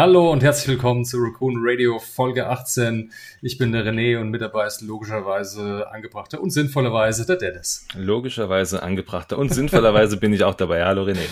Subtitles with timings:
[0.00, 3.12] Hallo und herzlich willkommen zu Raccoon Radio Folge 18.
[3.42, 7.86] Ich bin der René und mit dabei ist logischerweise angebrachter und sinnvollerweise der Dennis.
[7.94, 10.86] Logischerweise angebrachter und sinnvollerweise bin ich auch dabei.
[10.86, 11.26] Hallo René.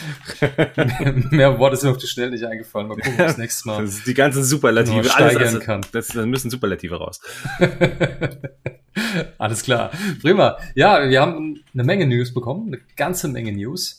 [1.35, 2.89] Mehr Worte sind auf die Schnelle nicht eingefallen.
[2.89, 5.81] Mal gucken, ob das nächste Mal das die ganzen Superlative alles, also, kann.
[5.93, 7.23] Das, das müssen Superlative raus.
[9.39, 9.93] alles klar.
[10.21, 10.59] Prima.
[10.75, 13.98] Ja, wir haben eine Menge News bekommen, eine ganze Menge News.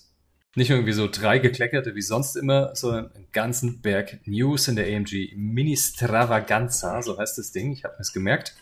[0.55, 4.87] Nicht irgendwie so drei gekleckerte wie sonst immer, sondern einen ganzen Berg News in der
[4.87, 7.71] AMG Mini Stravaganza, so heißt das Ding.
[7.71, 8.55] Ich habe es gemerkt.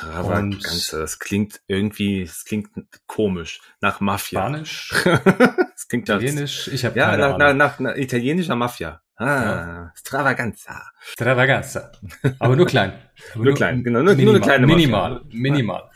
[0.00, 2.70] Stravaganza, das klingt irgendwie, das klingt
[3.06, 4.40] komisch, nach Mafia.
[4.40, 4.94] Spanisch?
[5.04, 6.68] das klingt Italienisch?
[6.68, 7.38] Ich habe ja, keine nach, Ahnung.
[7.38, 9.00] Nach, nach, nach italienischer Mafia.
[9.18, 9.92] Ah, ja.
[9.94, 10.90] Stravaganza.
[11.00, 11.90] Stravaganza.
[12.38, 12.92] Aber nur klein.
[13.32, 14.02] Aber nur, nur, klein, genau.
[14.02, 15.40] Nur, minimal, nur eine kleine Minimal, Mafia.
[15.40, 15.90] minimal.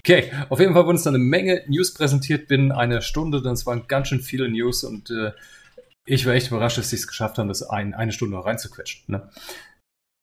[0.00, 3.42] Okay, auf jeden Fall wurden uns dann eine Menge News präsentiert binnen einer Stunde.
[3.42, 5.30] Das waren ganz schön viele News und äh,
[6.04, 9.04] ich war echt überrascht, dass sie es geschafft haben, das ein, eine Stunde noch reinzuquetschen.
[9.06, 9.30] Ne?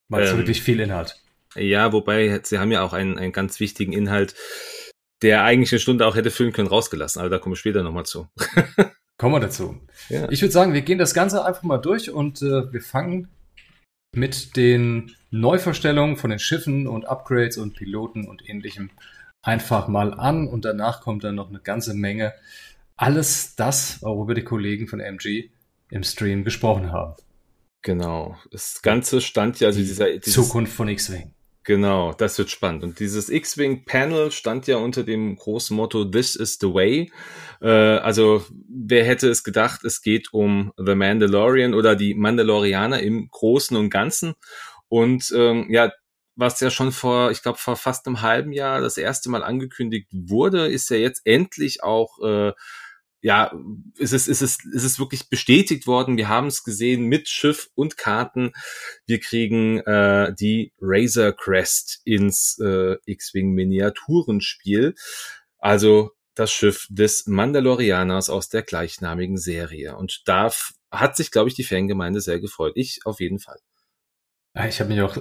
[0.10, 1.22] Weil es ähm, wirklich viel Inhalt.
[1.56, 4.36] Ja, wobei sie haben ja auch einen, einen ganz wichtigen Inhalt,
[5.22, 7.20] der eigentlich eine Stunde auch hätte füllen können, rausgelassen.
[7.20, 8.28] Aber da kommen wir später nochmal zu.
[9.18, 9.80] Kommen wir dazu.
[10.10, 10.28] Ja.
[10.32, 13.28] Ich würde sagen, wir gehen das Ganze einfach mal durch und äh, wir fangen
[14.16, 18.90] mit den Neuverstellungen von den Schiffen und Upgrades und Piloten und ähnlichem
[19.44, 22.34] einfach mal an und danach kommt dann noch eine ganze Menge.
[22.96, 25.50] Alles das, worüber die Kollegen von MG
[25.90, 27.16] im Stream gesprochen haben.
[27.84, 28.38] Genau.
[28.52, 31.34] Das Ganze stand ja, also dieser, Zukunft von X-Wing.
[31.64, 32.84] Genau, das wird spannend.
[32.84, 37.12] Und dieses X-Wing-Panel stand ja unter dem großen Motto This is the way.
[37.62, 43.30] Äh, also wer hätte es gedacht, es geht um The Mandalorian oder die Mandalorianer im
[43.30, 44.34] Großen und Ganzen.
[44.88, 45.92] Und ähm, ja,
[46.36, 50.08] was ja schon vor, ich glaube, vor fast einem halben Jahr das erste Mal angekündigt
[50.12, 52.54] wurde, ist ja jetzt endlich auch äh,
[53.22, 53.54] ja,
[54.00, 56.18] es ist, es ist, es ist wirklich bestätigt worden.
[56.18, 58.54] Wir haben es gesehen mit Schiff und Karten.
[59.06, 64.96] Wir kriegen äh, die Razor Crest ins äh, X-Wing Miniaturenspiel.
[65.60, 69.96] Also das Schiff des Mandalorianers aus der gleichnamigen Serie.
[69.96, 70.52] Und da
[70.90, 72.74] hat sich, glaube ich, die Fangemeinde sehr gefreut.
[72.76, 73.60] Ich auf jeden Fall.
[74.68, 75.18] Ich habe mich auch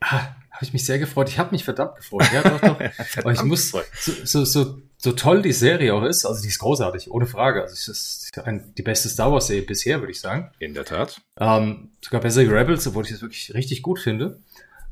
[0.00, 1.28] ah, habe ich mich sehr gefreut.
[1.28, 2.26] Ich habe mich verdammt gefreut.
[2.32, 2.80] Ja, doch, doch.
[3.16, 3.80] Aber ich muss, so,
[4.24, 7.62] so, so, so toll die Serie auch ist, also die ist großartig, ohne Frage.
[7.62, 10.50] Also es ist ein, die beste Star Wars Serie bisher, würde ich sagen.
[10.58, 11.22] In der Tat.
[11.38, 14.40] Ähm, sogar besser wie Rebels, obwohl ich das wirklich richtig gut finde.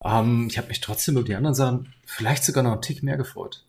[0.02, 3.18] Ähm, ich habe mich trotzdem über die anderen Sachen vielleicht sogar noch einen Tick mehr
[3.18, 3.66] gefreut.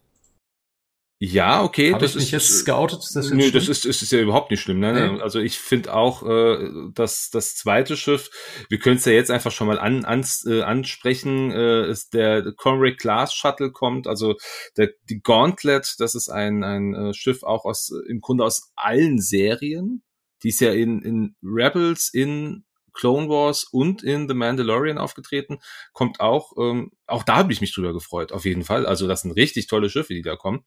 [1.22, 1.91] Ja, okay.
[1.91, 3.00] Hab das ist, jetzt geoutet?
[3.00, 4.80] Ist das nö, das ist, ist, ist ja überhaupt nicht schlimm.
[4.80, 4.94] Ne?
[4.94, 5.22] Nee.
[5.22, 8.30] Also ich finde auch, äh, dass das zweite Schiff,
[8.69, 12.53] wir können es ja jetzt einfach schon mal an, an, äh, ansprechen, äh, ist der
[12.53, 14.35] Conrail Class Shuttle kommt, also
[14.78, 19.19] der, die Gauntlet, das ist ein, ein äh, Schiff auch aus, im Grunde aus allen
[19.19, 20.03] Serien.
[20.44, 22.63] Die ist ja in, in Rebels, in
[22.94, 25.59] Clone Wars und in The Mandalorian aufgetreten,
[25.94, 28.85] kommt auch, ähm, auch da habe ich mich drüber gefreut, auf jeden Fall.
[28.85, 30.63] Also das sind richtig tolle Schiffe, die da kommen.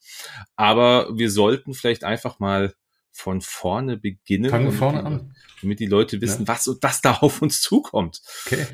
[0.56, 2.74] Aber wir sollten vielleicht einfach mal
[3.12, 4.50] von vorne beginnen.
[4.50, 5.34] Fangen wir vorne an.
[5.60, 6.48] Damit die Leute wissen, ja.
[6.48, 8.22] was und das da auf uns zukommt.
[8.46, 8.66] Okay,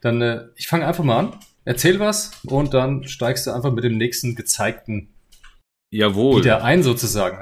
[0.00, 1.40] dann äh, ich fange einfach mal an.
[1.64, 5.08] Erzähl was und dann steigst du einfach mit dem nächsten gezeigten
[5.90, 6.40] Jawohl.
[6.40, 7.38] wieder ein sozusagen.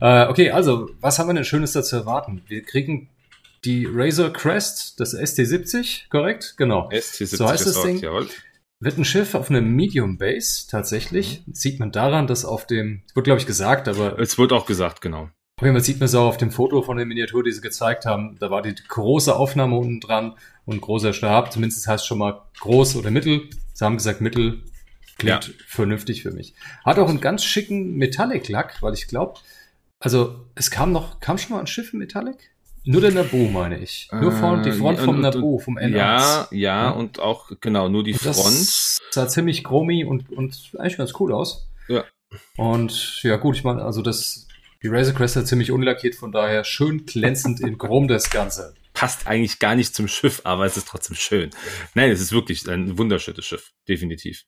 [0.00, 0.24] Ja?
[0.26, 2.42] Äh, okay, also was haben wir denn Schönes dazu erwarten?
[2.48, 3.08] Wir kriegen
[3.64, 6.54] die Razor Crest, das ST70, korrekt?
[6.56, 6.88] Genau.
[6.90, 7.98] ST70 so heißt das Ding.
[7.98, 8.28] Jawohl.
[8.80, 11.42] Wird ein Schiff auf einem Medium Base tatsächlich.
[11.46, 11.54] Mhm.
[11.54, 14.18] Sieht man daran, dass auf dem, es wird glaube ich gesagt, aber.
[14.18, 15.30] Es wird auch gesagt, genau.
[15.56, 17.60] Auf jeden Fall sieht man es auch auf dem Foto von der Miniatur, die sie
[17.60, 18.36] gezeigt haben.
[18.40, 21.52] Da war die große Aufnahme unten dran und großer Stab.
[21.52, 23.48] Zumindest heißt schon mal groß oder mittel.
[23.72, 24.64] Sie haben gesagt mittel.
[25.16, 25.54] Klingt ja.
[25.68, 26.54] vernünftig für mich.
[26.84, 29.38] Hat auch einen ganz schicken Metallic-Lack, weil ich glaube,
[30.00, 32.53] also es kam noch, kam schon mal ein Schiff in Metallic?
[32.86, 34.08] Nur der Naboo, meine ich.
[34.12, 35.88] Nur vorne, die Front vom Naboo, vom N1.
[35.88, 38.36] Ja, ja, ja, und auch, genau, nur die und Front.
[38.36, 41.68] Das sah ziemlich chromi und, und eigentlich ganz cool aus.
[41.88, 42.04] Ja.
[42.56, 44.48] Und ja, gut, ich meine, also das,
[44.82, 48.74] die Razor Crest hat ziemlich unlackiert, von daher schön glänzend in Chrom das Ganze.
[48.92, 51.50] Passt eigentlich gar nicht zum Schiff, aber es ist trotzdem schön.
[51.94, 54.44] Nein, es ist wirklich ein wunderschönes Schiff, definitiv.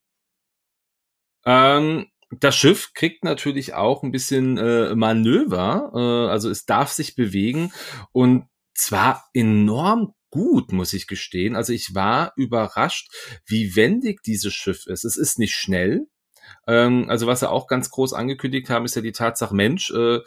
[1.46, 7.14] Ähm, das Schiff kriegt natürlich auch ein bisschen äh, Manöver, äh, also es darf sich
[7.14, 7.72] bewegen
[8.12, 11.56] und zwar enorm gut, muss ich gestehen.
[11.56, 13.08] Also ich war überrascht,
[13.46, 15.04] wie wendig dieses Schiff ist.
[15.04, 16.06] Es ist nicht schnell.
[16.66, 20.20] Ähm, also was sie auch ganz groß angekündigt haben, ist ja die Tatsache, Mensch, äh,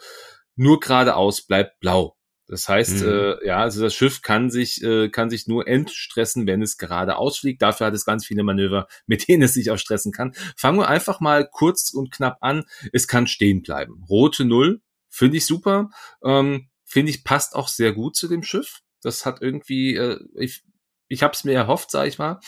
[0.56, 2.16] nur geradeaus bleibt blau.
[2.50, 3.08] Das heißt, mhm.
[3.08, 7.16] äh, ja, also das Schiff kann sich, äh, kann sich nur entstressen, wenn es gerade
[7.16, 7.62] ausfliegt.
[7.62, 10.34] Dafür hat es ganz viele Manöver, mit denen es sich auch stressen kann.
[10.56, 12.64] Fangen wir einfach mal kurz und knapp an.
[12.92, 14.04] Es kann stehen bleiben.
[14.10, 15.90] Rote Null, finde ich super.
[16.24, 18.80] Ähm, finde ich, passt auch sehr gut zu dem Schiff.
[19.00, 20.64] Das hat irgendwie, äh, ich,
[21.06, 22.40] ich habe es mir erhofft, sage ich mal.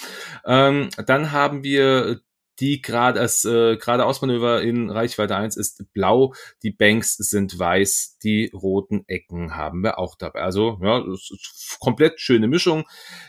[0.45, 2.21] Ähm, dann haben wir
[2.61, 8.51] die gerade als äh, geradeausmanöver in Reichweite 1 ist blau, die Banks sind weiß, die
[8.55, 10.43] roten Ecken haben wir auch dabei.
[10.43, 12.85] Also ja, das ist komplett schöne Mischung.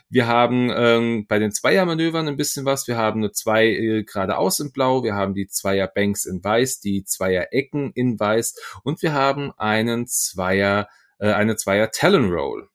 [0.09, 2.87] Wir haben ähm, bei den Zweiermanövern ein bisschen was.
[2.87, 6.79] Wir haben eine zwei äh, geradeaus in blau, wir haben die Zweier Banks in weiß,
[6.79, 10.87] die Zweier Ecken in weiß und wir haben einen Zweier
[11.19, 12.69] äh, eine Zweier Talon Roll.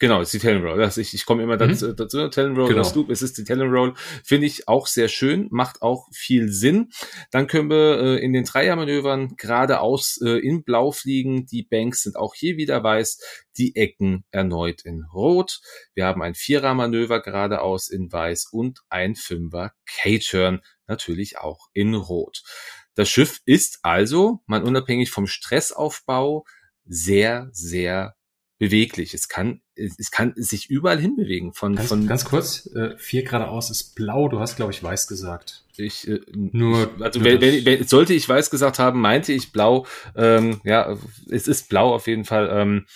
[0.00, 0.90] Genau, es ist die Talon Roll.
[0.96, 1.96] Ich, ich komme immer dazu, mhm.
[1.96, 2.80] dazu Talon Roll genau.
[2.80, 3.94] oder Stoop, es ist die Talon Roll.
[4.24, 6.90] Finde ich auch sehr schön, macht auch viel Sinn.
[7.30, 11.46] Dann können wir äh, in den Dreiermanövern geradeaus äh, in Blau fliegen.
[11.46, 13.20] Die Banks sind auch hier wieder weiß,
[13.56, 15.60] die Ecken erneut in Rot.
[15.94, 22.42] Wir haben ein Vierermanöver geradeaus in Weiß und ein Fünfer K-Turn natürlich auch in Rot.
[22.96, 26.44] Das Schiff ist also, mal unabhängig vom Stressaufbau,
[26.84, 28.16] sehr, sehr
[28.58, 29.14] beweglich.
[29.14, 31.52] Es kann, es kann sich überall hinbewegen.
[31.52, 34.28] Von, ganz, von ganz kurz, äh, vier geradeaus ist blau.
[34.28, 35.64] Du hast, glaube ich, weiß gesagt.
[35.76, 39.52] Ich, äh, nur, also nur wenn, wenn, wenn, sollte ich weiß gesagt haben, meinte ich
[39.52, 39.86] blau.
[40.14, 40.96] Ähm, ja,
[41.30, 42.48] es ist blau auf jeden Fall.
[42.52, 42.86] Ähm,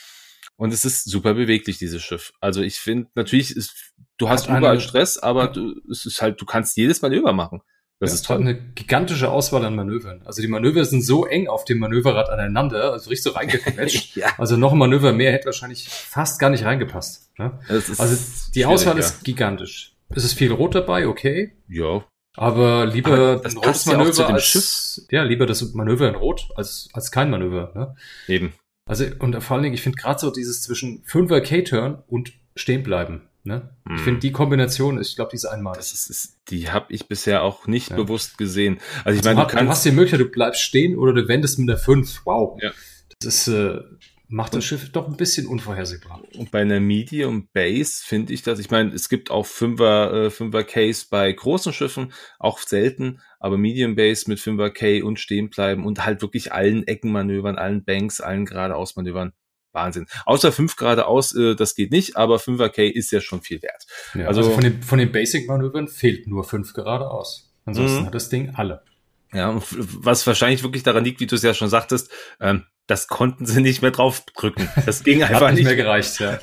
[0.57, 2.33] und es ist super beweglich, dieses Schiff.
[2.41, 6.41] Also ich finde, natürlich ist, du hast überall eine, Stress, aber du, es ist halt,
[6.41, 7.63] du kannst jedes Manöver machen.
[8.01, 8.39] Das ja, ist toll.
[8.39, 10.23] eine gigantische Auswahl an Manövern.
[10.25, 14.17] Also die Manöver sind so eng auf dem Manöverrad aneinander, also richtig so reingequetscht.
[14.17, 14.29] ja.
[14.39, 17.37] Also noch ein Manöver mehr hätte wahrscheinlich fast gar nicht reingepasst.
[17.39, 17.59] Ne?
[17.69, 18.17] Also
[18.55, 19.01] die Auswahl ja.
[19.01, 19.97] ist gigantisch.
[20.11, 21.57] Es ist viel Rot dabei, okay.
[21.69, 22.05] Ja.
[22.37, 25.07] Aber lieber Aber das ein rotes Manöver als, Schiff.
[25.11, 27.73] ja, lieber das Manöver in Rot als, als kein Manöver.
[27.75, 27.97] Ne?
[28.29, 28.53] Eben.
[28.87, 32.85] Also, und vor allen Dingen, ich finde gerade so dieses zwischen 5er K-Turn und stehen
[32.85, 33.29] bleiben.
[33.49, 33.71] Ne?
[33.87, 33.95] Mm.
[33.95, 35.75] Ich finde die Kombination ist, ich glaube, diese einmal.
[35.75, 37.97] Das ist, ist die habe ich bisher auch nicht ja.
[37.97, 38.79] bewusst gesehen.
[39.05, 41.59] Also ich also meine, du, du hast die Möglichkeit, du bleibst stehen oder du wendest
[41.59, 42.27] mit der 5.
[42.27, 42.59] Wow.
[42.63, 42.73] Ja.
[43.21, 43.81] Das ist, äh,
[44.29, 46.23] macht das Schiff doch ein bisschen unvorhersehbar.
[46.37, 50.29] Und bei einer Medium Base finde ich das, ich meine, es gibt auch 5er, äh,
[50.29, 55.49] 5er Case bei großen Schiffen, auch selten, aber Medium Base mit 5er K und stehen
[55.49, 59.33] bleiben und halt wirklich allen Eckenmanövern, allen Banks, allen geradeausmanövern
[59.79, 60.07] Wahnsinn.
[60.27, 63.87] Außer 5 geradeaus, äh, das geht nicht, aber 5er K ist ja schon viel wert.
[64.15, 67.53] Ja, also, also, von den, von den Basic-Manövern fehlt nur 5 geradeaus.
[67.65, 68.07] Ansonsten mhm.
[68.07, 68.83] hat das Ding alle.
[69.33, 69.61] Ja,
[70.01, 72.11] was wahrscheinlich wirklich daran liegt, wie du es ja schon sagtest,
[72.41, 74.67] ähm, das konnten sie nicht mehr draufdrücken.
[74.87, 76.19] Das ging einfach Hat nicht, mehr gereicht.
[76.19, 76.39] Ja.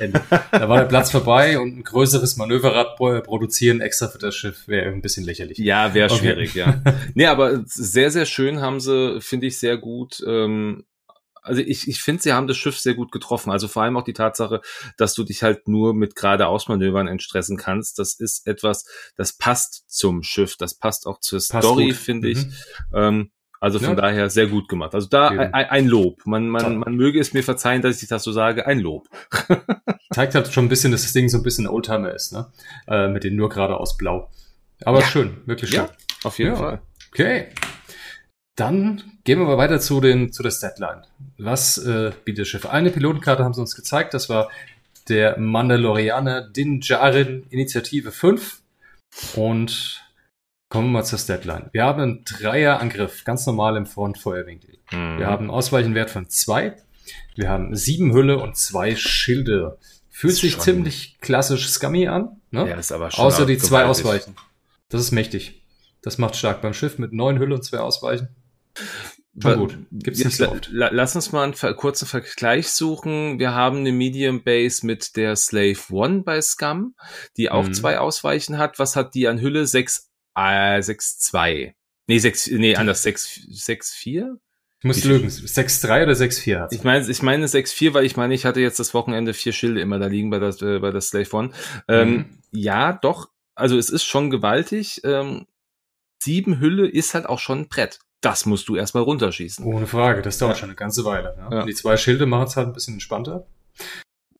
[0.51, 4.91] da war der Platz vorbei und ein größeres Manöverrad produzieren extra für das Schiff wäre
[4.91, 5.57] ein bisschen lächerlich.
[5.57, 6.19] Ja, wäre okay.
[6.19, 6.83] schwierig, ja.
[7.15, 10.85] nee, aber sehr, sehr schön haben sie, finde ich, sehr gut ähm,
[11.45, 13.51] also ich, ich finde, sie haben das Schiff sehr gut getroffen.
[13.51, 14.61] Also vor allem auch die Tatsache,
[14.97, 17.99] dass du dich halt nur mit geradeausmanövern entstressen kannst.
[17.99, 22.45] Das ist etwas, das passt zum Schiff, das passt auch zur passt Story, finde ich.
[22.45, 22.53] Mhm.
[22.93, 23.31] Ähm,
[23.61, 23.95] also von ja.
[23.95, 24.93] daher sehr gut gemacht.
[24.93, 26.25] Also da ein, ein, Lob.
[26.25, 28.67] Man, man, man möge es mir verzeihen, dass ich das so sage.
[28.67, 29.07] Ein Lob.
[30.13, 32.51] Zeigt halt schon ein bisschen, dass das Ding so ein bisschen Oldtimer ist, ne?
[32.87, 34.29] Äh, mit den nur geradeaus blau.
[34.83, 35.05] Aber ja.
[35.07, 35.79] schön, wirklich schön.
[35.79, 35.89] Ja,
[36.23, 36.81] auf jeden Fall.
[37.11, 37.47] Okay.
[38.55, 41.03] Dann gehen wir mal weiter zu, den, zu der Statline.
[41.37, 42.65] Was äh, bietet Schiff?
[42.65, 44.13] Eine Pilotenkarte haben sie uns gezeigt.
[44.13, 44.49] Das war
[45.09, 48.61] der Mandalorianer Din Djarin Initiative 5.
[49.35, 50.01] Und
[50.69, 51.69] kommen wir mal zur Statline.
[51.73, 54.77] Wir haben einen Dreierangriff, ganz normal im Frontfeuerwinkel.
[54.91, 55.19] Mhm.
[55.19, 56.75] Wir haben einen Ausweichenwert von zwei.
[57.35, 59.77] Wir haben sieben Hülle und zwei Schilde.
[60.09, 62.41] Fühlt sich ziemlich klassisch Scummy an.
[62.51, 62.69] Ne?
[62.69, 64.35] Ja, ist aber schon Außer die zwei Ausweichen.
[64.87, 65.61] Das ist mächtig.
[66.01, 68.29] Das macht stark beim Schiff mit neun Hülle und zwei Ausweichen.
[69.37, 70.69] Na gut, gibt's nicht so oft.
[70.71, 73.37] Lass uns mal einen kurzen Vergleich suchen.
[73.37, 76.95] Wir haben eine Medium Base mit der Slave One bei Scum,
[77.35, 77.73] die auch mhm.
[77.73, 78.79] zwei Ausweichen hat.
[78.79, 79.67] Was hat die an Hülle?
[79.67, 81.75] 6, äh, 6, 2.
[82.07, 84.37] Nee, 6, nee, anders, 6, 6, 4?
[84.79, 88.35] Ich muss lügen, 6-3 oder 6-4 hat Ich meine, ich meine 6-4, weil ich meine,
[88.35, 91.01] ich hatte jetzt das Wochenende vier Schilde immer da liegen bei der, äh, bei der
[91.01, 91.51] Slave One.
[91.87, 92.25] Ähm, mhm.
[92.51, 95.01] Ja, doch, also es ist schon gewaltig.
[95.03, 95.47] Ähm,
[96.21, 99.63] sieben Hülle ist halt auch schon ein Brett das musst du erstmal runterschießen.
[99.63, 100.59] Ohne Frage, das dauert ja.
[100.61, 101.35] schon eine ganze Weile.
[101.37, 101.59] Ja?
[101.59, 101.65] Ja.
[101.65, 103.45] Die zwei Schilde machen es halt ein bisschen entspannter.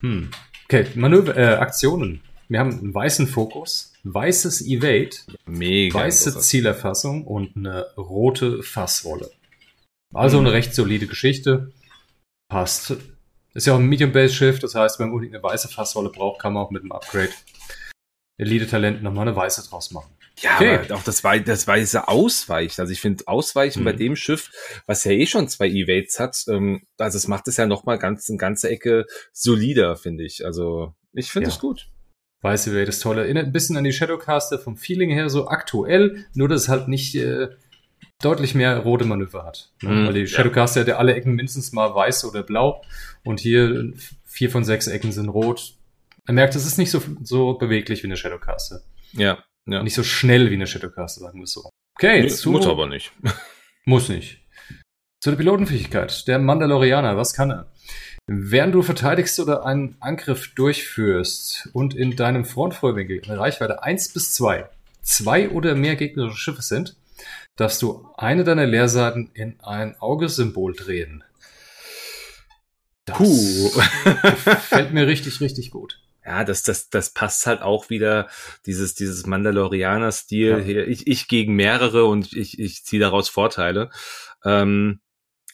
[0.00, 0.30] Hm.
[0.64, 2.20] Okay, Manöver, äh, Aktionen.
[2.48, 5.16] Wir haben einen weißen Fokus, weißes Evade,
[5.46, 9.30] Mega weiße Zielerfassung und eine rote Fassrolle.
[10.12, 10.46] Also hm.
[10.46, 11.72] eine recht solide Geschichte.
[12.48, 12.96] Passt.
[13.54, 16.52] Ist ja auch ein Medium-Base-Schiff, das heißt, wenn man unbedingt eine weiße Fassrolle braucht, kann
[16.52, 17.32] man auch mit einem Upgrade
[18.38, 20.15] Elite-Talent nochmal eine weiße draus machen.
[20.40, 20.78] Ja, okay.
[20.78, 22.80] aber auch das, Wei das weiße Ausweichen.
[22.80, 23.84] Also ich finde Ausweichen mhm.
[23.84, 24.50] bei dem Schiff,
[24.86, 28.28] was ja eh schon zwei Evades hat, ähm, also es macht es ja nochmal ganz,
[28.28, 30.44] eine ganze Ecke solider, finde ich.
[30.44, 31.60] Also ich finde es ja.
[31.60, 31.88] gut.
[32.42, 33.18] Weiße Evade ist toll.
[33.18, 36.86] Erinnert ein bisschen an die Shadowcaster vom Feeling her so aktuell, nur dass es halt
[36.88, 37.48] nicht äh,
[38.20, 39.72] deutlich mehr rote Manöver hat.
[39.80, 39.90] Ne?
[39.90, 40.82] Mhm, Weil die Shadowcaster ja.
[40.82, 42.82] hat ja alle Ecken mindestens mal weiß oder blau
[43.24, 43.92] und hier
[44.24, 45.76] vier von sechs Ecken sind rot
[46.26, 48.80] er merkt, es ist nicht so, so beweglich wie eine Shadowcaster.
[49.12, 49.82] Ja, ja.
[49.82, 51.68] Nicht so schnell wie eine Shadowcaster, sagen wir es so.
[51.96, 53.12] Okay, Nee, zu, muss aber nicht.
[53.88, 54.40] Muss nicht.
[55.20, 56.26] Zu der Pilotenfähigkeit.
[56.26, 57.72] Der Mandalorianer, was kann er?
[58.26, 64.34] Während du verteidigst oder einen Angriff durchführst und in deinem Frontfeuerwinkel eine Reichweite 1 bis
[64.34, 64.68] 2,
[65.02, 66.96] zwei oder mehr gegnerische Schiffe sind,
[67.54, 71.22] darfst du eine deiner Leerseiten in ein Augesymbol drehen.
[73.04, 73.70] Das Puh.
[74.68, 76.00] fällt mir richtig, richtig gut.
[76.26, 78.28] Ja, das, das, das passt halt auch wieder,
[78.66, 80.58] dieses, dieses Mandalorianer-Stil Ja.
[80.58, 80.88] hier.
[80.88, 83.90] Ich, ich gegen mehrere und ich, ich ziehe daraus Vorteile.
[84.44, 85.00] Ähm,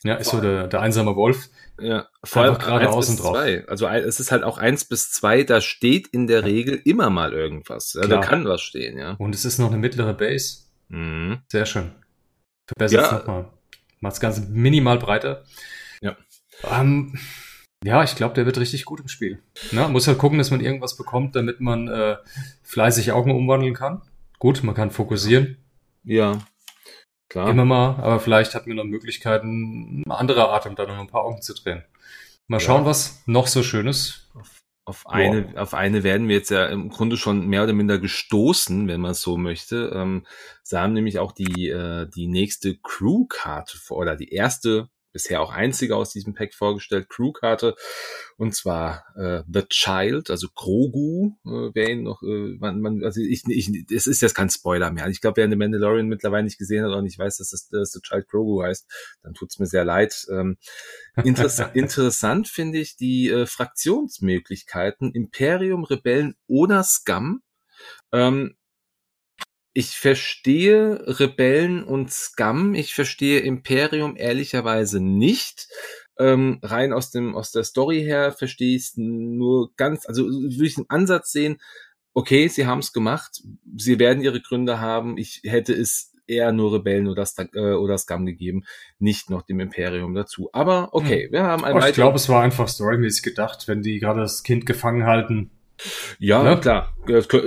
[0.03, 1.49] Ja, ist so der, der einsame Wolf.
[1.79, 3.33] ja, vor allem geradeaus und drauf.
[3.35, 3.65] zwei.
[3.67, 6.45] Also es ist halt auch eins bis zwei, da steht in der Ja.
[6.45, 7.93] Regel immer mal irgendwas.
[7.93, 9.11] Ja, da kann was stehen, ja.
[9.19, 10.63] Und es ist noch eine mittlere Base.
[10.89, 11.39] Mhm.
[11.51, 11.91] Sehr schön.
[12.67, 13.17] Verbessert es Ja.
[13.19, 13.49] nochmal.
[13.99, 15.43] Macht das Ganze minimal breiter.
[16.01, 16.17] Ja.
[16.69, 17.17] Ähm,
[17.83, 19.41] ja, ich glaube, der wird richtig gut im Spiel.
[19.71, 22.17] Na, muss halt gucken, dass man irgendwas bekommt, damit man äh,
[22.63, 24.01] fleißig Augen umwandeln kann.
[24.39, 25.57] Gut, man kann fokussieren,
[26.03, 26.39] Ja,
[27.29, 27.49] klar.
[27.49, 31.07] immer mal, aber vielleicht hat man noch Möglichkeiten, eine andere Art, um da noch ein
[31.07, 31.83] paar Augen zu drehen.
[32.47, 32.61] Mal Ja.
[32.61, 34.29] schauen, was noch so Schönes.
[34.85, 38.85] Auf eine, auf eine werden wir jetzt ja im Grunde schon mehr oder minder gestoßen,
[38.89, 39.93] wenn man es so möchte.
[39.95, 40.25] Ähm,
[40.61, 45.51] sie haben nämlich auch die, äh, die nächste Crew-Karte vor, oder die erste, bisher auch
[45.51, 47.75] einzige aus diesem Pack vorgestellt, Crew-Karte.
[48.35, 53.21] Und zwar äh, The Child, also Grogu, äh, wer ihn noch, äh, man, man, also
[53.21, 55.07] ich, ich, es ist jetzt kein Spoiler mehr.
[55.07, 57.91] Ich glaube, wer den Mandalorian mittlerweile nicht gesehen hat und nicht weiß, dass das, dass
[57.91, 58.85] The Child Grogu heißt,
[59.21, 60.25] dann tut's mir sehr leid.
[60.31, 60.57] Ähm,
[61.23, 67.41] Interess interessant finde ich die äh, Fraktionsmöglichkeiten Imperium, Rebellen oder Scum.
[68.11, 68.55] Ähm,
[69.73, 75.67] ich verstehe Rebellen und Scum, ich verstehe Imperium ehrlicherweise nicht.
[76.19, 80.65] Ähm, rein aus dem aus der Story her verstehe ich es nur ganz, also würde
[80.65, 81.59] ich einen Ansatz sehen.
[82.13, 83.41] Okay, sie haben es gemacht,
[83.75, 85.17] sie werden ihre Gründe haben.
[85.17, 88.63] Ich hätte es eher nur Rebellen oder, äh, oder Scum gegeben,
[88.99, 90.49] nicht noch dem Imperium dazu.
[90.53, 93.99] Aber okay, wir haben ein Aber ich glaube, es war einfach storymäßig gedacht, wenn die
[93.99, 95.51] gerade das Kind gefangen halten.
[96.19, 96.59] Ja, Ne?
[96.59, 96.93] klar,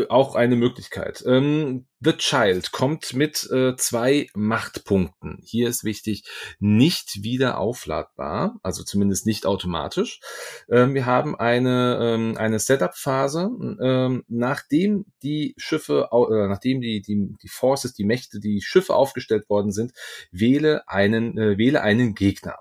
[0.08, 1.24] auch eine Möglichkeit.
[1.26, 5.38] Ähm, The Child kommt mit äh, zwei Machtpunkten.
[5.42, 6.24] Hier ist wichtig,
[6.58, 10.20] nicht wieder aufladbar, also zumindest nicht automatisch.
[10.70, 13.50] Ähm, wir haben eine, ähm, eine Setup-Phase,
[13.82, 19.48] ähm, nachdem die Schiffe, äh, nachdem die, die, die Forces, die Mächte, die Schiffe aufgestellt
[19.48, 19.92] worden sind,
[20.30, 22.56] wähle einen, äh, wähle einen Gegner.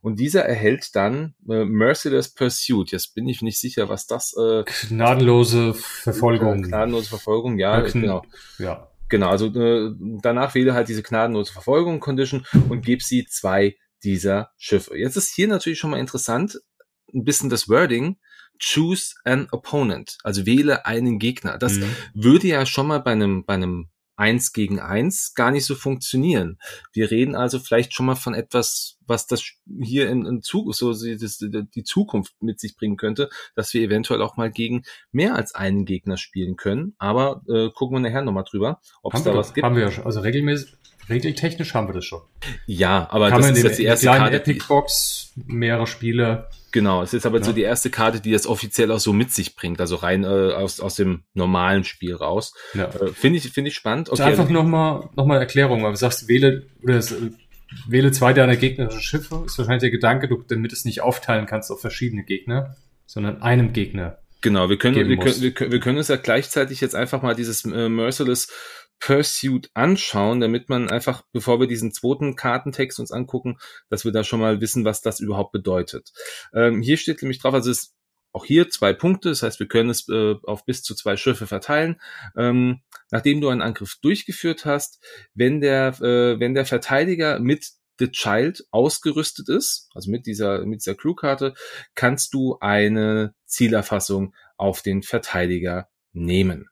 [0.00, 2.90] Und dieser erhält dann äh, Merciless Pursuit.
[2.92, 6.62] Jetzt bin ich nicht sicher, was das äh, Gnadenlose Verfolgung.
[6.62, 8.22] Gnadenlose Verfolgung, ja, kn- genau.
[8.58, 8.90] Ja.
[9.08, 14.50] Genau, also äh, danach wähle halt diese gnadenlose Verfolgung Condition und gib sie zwei dieser
[14.56, 14.96] Schiffe.
[14.96, 16.58] Jetzt ist hier natürlich schon mal interessant,
[17.12, 18.16] ein bisschen das Wording.
[18.62, 21.58] Choose an opponent, also wähle einen Gegner.
[21.58, 21.90] Das Mhm.
[22.14, 26.58] würde ja schon mal bei einem, bei einem Eins gegen Eins gar nicht so funktionieren.
[26.92, 29.42] Wir reden also vielleicht schon mal von etwas, was das
[29.82, 33.82] hier in, in Zug, so die, das, die Zukunft mit sich bringen könnte, dass wir
[33.82, 34.82] eventuell auch mal gegen
[35.12, 36.94] mehr als einen Gegner spielen können.
[36.98, 39.64] Aber äh, gucken wir nachher nochmal drüber, ob es da wir, was doch, gibt.
[39.64, 40.04] haben wir ja schon.
[40.06, 40.74] Also regelmäßig,
[41.08, 42.20] regeltechnisch haben wir das schon.
[42.66, 44.36] Ja, aber Kann das ist jetzt die erste Karte.
[44.36, 46.48] Epic Box mehrere Spiele.
[46.70, 47.44] genau, es ist aber Ja.
[47.44, 50.26] so die erste Karte, die das offiziell auch so mit sich bringt, also rein äh,
[50.26, 52.54] aus, aus dem normalen Spiel raus.
[52.74, 52.84] Ja.
[52.86, 54.10] Äh, Finde ich, finde ich spannend.
[54.10, 54.22] Okay.
[54.22, 57.02] Einfach nochmal noch mal Erklärung, weil du sagst, wähle, oder äh,
[57.88, 61.70] wähle zwei deiner gegnerischen Schiffe, ist wahrscheinlich der Gedanke, du, damit es nicht aufteilen kannst
[61.70, 64.18] auf verschiedene Gegner, sondern einem Gegner.
[64.40, 67.34] Genau, wir können, wir können, wir können, wir können uns ja gleichzeitig jetzt einfach mal
[67.34, 68.48] dieses äh, Merciless
[69.00, 73.56] Pursuit anschauen, damit man einfach, bevor wir diesen zweiten Kartentext uns angucken,
[73.90, 76.12] dass wir da schon mal wissen, was das überhaupt bedeutet.
[76.54, 77.94] Ähm, hier steht nämlich drauf, also es
[78.34, 81.46] auch hier zwei Punkte, das heißt, wir können es äh, auf bis zu zwei Schiffe
[81.46, 82.00] verteilen.
[82.36, 85.02] Ähm, nachdem du einen Angriff durchgeführt hast,
[85.34, 90.80] wenn der, äh, wenn der Verteidiger mit The Child ausgerüstet ist, also mit dieser, mit
[90.80, 91.54] dieser Crewkarte,
[91.94, 96.68] kannst du eine Zielerfassung auf den Verteidiger nehmen.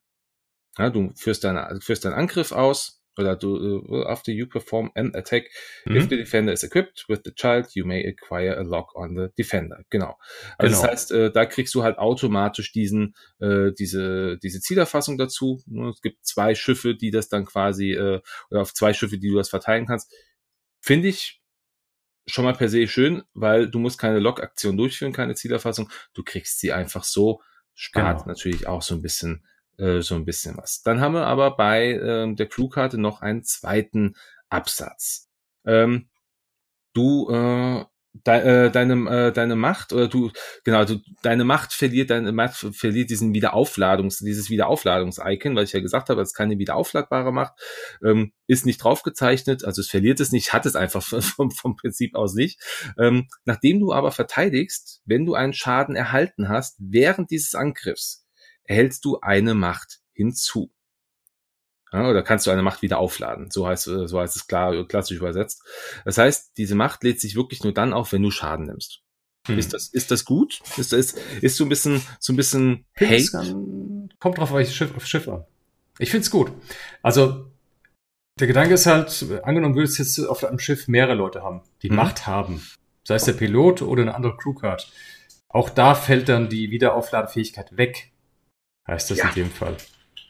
[0.78, 5.14] Ja, du führst, deine, führst deinen Angriff aus, oder du, uh, after you perform an
[5.14, 5.44] attack,
[5.86, 6.08] if Mhm.
[6.08, 9.84] the defender is equipped with the child, you may acquire a lock on the defender.
[9.90, 10.18] Genau.
[10.58, 10.82] Also Genau.
[10.82, 15.62] das heißt, äh, da kriegst du halt automatisch diesen, äh, diese, diese Zielerfassung dazu.
[15.66, 19.28] Ne, Es gibt zwei Schiffe, die das dann quasi, äh, oder auf zwei Schiffe, die
[19.28, 20.10] du das verteilen kannst.
[20.80, 21.40] Finde ich
[22.26, 25.90] schon mal per se schön, weil du musst keine Lock-Aktion durchführen, keine Zielerfassung.
[26.14, 27.42] Du kriegst sie einfach so.
[27.74, 28.28] Spart Genau.
[28.28, 29.44] natürlich auch so ein bisschen,
[29.78, 30.82] äh, so ein bisschen was.
[30.82, 34.14] Dann haben wir aber bei ähm, der Crewkarte noch einen zweiten
[34.48, 35.28] Absatz.
[35.64, 36.08] Ähm,
[36.94, 40.30] du, äh, de, äh, deine, äh, deine Macht oder du,
[40.64, 45.80] genau, du, deine Macht verliert, deine Macht verliert diesen Wiederaufladungs, dieses Wiederaufladungs-Icon, weil ich ja
[45.80, 47.54] gesagt habe, es ist keine wiederaufladbare Macht,
[48.04, 52.14] ähm, ist nicht draufgezeichnet, also es verliert es nicht, hat es einfach vom, vom Prinzip
[52.14, 52.60] aus nicht.
[52.98, 58.21] Ähm, nachdem du aber verteidigst, wenn du einen Schaden erhalten hast, während dieses Angriffs,
[58.64, 60.72] erhältst du eine Macht hinzu.
[61.92, 63.50] Ja, oder kannst du eine Macht wieder aufladen.
[63.50, 65.62] So heißt, äh, so heißt es klar, klassisch übersetzt.
[66.04, 69.02] Das heißt, diese Macht lädt sich wirklich nur dann auf, wenn du Schaden nimmst.
[69.46, 69.58] Hm.
[69.58, 70.60] Ist das, ist das gut?
[70.76, 73.54] Ist das, ist so ein bisschen, so ein bisschen Hate?
[74.20, 75.44] Kommt drauf auf Schiff, auf Schiff an.
[75.98, 76.52] Ich find's gut.
[77.02, 77.50] Also,
[78.40, 81.96] der Gedanke ist halt, angenommen würdest jetzt auf einem Schiff mehrere Leute haben, die hm.
[81.96, 82.66] Macht haben.
[83.04, 84.90] Sei es der Pilot oder eine andere Crewcard.
[85.48, 88.11] Auch da fällt dann die Wiederaufladefähigkeit weg.
[88.88, 89.28] Heißt das ja.
[89.28, 89.76] in dem Fall.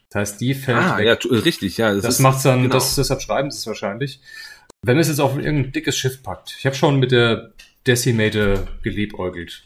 [0.09, 1.05] Das heißt, die fällt ah, weg.
[1.07, 1.93] ja, richtig, ja.
[1.93, 2.75] Das, das macht's dann, genau.
[2.75, 4.21] das, deshalb schreiben sie es wahrscheinlich.
[4.83, 6.55] Wenn es jetzt auf irgendein dickes Schiff packt.
[6.59, 7.53] Ich habe schon mit der
[7.87, 9.63] Decimator geliebäugelt.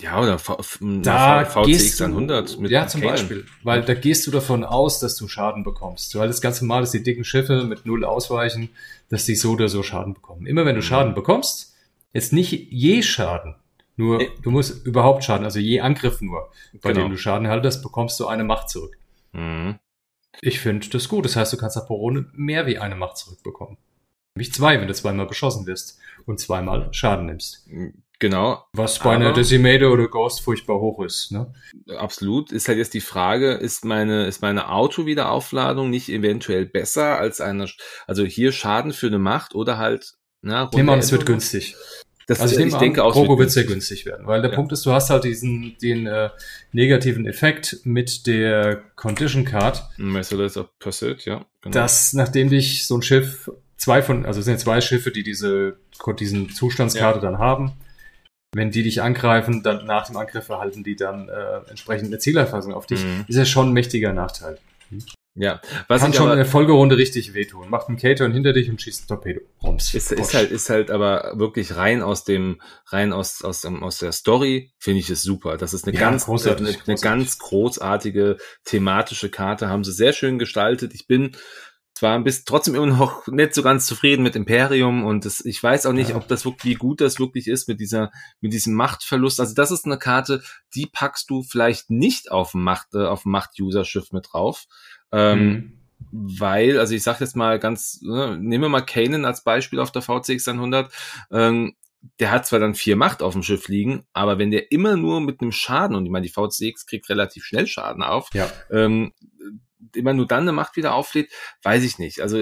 [0.00, 0.58] Ja, oder v
[1.02, 3.12] da VCX 100 mit Ja, zum Kanen.
[3.12, 3.46] Beispiel.
[3.62, 6.14] Weil da gehst du davon aus, dass du Schaden bekommst.
[6.14, 8.70] Weil das ganze Mal, dass die dicken Schiffe mit null ausweichen,
[9.10, 10.46] dass die so oder so Schaden bekommen.
[10.46, 10.86] Immer wenn du mhm.
[10.86, 11.74] Schaden bekommst,
[12.12, 13.54] jetzt nicht je Schaden,
[14.02, 14.30] nur nee.
[14.42, 16.50] du musst überhaupt Schaden, also je Angriff nur,
[16.82, 17.06] bei genau.
[17.06, 18.98] dem du Schaden haltest, bekommst du eine Macht zurück.
[19.32, 19.78] Mhm.
[20.40, 21.24] Ich finde das gut.
[21.24, 23.76] Das heißt, du kannst pro Runde mehr wie eine Macht zurückbekommen.
[24.34, 27.68] Nämlich zwei, wenn du zweimal beschossen wirst und zweimal Schaden nimmst.
[28.18, 28.64] Genau.
[28.72, 31.52] Was bei einer Decimator oder Ghost furchtbar hoch ist, ne?
[31.96, 32.52] Absolut.
[32.52, 37.66] Ist halt jetzt die Frage, ist meine, ist meine Auto-Wiederaufladung nicht eventuell besser als eine,
[38.06, 41.74] also hier Schaden für eine Macht oder halt, na, Nehmen wir an, es wird günstig.
[42.26, 44.56] Das, also ich, ich denke auch, Rogo wird sehr günstig werden, weil der ja.
[44.56, 46.30] Punkt ist, du hast halt diesen den äh,
[46.72, 49.82] negativen Effekt mit der Condition Card.
[49.96, 51.44] Merciless of Pursuit, ja.
[51.62, 51.74] Genau.
[51.74, 55.76] Dass nachdem dich so ein Schiff zwei von, also es sind zwei Schiffe, die diese
[56.18, 57.30] diesen Zustandskarte ja.
[57.30, 57.72] dann haben.
[58.54, 62.74] Wenn die dich angreifen, dann nach dem Angriff erhalten die dann äh, entsprechend eine Zielerfassung
[62.74, 63.02] auf dich.
[63.04, 63.24] Mhm.
[63.26, 64.58] Ist ja schon ein mächtiger Nachteil.
[65.34, 67.70] Ja, was kann schon aber, in der Folgerunde richtig wehtun.
[67.70, 69.40] Macht einen Cater hinter dich und schießt ein Torpedo.
[69.62, 69.94] Rums.
[69.94, 74.12] Ist, ist halt, ist halt aber wirklich rein aus dem, rein aus, aus, aus der
[74.12, 75.56] Story, finde ich es super.
[75.56, 80.12] Das ist eine ja, ganz, großartig, eine, eine ganz großartige thematische Karte, haben sie sehr
[80.12, 80.92] schön gestaltet.
[80.92, 81.34] Ich bin
[81.94, 85.62] zwar ein bisschen trotzdem immer noch nicht so ganz zufrieden mit Imperium und das, ich
[85.62, 86.16] weiß auch nicht, ja.
[86.16, 89.40] ob das wirklich, wie gut das wirklich ist mit dieser, mit diesem Machtverlust.
[89.40, 90.42] Also das ist eine Karte,
[90.74, 94.64] die packst du vielleicht nicht auf dem Macht, äh, auf Macht-User-Schiff mit drauf.
[95.12, 95.72] Ähm, mhm.
[96.10, 99.92] Weil, also ich sag jetzt mal ganz, ne, nehmen wir mal Kanan als Beispiel auf
[99.92, 100.92] der VCX 100.
[101.30, 101.74] Ähm,
[102.18, 105.20] der hat zwar dann vier Macht auf dem Schiff liegen, aber wenn der immer nur
[105.20, 108.50] mit einem Schaden, und ich meine, die VCX kriegt relativ schnell Schaden auf, ja.
[108.70, 109.12] ähm,
[109.94, 111.30] immer nur dann eine Macht wieder auflädt,
[111.62, 112.20] weiß ich nicht.
[112.20, 112.38] Also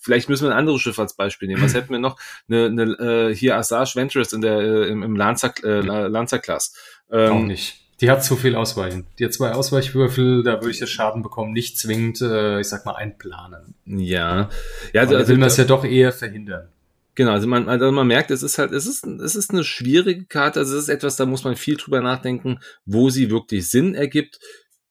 [0.00, 1.62] vielleicht müssen wir ein anderes Schiff als Beispiel nehmen.
[1.62, 2.18] Was hätten wir noch?
[2.48, 2.82] Eine, eine
[3.30, 6.74] äh, hier Assage Venturous in der äh, im, im Lancer äh, Lancer Class.
[7.10, 7.87] Ähm, Auch nicht.
[8.00, 9.06] Die hat zu viel Ausweichen.
[9.18, 12.86] Die hat zwei Ausweichwürfel, da würde ich das Schaden bekommen, nicht zwingend, äh, ich sag
[12.86, 13.74] mal, einplanen.
[13.84, 14.50] Ja.
[14.92, 16.68] Ja, also, also will man es ja doch eher verhindern.
[17.16, 20.26] Genau, also man, also man merkt, es ist halt, es ist, es ist eine schwierige
[20.26, 23.96] Karte, also es ist etwas, da muss man viel drüber nachdenken, wo sie wirklich Sinn
[23.96, 24.38] ergibt.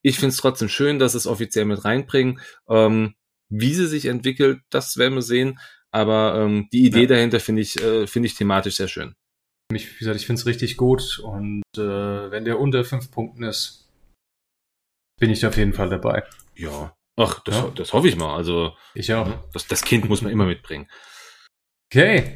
[0.02, 2.40] Ich finde es trotzdem schön, dass es offiziell mit reinbringen.
[2.68, 3.14] Ähm,
[3.48, 5.58] wie sie sich entwickelt, das werden wir sehen.
[5.90, 7.06] Aber ähm, die Idee ja.
[7.06, 9.14] dahinter finde ich, äh, finde ich thematisch sehr schön.
[9.74, 13.42] Ich, wie gesagt, ich finde es richtig gut und äh, wenn der unter fünf Punkten
[13.42, 13.86] ist,
[15.20, 16.24] bin ich auf jeden Fall dabei.
[16.54, 16.96] Ja.
[17.16, 17.70] Ach, das, ja.
[17.74, 18.34] das hoffe ich mal.
[18.34, 19.28] Also ich auch.
[19.52, 20.88] Das, das Kind muss man immer mitbringen.
[21.90, 22.34] Okay.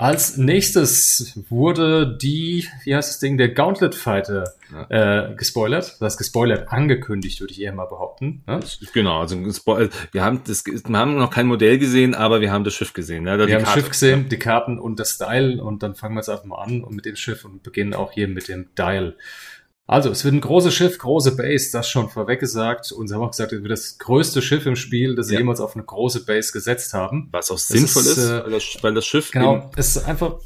[0.00, 5.30] Als nächstes wurde die, wie heißt das Ding, der Gauntlet Fighter ja.
[5.30, 5.96] äh, gespoilert.
[5.98, 8.44] Das heißt, gespoilert angekündigt, würde ich eher mal behaupten.
[8.46, 8.60] Ne?
[8.92, 9.36] Genau, also
[10.12, 13.24] wir haben das, wir haben noch kein Modell gesehen, aber wir haben das Schiff gesehen.
[13.24, 13.44] Ne?
[13.44, 14.28] wir haben das Schiff gesehen, ja.
[14.28, 17.04] die Karten und das Style und dann fangen wir jetzt einfach mal an und mit
[17.04, 19.16] dem Schiff und beginnen auch hier mit dem Dial.
[19.90, 22.92] Also, es wird ein großes Schiff, große Base, das schon vorweg gesagt.
[22.92, 25.40] Und sie haben auch gesagt, es wird das größte Schiff im Spiel, das sie ja.
[25.40, 27.30] jemals auf eine große Base gesetzt haben.
[27.32, 29.30] Was auch sinnvoll ist, ist äh, weil, das, weil, das, Schiff.
[29.30, 30.40] Genau, es ist einfach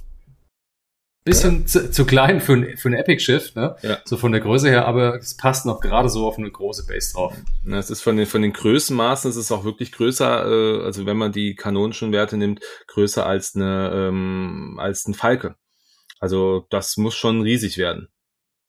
[1.25, 1.67] bisschen ja.
[1.67, 3.77] zu, zu, klein für ein, für ein Epic-Schiff, ne?
[3.83, 3.99] Ja.
[4.05, 7.13] So von der Größe her, aber es passt noch gerade so auf eine große Base
[7.13, 7.35] drauf.
[7.65, 11.05] Ja, es ist von den, von den Größenmaßen, es ist auch wirklich größer, äh, also
[11.07, 15.57] wenn man die kanonischen Werte nimmt, größer als eine, ähm, als ein Falke.
[16.21, 18.09] Also das muss schon riesig werden.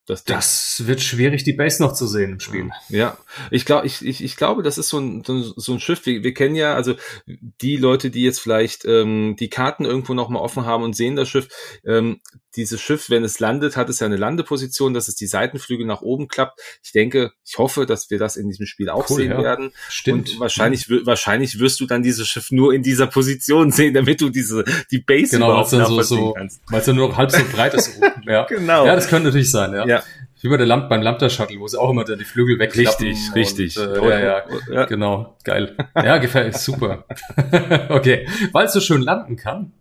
[0.06, 2.70] Das, das wird schwierig, die Base noch zu sehen im Spiel.
[2.90, 3.18] Ja,
[3.52, 6.06] ich glaube, ich, ich, ich glaube, das ist so ein, so ein Schiff.
[6.06, 10.28] Wir, wir kennen ja, also die Leute, die jetzt vielleicht ähm, die Karten irgendwo noch
[10.28, 11.48] mal offen haben und sehen das Schiff.
[11.86, 12.20] Ähm,
[12.56, 16.02] dieses Schiff, wenn es landet, hat es ja eine Landeposition, dass es die Seitenflügel nach
[16.02, 16.60] oben klappt.
[16.84, 19.42] Ich denke, ich hoffe, dass wir das in diesem Spiel auch cool, sehen ja.
[19.42, 19.72] werden.
[19.90, 20.34] Stimmt.
[20.34, 24.30] Und wahrscheinlich, wahrscheinlich wirst du dann dieses Schiff nur in dieser Position sehen, damit du
[24.30, 26.62] diese die Base genau, überhaupt dann so, so, kannst.
[26.68, 28.00] Weil es dann nur noch halb so breit ist.
[28.26, 28.48] ja.
[28.54, 28.86] Genau.
[28.86, 29.74] Ja, das könnte natürlich sein.
[29.74, 29.88] Ja.
[29.88, 29.93] ja.
[30.42, 33.08] Wie bei der Lamp beim Lambda-Shuttle, wo sie auch immer dann die Flügel wegklappen.
[33.08, 33.78] Richtig, richtig.
[33.78, 35.38] Äh, ja, ja, ja, genau.
[35.44, 35.76] Geil.
[35.96, 37.06] Ja, gefällt, super.
[37.90, 38.28] okay.
[38.52, 39.72] Weil es so schön landen kann,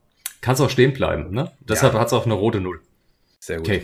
[0.40, 1.34] kann es auch stehen bleiben.
[1.34, 1.50] Ne?
[1.60, 2.00] Deshalb ja.
[2.00, 2.80] hat es auch eine rote Null.
[3.40, 3.66] Sehr gut.
[3.66, 3.82] Okay.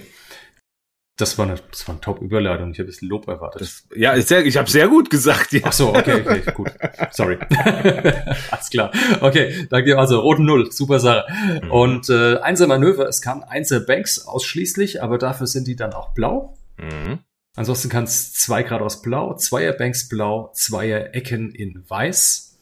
[1.18, 2.70] Das war eine, das war eine Top-Überleitung.
[2.70, 3.60] Ich habe bisschen Lob erwartet.
[3.60, 5.52] Das, ja, sehr, ich habe sehr gut gesagt.
[5.52, 5.62] Ja.
[5.64, 6.70] Ach so, okay, okay, gut.
[7.10, 7.38] Sorry.
[8.50, 8.92] Alles klar.
[9.20, 9.98] Okay, danke.
[9.98, 11.26] Also roten Null, super Sache.
[11.62, 11.70] Mhm.
[11.72, 16.14] Und äh, Einser Manöver, es kann Einser Banks ausschließlich, aber dafür sind die dann auch
[16.14, 16.56] blau.
[16.76, 17.18] Mhm.
[17.56, 22.56] Ansonsten kann es zwei geradeaus blau, zweier Banks blau, zweier Ecken in weiß,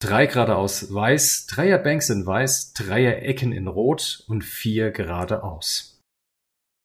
[0.00, 6.00] drei geradeaus weiß, dreier Banks in weiß, dreier Ecken in rot und vier geradeaus.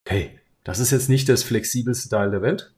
[0.08, 2.74] Okay, das ist jetzt nicht das flexibelste Teil der Welt.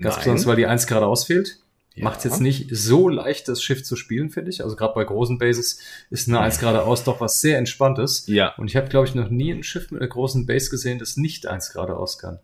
[0.00, 1.60] Ganz besonders, weil die eins geradeaus fehlt.
[1.94, 2.04] Ja.
[2.04, 4.64] Macht es jetzt nicht so leicht, das Schiff zu spielen, finde ich.
[4.64, 5.78] Also gerade bei großen Bases
[6.10, 8.26] ist eine eins geradeaus doch was sehr Entspanntes.
[8.26, 8.54] Ja.
[8.56, 11.16] Und ich habe, glaube ich, noch nie ein Schiff mit einer großen Base gesehen, das
[11.16, 12.40] nicht eins geradeaus kann.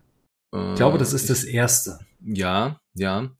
[0.53, 1.99] Ich glaube, das ist das Erste.
[2.21, 3.31] Ja, ja.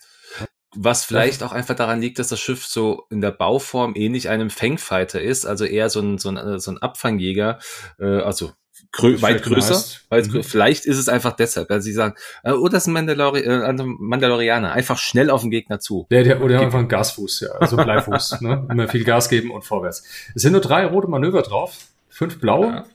[0.74, 4.50] Was vielleicht auch einfach daran liegt, dass das Schiff so in der Bauform ähnlich einem
[4.50, 7.60] Fangfighter ist, also eher so ein, so ein, so ein Abfangjäger,
[8.00, 8.54] äh, also
[8.92, 9.76] grö weit größer.
[9.76, 10.44] Heißt, weit grö mhm.
[10.44, 13.74] Vielleicht ist es einfach deshalb, weil sie sagen, äh, oh, das ist ein Mandalori äh,
[13.74, 16.08] Mandalorianer, einfach schnell auf den Gegner zu.
[16.12, 18.68] Der, der, oder einfach ein Gasfuß, ja, also Bleifuß, ne?
[18.70, 20.04] Immer viel Gas geben und vorwärts.
[20.36, 21.78] Es sind nur drei rote Manöver drauf,
[22.10, 22.68] fünf blaue.
[22.68, 22.86] Ja.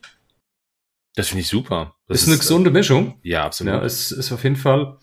[1.15, 1.95] Das finde ich super.
[2.09, 3.19] Das ist eine gesunde Mischung.
[3.23, 3.73] Ja, absolut.
[3.73, 4.99] Ja, es ist auf jeden Fall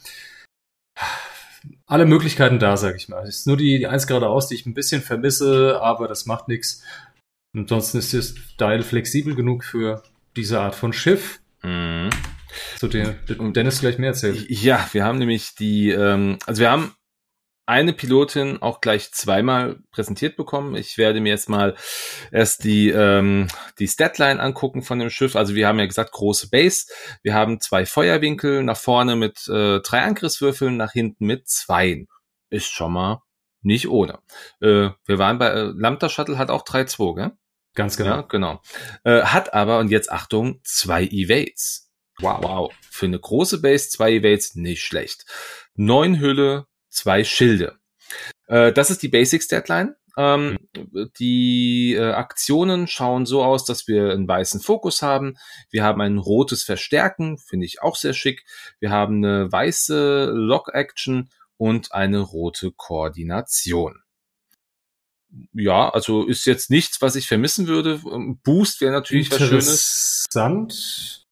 [1.88, 3.24] alle Möglichkeiten da, sag ich mal.
[3.24, 6.48] Es ist nur die, die eins geradeaus, die ich ein bisschen vermisse, aber das macht
[6.48, 6.84] nichts.
[7.56, 10.04] Ansonsten ist das Style flexibel genug für
[10.36, 11.40] diese Art von Schiff.
[11.62, 12.10] Mhm.
[12.78, 13.16] So, den,
[13.54, 14.46] Dennis gleich mehr erzählt.
[14.50, 16.94] Ja, wir haben nämlich die, ähm, also wir haben
[17.66, 20.76] eine Pilotin auch gleich zweimal präsentiert bekommen.
[20.76, 21.76] Ich werde mir jetzt mal
[22.32, 23.48] erst die, ähm,
[23.80, 25.36] die Statline angucken von dem Schiff.
[25.36, 26.88] Also wir haben ja gesagt, große Base.
[27.22, 32.06] Wir haben zwei Feuerwinkel, nach vorne mit äh, drei Angriffswürfeln, nach hinten mit zwei.
[32.50, 33.22] Ist schon mal
[33.62, 34.20] nicht ohne.
[34.60, 37.32] Äh, wir waren bei äh, Lambda Shuttle hat auch 3-2, gell?
[37.76, 38.18] Ganz genau.
[38.18, 38.62] Ja, genau.
[39.04, 41.92] Äh, hat aber, und jetzt Achtung, zwei Evades.
[42.20, 42.44] Wow.
[42.44, 42.74] wow.
[42.90, 45.26] Für eine große Base zwei Evades nicht schlecht.
[45.76, 47.80] Neun Hülle, zwei Schilde.
[48.48, 49.96] Äh, das ist die Basics Deadline.
[50.16, 50.60] Ähm,
[51.18, 55.38] die äh, Aktionen schauen so aus, dass wir einen weißen Fokus haben.
[55.72, 58.46] Wir haben ein rotes Verstärken, finde ich auch sehr schick.
[58.80, 64.03] Wir haben eine weiße Lock-Action und eine rote Koordination.
[65.54, 68.00] Ja, also ist jetzt nichts, was ich vermissen würde.
[68.44, 70.26] Boost wäre natürlich was Schönes.
[70.26, 71.24] Interessant.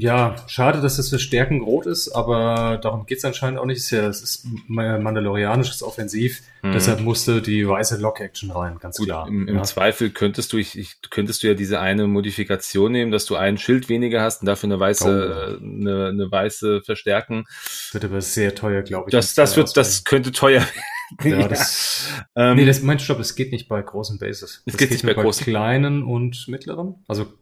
[0.00, 3.76] Ja, schade, dass das für Stärken rot ist, aber darum geht's anscheinend auch nicht.
[3.76, 6.72] Es ist ja, es ist mandalorianisches Offensiv, mhm.
[6.72, 9.28] deshalb musste die weiße Lock-Action rein, ganz Gut, klar.
[9.28, 9.62] Im, im ja.
[9.62, 13.58] Zweifel könntest du, ich, ich, könntest du ja diese eine Modifikation nehmen, dass du ein
[13.58, 15.64] Schild weniger hast und dafür eine weiße, oh.
[15.64, 17.44] eine, eine weiße Verstärken.
[17.92, 19.12] Wird aber sehr teuer, glaube ich.
[19.12, 20.91] Das, das wird, das könnte teuer werden.
[21.24, 24.62] Ja, das, ähm, nee, das, mein Stopp, es geht nicht bei großen Bases.
[24.66, 25.44] Es geht, geht nicht bei, bei großen.
[25.44, 27.04] kleinen und mittleren.
[27.08, 27.32] Also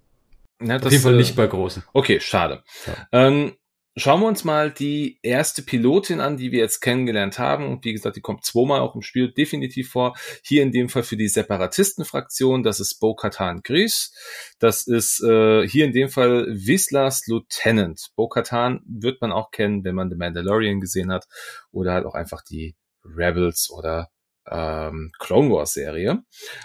[0.63, 1.83] ja, Auf jeden Fall nicht bei großen.
[1.93, 2.63] Okay, schade.
[2.87, 3.09] Ja.
[3.13, 3.55] Ähm,
[3.97, 7.67] schauen wir uns mal die erste Pilotin an, die wir jetzt kennengelernt haben.
[7.67, 10.15] Und wie gesagt, die kommt zweimal auch im Spiel definitiv vor.
[10.43, 12.63] Hier in dem Fall für die Separatistenfraktion.
[12.63, 14.13] Das ist Bo-Katan Gris.
[14.59, 18.11] Das ist äh, hier in dem Fall Wislas Lieutenant.
[18.17, 21.27] Bo-Katan wird man auch kennen, wenn man The Mandalorian gesehen hat.
[21.71, 24.11] Oder halt auch einfach die Rebels oder
[24.51, 26.23] ähm, Clone Wars Serie.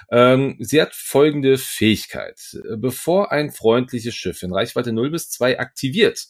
[0.10, 2.40] Ähm, sie hat folgende Fähigkeit.
[2.78, 6.28] Bevor ein freundliches Schiff in Reichweite 0 bis 2 aktiviert,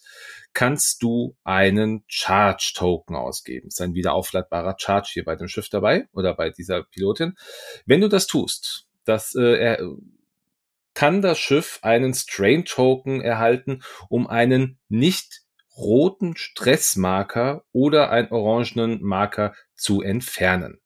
[0.53, 3.67] kannst du einen Charge Token ausgeben.
[3.67, 7.35] Ist ein wieder aufladbarer Charge hier bei dem Schiff dabei oder bei dieser Pilotin.
[7.85, 9.79] Wenn du das tust, das äh, er,
[10.93, 15.44] kann das Schiff einen Strain Token erhalten, um einen nicht
[15.77, 20.79] roten Stressmarker oder einen orangenen Marker zu entfernen.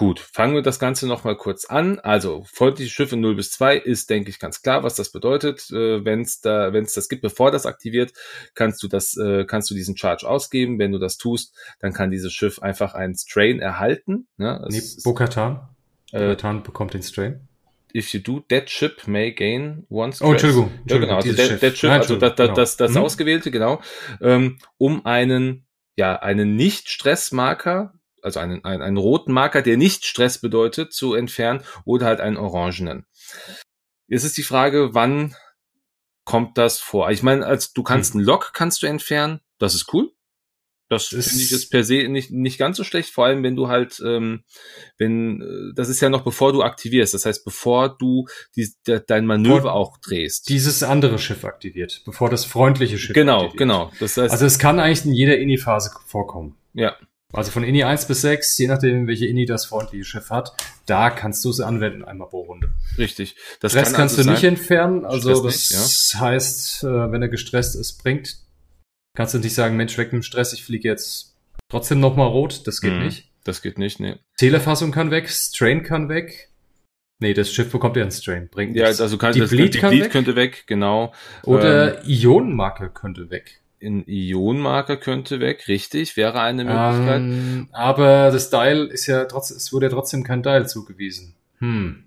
[0.00, 1.98] Gut, fangen wir das Ganze nochmal kurz an.
[1.98, 5.68] Also, freundliche Schiffe 0 bis 2 ist, denke ich, ganz klar, was das bedeutet.
[5.70, 8.12] Äh, wenn es da, das gibt, bevor das aktiviert,
[8.54, 10.78] kannst du das, äh, kannst du diesen Charge ausgeben.
[10.78, 14.26] Wenn du das tust, dann kann dieses Schiff einfach einen Strain erhalten.
[14.38, 14.64] Ne?
[14.70, 15.68] Nee, Bokatan.
[16.12, 17.49] Äh, Bokatan bekommt den Strain.
[17.94, 20.28] If you do, that ship may gain one stress.
[20.28, 20.70] Oh, Entschuldigung.
[20.86, 22.98] Ja, genau, also that, that ship, also das, das, das, das mhm.
[22.98, 23.80] Ausgewählte, genau,
[24.20, 30.38] ähm, um einen, ja, einen Nicht-Stress-Marker, also einen, einen, einen roten Marker, der nicht Stress
[30.38, 33.06] bedeutet, zu entfernen oder halt einen orangenen.
[34.08, 35.34] Jetzt ist die Frage, wann
[36.24, 37.10] kommt das vor?
[37.10, 38.20] Ich meine, als du kannst hm.
[38.20, 40.12] einen Lock kannst du entfernen, das ist cool.
[40.90, 43.68] Das finde ich jetzt per se nicht, nicht ganz so schlecht, vor allem wenn du
[43.68, 44.42] halt, ähm,
[44.98, 48.26] wenn, äh, das ist ja noch bevor du aktivierst, das heißt, bevor du
[48.56, 50.48] die, de, dein Manöver auch drehst.
[50.48, 53.58] Dieses andere Schiff aktiviert, bevor das freundliche Schiff Genau, aktiviert.
[53.58, 53.92] genau.
[54.00, 56.56] Das heißt, also es kann eigentlich in jeder Ini-Phase vorkommen.
[56.74, 56.96] Ja.
[57.32, 60.52] Also von Ini 1 bis 6, je nachdem, welche Ini das freundliche Schiff hat,
[60.86, 62.70] da kannst du es anwenden einmal pro Runde.
[62.98, 63.36] Richtig.
[63.60, 65.04] Das Rest kannst also du nicht entfernen.
[65.04, 66.20] Also das nicht, ja.
[66.20, 68.38] heißt, äh, wenn er gestresst ist, bringt
[69.16, 71.36] Kannst du nicht sagen, Mensch, weg mit dem Stress, ich fliege jetzt
[71.68, 72.66] trotzdem nochmal rot.
[72.66, 73.04] Das geht mhm.
[73.04, 73.30] nicht.
[73.44, 74.16] Das geht nicht, nee.
[74.36, 76.50] Zählerfassung kann weg, Strain kann weg.
[77.20, 79.78] Nee, das Schiff bekommt ja einen Strain, bringt Ja, also kann, die das, Bleed, die
[79.78, 80.10] Bleed weg.
[80.10, 81.12] könnte weg, genau.
[81.44, 83.60] Oder ähm, Ionenmarker könnte weg.
[83.82, 87.20] Ein Ionenmarker könnte weg, richtig, wäre eine Möglichkeit.
[87.20, 91.34] Ähm, aber das Dial ist ja trotzdem, es wurde ja trotzdem kein Dial zugewiesen.
[91.58, 92.04] Hm.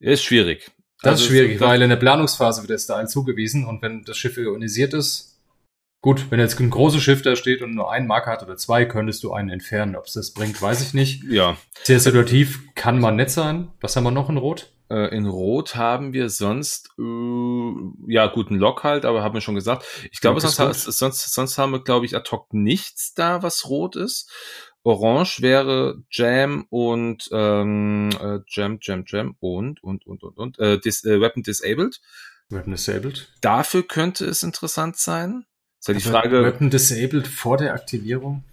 [0.00, 0.70] Ist schwierig.
[1.02, 4.04] Das also ist schwierig, das, weil in der Planungsphase wird das Dial zugewiesen und wenn
[4.04, 5.37] das Schiff ionisiert ist,
[6.00, 8.84] Gut, wenn jetzt ein großes Schiff da steht und nur einen Marker hat oder zwei,
[8.84, 9.96] könntest du einen entfernen.
[9.96, 11.24] Ob es das bringt, weiß ich nicht.
[11.24, 11.56] Ja.
[11.82, 13.72] Sehr situativ kann man nett sein.
[13.80, 14.72] Was haben wir noch in Rot?
[14.90, 19.56] Äh, in Rot haben wir sonst, äh, ja, guten Lock halt, aber haben wir schon
[19.56, 19.84] gesagt.
[20.12, 23.96] Ich glaube, sonst, sonst, sonst haben wir, glaube ich, ad hoc nichts da, was rot
[23.96, 24.30] ist.
[24.84, 30.78] Orange wäre Jam und ähm, äh, Jam, Jam, Jam und, und, und, und, und, äh,
[30.78, 32.00] dis, äh, Weapon Disabled.
[32.48, 33.28] Weapon Disabled.
[33.40, 35.44] Dafür könnte es interessant sein.
[35.80, 36.44] Ist ja die Frage.
[36.44, 38.44] Weapon disabled vor der Aktivierung?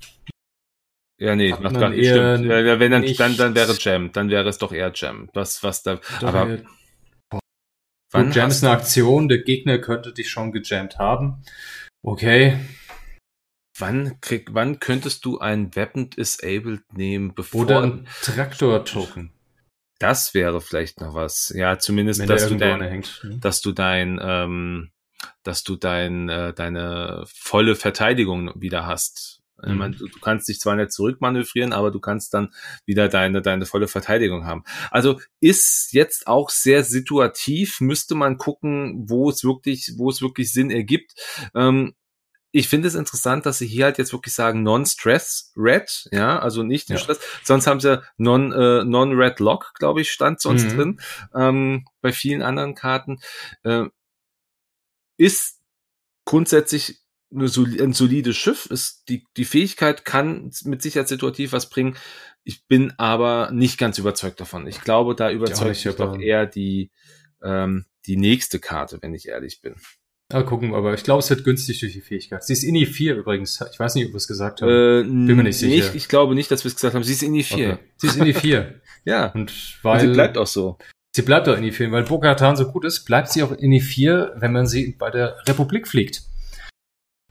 [1.18, 2.08] Ja, nee, macht gar nicht.
[2.08, 2.46] Stimmt.
[2.46, 4.12] Ja, wenn dann, nicht dann, dann wäre Jam.
[4.12, 5.30] Dann wäre es doch eher Jam.
[5.34, 6.60] Was, was da, doch aber.
[8.12, 11.44] Wann Jam ist eine Aktion, der Gegner könnte dich schon gejammt haben.
[12.02, 12.58] Okay.
[13.78, 17.62] Wann krieg, wann könntest du ein Weapon Disabled nehmen, bevor.
[17.62, 19.32] Oder ein Traktor-Token.
[20.00, 21.52] Das wäre vielleicht noch was.
[21.56, 23.22] Ja, zumindest, dass du, dein, hängt.
[23.24, 23.38] Ne?
[23.40, 24.92] dass du dein,
[25.44, 29.42] dass du dein, äh, deine volle Verteidigung wieder hast.
[29.64, 29.78] Mhm.
[29.78, 32.54] Meine, du, du, kannst dich zwar nicht zurückmanövrieren, aber du kannst dann
[32.86, 34.64] wieder deine, deine volle Verteidigung haben.
[34.92, 40.52] Also ist jetzt auch sehr situativ, müsste man gucken, wo es wirklich, wo es wirklich
[40.52, 41.14] Sinn ergibt.
[41.54, 41.96] Ähm,
[42.52, 46.64] ich finde es interessant, dass sie hier halt jetzt wirklich sagen Non-Stress Red, ja, also
[46.64, 46.98] nicht ja.
[46.98, 47.20] Stress.
[47.44, 50.78] Sonst haben sie Non äh, Non Red Lock, glaube ich, stand sonst mhm.
[50.78, 51.02] drin
[51.36, 53.20] ähm, bei vielen anderen Karten.
[53.64, 53.88] Äh,
[55.18, 55.62] ist
[56.26, 57.02] grundsätzlich
[57.32, 58.68] ein solides Schiff.
[58.68, 61.96] Ist die, die Fähigkeit kann mit Sicherheit situativ was bringen.
[62.44, 64.68] Ich bin aber nicht ganz überzeugt davon.
[64.68, 66.92] Ich glaube, da überzeugt mich doch eher die,
[67.44, 69.76] ähm, die nächste Karte, wenn ich ehrlich bin.
[70.32, 72.44] Ja, gucken, aber ich glaube, es wird günstig durch die Fähigkeit.
[72.44, 73.64] Sie ist INI 4 übrigens.
[73.72, 74.70] Ich weiß nicht, ob wir es gesagt haben.
[74.70, 75.76] Äh, bin mir nicht sicher.
[75.76, 77.04] Nicht, ich glaube nicht, dass wir es gesagt haben.
[77.04, 77.74] Sie ist INI 4.
[77.74, 77.84] Okay.
[77.98, 78.82] Sie ist INI 4.
[79.06, 79.32] ja.
[79.34, 80.02] Und weil.
[80.02, 80.80] Und sie bleibt auch so.
[81.16, 83.72] Sie bleibt auch in die 4, weil Bokatan so gut ist, bleibt sie auch in
[83.72, 86.24] die 4, wenn man sie bei der Republik fliegt.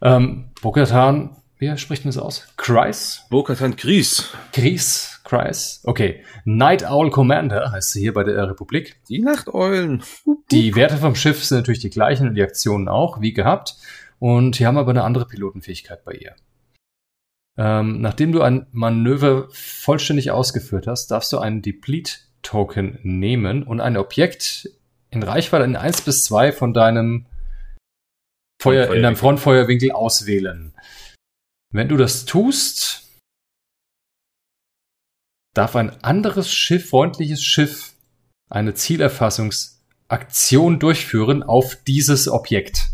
[0.01, 2.49] Ähm, Bokatan, wie spricht man das aus?
[2.57, 3.27] Kreis?
[3.29, 4.31] Bokatan Gries.
[4.55, 5.83] Gries, Kreis.
[5.85, 6.25] Okay.
[6.47, 9.03] Night Owl Commander heißt sie hier bei der Republik.
[9.11, 10.03] Die Nachteulen.
[10.51, 13.77] Die Werte vom Schiff sind natürlich die gleichen und die Aktionen auch, wie gehabt.
[14.19, 16.35] Und hier haben aber eine andere Pilotenfähigkeit bei ihr.
[17.59, 23.81] Ähm, nachdem du ein Manöver vollständig ausgeführt hast, darfst du einen Deplete Token nehmen und
[23.81, 24.71] ein Objekt
[25.11, 27.27] in Reichweite in 1 bis 2 von deinem
[28.63, 30.73] Feuer, in deinem Frontfeuerwinkel auswählen.
[31.73, 33.09] Wenn du das tust,
[35.55, 37.95] darf ein anderes Schiff, freundliches Schiff,
[38.51, 42.89] eine Zielerfassungsaktion durchführen auf dieses Objekt.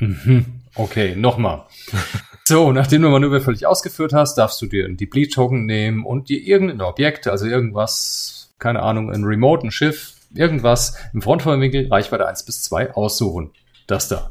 [0.00, 0.62] Mhm.
[0.74, 1.66] Okay, nochmal.
[2.44, 6.42] So, nachdem du Manöver völlig ausgeführt hast, darfst du dir einen Deplete-Token nehmen und dir
[6.42, 12.44] irgendein Objekt, also irgendwas keine Ahnung, ein Remote, ein Schiff, irgendwas im Frontfeuerwinkel, Reichweite 1
[12.44, 13.50] bis 2 aussuchen.
[13.86, 14.30] Das da.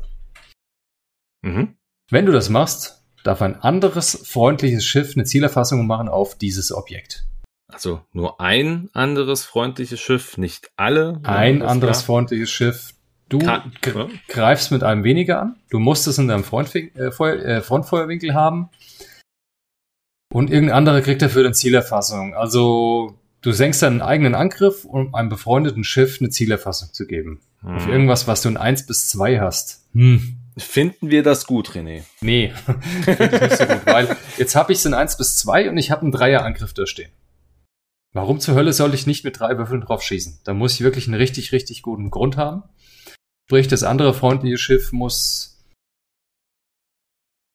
[1.42, 1.76] Mhm.
[2.10, 7.26] Wenn du das machst, darf ein anderes freundliches Schiff eine Zielerfassung machen auf dieses Objekt.
[7.68, 11.20] Also nur ein anderes freundliches Schiff, nicht alle.
[11.24, 12.06] Ein anderes klar?
[12.06, 12.94] freundliches Schiff.
[13.30, 14.08] Du Kann, ja.
[14.28, 15.56] greifst mit einem weniger an.
[15.70, 18.70] Du musst es in deinem äh, äh, Frontfeuerwinkel haben.
[20.34, 22.34] Und irgendein anderer kriegt dafür eine Zielerfassung.
[22.34, 27.42] Also Du senkst deinen eigenen Angriff, um einem befreundeten Schiff eine Zielerfassung zu geben.
[27.62, 27.76] Hm.
[27.76, 29.88] Auf irgendwas, was du in 1 bis 2 hast.
[29.94, 30.38] Hm.
[30.58, 32.04] Finden wir das gut, René?
[32.20, 32.54] Nee,
[33.04, 35.78] finde ich nicht so gut, weil jetzt habe ich es in 1 bis 2 und
[35.78, 37.12] ich habe einen Dreierangriff da stehen.
[38.14, 40.42] Warum zur Hölle soll ich nicht mit drei Würfeln drauf schießen?
[40.44, 42.64] Da muss ich wirklich einen richtig, richtig guten Grund haben.
[43.48, 45.51] Sprich, das andere freundliche Schiff muss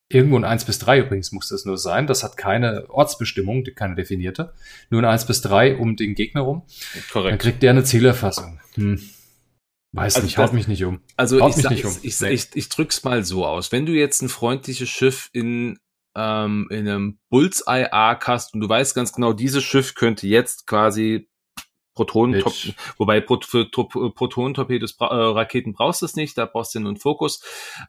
[0.08, 2.06] irgendwo ein 1 bis 3 übrigens muss das nur sein.
[2.06, 4.52] Das hat keine Ortsbestimmung, keine definierte.
[4.90, 6.62] Nur ein 1 bis 3 um den Gegner rum.
[7.12, 7.32] Korrekt.
[7.32, 8.60] Dann kriegt der eine Zielerfassung.
[8.74, 9.00] Hm.
[9.92, 11.00] Weiß Also nicht, das- haut mich nicht um.
[11.16, 11.96] Also Haut ich, sag, um.
[12.02, 12.30] ich, Nee.
[12.30, 13.72] ich, ich drück's mal so aus.
[13.72, 15.78] Wenn du jetzt ein freundliches Schiff in,
[16.14, 20.66] ähm, in einem Bullseye Arc hast und du weißt ganz genau, dieses Schiff könnte jetzt
[20.66, 21.28] quasi
[21.94, 22.44] Protonen,
[22.98, 27.42] wobei Pro Protonentorpedos, äh, Raketen brauchst du es nicht, da brauchst du nur einen Fokus.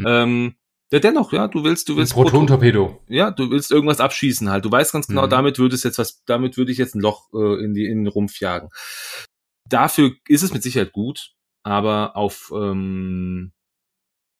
[0.05, 0.55] Ähm,
[0.91, 3.01] ja, dennoch, ja, du willst, du willst Proton- Proton-Torpedo.
[3.09, 4.63] ja, du willst irgendwas abschießen halt.
[4.65, 5.29] Du weißt ganz genau, Mhm.
[5.31, 8.03] damit würde es jetzt was, damit würde ich jetzt ein Loch äh, in die in
[8.03, 8.69] den Rumpf jagen.
[9.69, 13.51] Dafür ist es mit Sicherheit gut, aber auf ähm,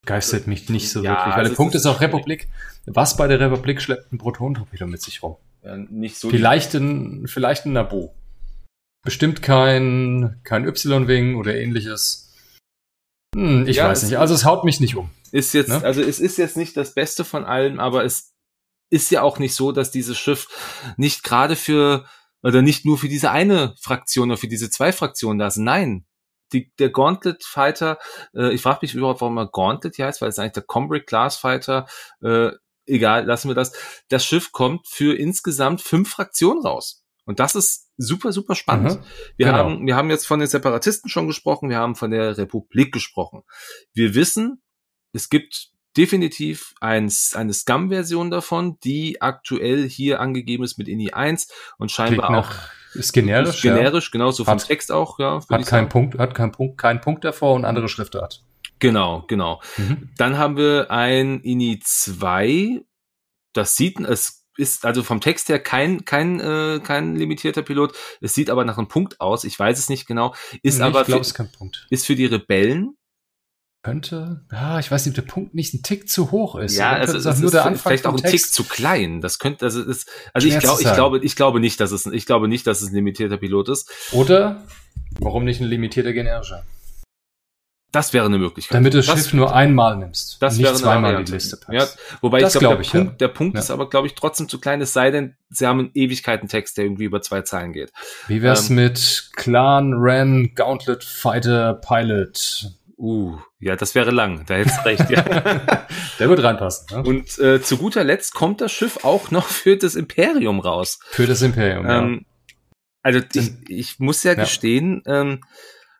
[0.05, 1.35] Geistert mich nicht so Ja, wirklich.
[1.35, 2.47] Weil der Punkt ist ist auch Republik.
[2.85, 5.35] Was bei der Republik schleppt ein Proton-Torpedo mit sich rum?
[5.63, 8.09] ja, nicht so Vielleicht ein, vielleicht ein Nabu.
[9.03, 12.26] Bestimmt kein, kein Y-Wing oder ähnliches.
[13.37, 14.17] Hm, ich Ja, weiß nicht.
[14.17, 15.09] Also es haut mich nicht um.
[15.31, 15.83] ist jetzt, Ne?
[15.83, 18.33] also es ist jetzt nicht das Beste von allem, aber es
[18.89, 20.47] ist ja auch nicht so, dass dieses Schiff
[20.97, 22.05] nicht gerade für
[22.41, 25.57] oder nicht nur für diese eine Fraktion oder für diese zwei Fraktionen da ist.
[25.57, 26.05] Nein,
[26.53, 27.99] die, der Gauntlet Fighter,
[28.33, 31.05] äh, ich frage mich überhaupt, warum er Gauntlet hier heißt, weil es eigentlich der Combrick
[31.05, 31.85] Glass Fighter,
[32.23, 32.51] äh,
[32.85, 33.73] egal, lassen wir das.
[34.09, 37.03] Das Schiff kommt für insgesamt fünf Fraktionen raus.
[37.25, 38.93] Und das ist super, super spannend.
[38.99, 39.03] Mhm,
[39.37, 39.57] Wir genau.
[39.57, 43.41] haben, wir haben jetzt von den Separatisten schon gesprochen, wir haben von der Republik gesprochen.
[43.93, 44.61] Wir wissen,
[45.13, 51.47] es gibt definitiv ein, eine Scum-Version davon, die aktuell hier angegeben ist mit INI 1
[51.79, 53.55] und Klingt scheinbar auch nach, ist generisch.
[53.55, 55.39] ist generisch, genauso vom Hat- Text auch, ja.
[55.49, 55.57] Ja.
[55.57, 55.89] Hat keinen.
[55.89, 58.43] Punkt, hat keinen Punkt, keinen Punkt davor und andere Schriftart.
[58.79, 59.59] Genau, genau.
[59.77, 60.09] Mhm.
[60.17, 62.81] Dann haben wir ein INI 2.
[63.53, 67.93] Das sieht, es ist also vom Text her kein, kein, äh, kein limitierter Pilot.
[68.21, 69.43] Es sieht aber nach einem Punkt aus.
[69.43, 70.33] Ich weiß es nicht genau.
[70.63, 72.97] Ist Nee, aber ich glaube, für, ist für die Rebellen.
[73.83, 76.75] Könnte, ah, ich weiß nicht, ob der Punkt nicht ein Tick zu hoch ist.
[76.75, 79.21] Ja, also es ist nur der Anfang vielleicht auch ein Tick zu klein.
[79.21, 82.25] Das könnte, also ist, also ich glaube, ich glaube, ich glaube nicht, dass es, ich
[82.25, 83.89] glaube nicht, dass es ein limitierter Pilot ist.
[84.11, 84.63] Oder,
[85.19, 86.65] warum nicht ein limitierter generischer?
[87.97, 88.75] Das wäre eine Möglichkeit.
[88.75, 90.37] Damit du das, das, Schiff nur einmal nimmst.
[90.39, 91.31] das nicht wäre eine zweimal Variante.
[91.31, 91.97] die Liste Ja, packst.
[92.21, 92.99] wobei Das ich glaube, glaub der ich, ja.
[92.99, 93.59] Punkt, der Punkt Ja.
[93.61, 96.85] ist aber, glaube ich, trotzdem zu klein, es sei denn, sie haben einen Ewigkeiten-Text, der
[96.85, 97.91] irgendwie über zwei Zeilen geht.
[98.27, 102.67] Wie wär's ähm, mit Clan, Ren, Gauntlet, Fighter, Pilot?
[102.99, 104.43] Uh, ja, das wäre lang.
[104.47, 105.21] Da hättest du recht, ja.
[106.19, 106.87] Der wird reinpassen.
[106.97, 107.03] Ne?
[107.07, 110.99] Und äh, zu guter Letzt kommt das Schiff auch noch für das Imperium raus.
[111.11, 111.99] Für das Imperium, ja.
[111.99, 112.25] Ähm,
[113.03, 114.41] also ich, ich muss ja, Ja.
[114.43, 115.41] gestehen, ähm,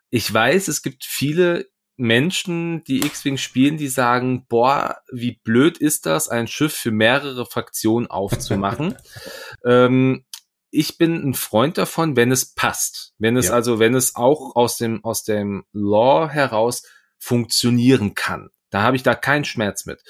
[0.10, 6.06] ich weiß, es gibt viele Menschen, die X-Wing spielen, die sagen, boah, wie blöd ist
[6.06, 8.96] das, ein Schiff für mehrere Fraktionen aufzumachen.
[9.66, 10.24] ähm,
[10.70, 13.14] ich bin ein Freund davon, wenn es passt.
[13.18, 13.54] Wenn es Ja.
[13.54, 16.84] also, wenn es auch aus dem, aus dem Lore heraus
[17.18, 18.50] funktionieren kann.
[18.70, 20.04] Da habe ich da keinen Schmerz mit.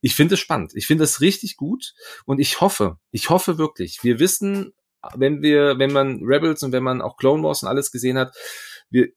[0.00, 0.72] Ich finde es spannend.
[0.74, 3.98] Ich finde es richtig gut und ich hoffe, ich hoffe wirklich.
[4.02, 4.72] Wir wissen,
[5.14, 8.34] wenn wir, wenn man Rebels und wenn man auch Clone Wars und alles gesehen hat,
[8.90, 9.08] wir,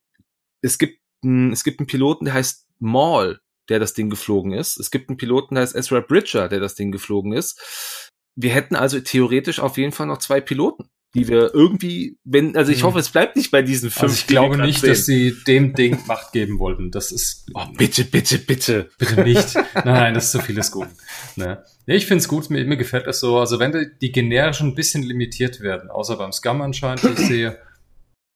[0.62, 4.78] es gibt, einen- es gibt einen Piloten, der heißt Maul, der das Ding geflogen ist.
[4.80, 8.10] Es gibt einen Piloten, der heißt Ezra Bridger, der das Ding geflogen ist.
[8.36, 12.72] Wir hätten also theoretisch auf jeden Fall noch zwei Piloten, die wir irgendwie, wenn, also
[12.72, 12.88] ich Hm.
[12.88, 14.04] hoffe, es bleibt nicht bei diesen fünf.
[14.04, 14.90] also ich glaube nicht, sehen.
[14.90, 16.90] dass sie dem Ding Macht geben wollten.
[16.92, 18.90] Das ist Oh, bitte, bitte, bitte.
[18.98, 19.54] bitte nicht.
[19.86, 20.88] Nein, das ist zu vieles gut.
[21.36, 21.64] Ne?
[21.86, 23.38] Ja, ich finde es gut, mir, mir gefällt das so.
[23.40, 27.60] Also wenn die, generischen ein bisschen limitiert werden, außer beim Scum anscheinend, ich sehe,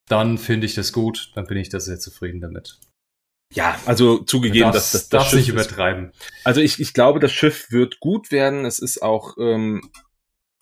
[0.07, 2.79] dann finde ich das gut, dann bin ich da sehr zufrieden damit.
[3.53, 6.11] Ja, also zugegeben, das, dass das, darf's nicht Schiff ist- übertreiben.
[6.43, 8.65] Also ich, ich glaube, das Schiff wird gut werden.
[8.65, 9.89] Es ist auch, ähm,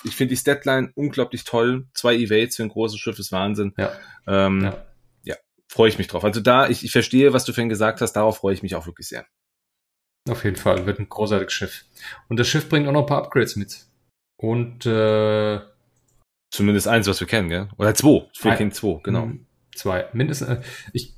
[0.03, 1.87] ich finde die Statline unglaublich toll.
[1.93, 3.73] Zwei Evades für ein großes Schiff ist Wahnsinn.
[3.77, 3.97] Ja.
[4.27, 4.85] Ähm, Ja.
[5.23, 5.35] ja.
[5.71, 6.23] freue ich mich drauf.
[6.25, 8.85] Also da, ich, ich verstehe, was du vorhin gesagt hast, darauf freue ich mich auch
[8.85, 9.25] wirklich sehr.
[10.29, 11.85] Auf jeden Fall, wird ein großartiges Schiff.
[12.29, 13.87] Und das Schiff bringt auch noch ein paar Upgrades mit.
[14.37, 15.59] Und äh,
[16.53, 17.67] Zumindest eins, was wir kennen, gell?
[17.77, 18.27] Oder zwei.
[18.39, 19.23] Wir kennen zwei, genau.
[19.23, 20.05] m, Zwei.
[20.13, 20.49] Mindestens.
[20.49, 20.61] Äh,
[20.93, 21.15] ich,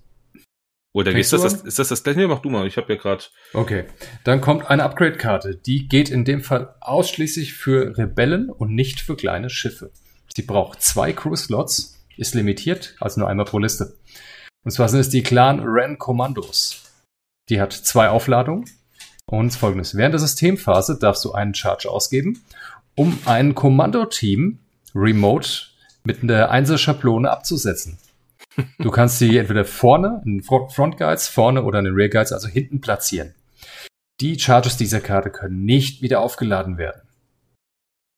[0.94, 2.20] Oder ist das, du das, ist das das gleiche?
[2.20, 2.66] Nee, mach du mal.
[2.66, 3.26] Ich habe ja gerade.
[3.52, 3.84] okay.
[4.24, 5.58] Dann kommt eine Upgrade-Karte.
[5.58, 9.92] Die geht in dem Fall ausschließlich für Rebellen und nicht für kleine Schiffe.
[10.34, 13.98] Sie braucht zwei Crew-Slots, ist limitiert, also nur einmal pro Liste.
[14.64, 16.82] Und zwar sind es die Clan Ren Kommandos.
[17.50, 18.70] Die hat zwei Aufladungen.
[19.26, 19.98] Und folgendes.
[19.98, 22.42] Während der Systemphase darfst du einen Charge ausgeben,
[22.96, 24.60] um ein Kommandoteam
[24.96, 25.50] remote
[26.04, 27.98] mit einer Einser-Schablone abzusetzen.
[28.80, 32.32] Du kannst sie entweder vorne, in Front Front Guides, vorne oder in den Rear Guides,
[32.32, 33.34] also hinten platzieren.
[34.22, 37.02] Die Charges dieser Karte können nicht wieder aufgeladen werden.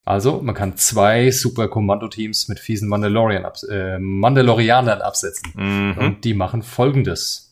[0.04, 5.52] Also, man kann zwei super Kommandoteams mit fiesen Mandalorian abs äh, Mandalorianern absetzen.
[5.54, 5.98] Mhm.
[5.98, 7.47] Und die machen folgendes.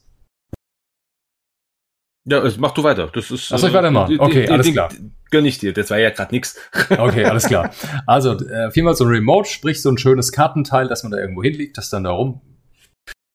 [2.28, 3.08] Ja, mach du weiter.
[3.12, 3.52] Das ist.
[3.52, 4.18] Ach, soll ich weitermachen?
[4.18, 4.90] Okay, alles klar.
[5.30, 5.72] Gönn ich dir.
[5.72, 6.56] Das war ja gerade nix.
[6.90, 7.70] Okay, alles klar.
[8.06, 11.42] Also, äh, viermal so ein Remote, sprich so ein schönes Kartenteil, dass man da irgendwo
[11.42, 12.40] hinlegt, das dann da rum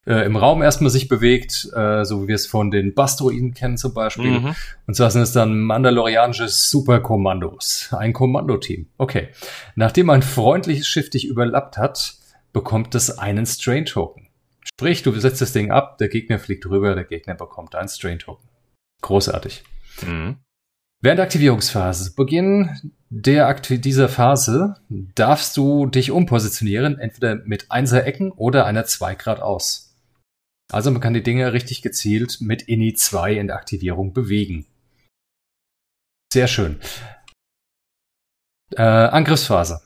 [0.05, 3.77] äh, im Raum erstmal sich bewegt, äh, so wie wir es von den Bastroiden kennen
[3.77, 4.39] zum Beispiel.
[4.39, 4.55] Mhm.
[4.87, 7.89] Und zwar sind es dann mandalorianische Superkommandos.
[7.97, 8.87] Ein Kommandoteam.
[8.97, 9.29] Okay.
[9.75, 12.15] Nachdem ein freundliches Schiff dich überlappt hat,
[12.53, 14.27] bekommt es einen Strain-Token.
[14.63, 18.50] Sprich, du setzt das Ding ab, der Gegner fliegt rüber, der Gegner bekommt einen Strain-Token.
[19.01, 19.63] Großartig.
[20.05, 20.37] Mhm.
[21.03, 28.05] Während der Aktivierungsphase, Beginn der Akti dieser Phase, darfst du dich umpositionieren, entweder mit einser
[28.05, 29.95] Ecken oder einer 2 Grad aus.
[30.71, 34.67] Also man kann die Dinge richtig gezielt mit INI 2 in der Aktivierung bewegen.
[36.31, 36.79] Sehr schön.
[38.75, 39.81] Äh, Angriffsphase.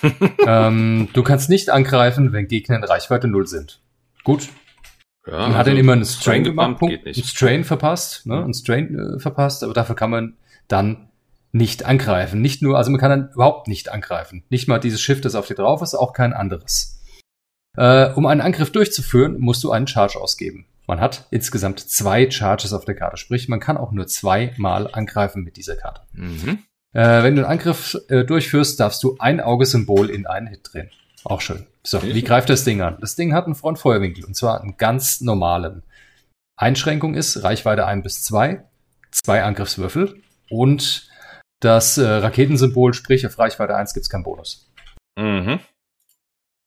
[0.46, 3.80] ähm, du kannst nicht angreifen, wenn Gegner in Reichweite 0 sind.
[4.22, 4.48] Gut,
[5.26, 7.14] Ja, man hat dann immer einen Strain gemacht, Punkt, einen.
[7.14, 10.36] Strain verpasst, ne, einen Strain äh, verpasst, aber dafür kann man
[10.68, 11.08] dann
[11.52, 12.40] nicht angreifen.
[12.42, 14.42] Nicht nur, also man kann dann überhaupt nicht angreifen.
[14.50, 17.00] Nicht mal dieses Schiff, das auf dir drauf ist, auch kein anderes.
[17.76, 20.66] Äh, um einen Angriff durchzuführen, musst du einen Charge ausgeben.
[20.86, 25.42] Man hat insgesamt zwei Charges auf der Karte, sprich, man kann auch nur zweimal angreifen
[25.42, 26.02] mit dieser Karte.
[26.12, 26.58] Mhm.
[26.92, 30.90] Äh, wenn du einen Angriff äh, durchführst, darfst du ein Augesymbol in einen Hit drehen.
[31.24, 31.66] Auch schön.
[31.86, 32.96] So, wie greift das Ding an?
[33.00, 35.82] Das Ding hat einen Frontfeuerwinkel und zwar einen ganz normalen.
[36.56, 38.64] Einschränkung ist Reichweite 1 bis 2,
[39.10, 41.08] zwei Angriffswürfel und
[41.60, 44.70] das äh, Raketensymbol, sprich auf Reichweite 1 gibt's keinen Bonus.
[45.18, 45.60] Mhm.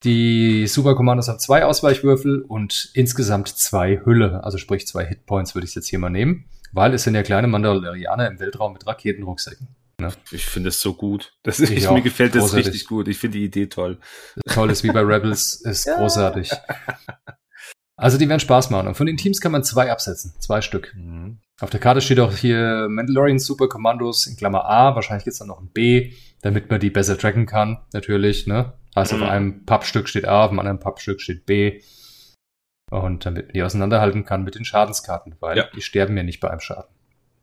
[0.03, 5.73] Die Superkommandos haben zwei Ausweichwürfel und insgesamt zwei Hülle, also sprich zwei Hitpoints würde ich
[5.73, 9.67] jetzt hier mal nehmen, weil es sind ja kleine Mandalorianer im Weltraum mit Raketenrucksäcken.
[10.31, 11.33] Ich finde es so gut.
[11.43, 11.93] Das Ich ist, auch.
[11.95, 13.07] mir gefällt das richtig gut.
[13.07, 13.99] Ich finde die Idee toll.
[14.47, 16.51] toll ist wie bei Rebels, ist großartig.
[17.99, 18.87] Also die werden Spaß machen.
[18.87, 20.33] Und von den Teams kann man zwei absetzen.
[20.39, 20.93] Zwei Stück.
[20.95, 21.39] Mhm.
[21.59, 24.93] Auf der Karte steht auch hier Mandalorian Super Commandos in Klammer A.
[24.93, 27.79] Wahrscheinlich gibt's dann noch ein B, damit man die besser tracken kann.
[27.93, 28.73] Natürlich, ne?
[28.95, 29.23] Heißt, Mhm.
[29.23, 31.81] auf einem Pappstück steht A, auf dem anderen Pappstück steht B.
[32.91, 35.65] Und damit man die auseinanderhalten kann mit den Schadenskarten, weil Ja.
[35.75, 36.93] die sterben ja nicht bei einem Schaden.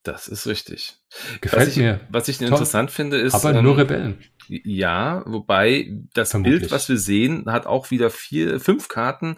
[0.04, 0.98] Das ist richtig.
[1.40, 2.00] Gefällt was ich, mir.
[2.10, 2.48] Was ich Toll.
[2.48, 3.34] interessant finde, ist.
[3.34, 4.22] Aber ähm, nur Rebellen.
[4.48, 6.60] Ja, wobei das Vermutlich.
[6.60, 9.36] Bild, was wir sehen, hat auch wieder vier, fünf Karten.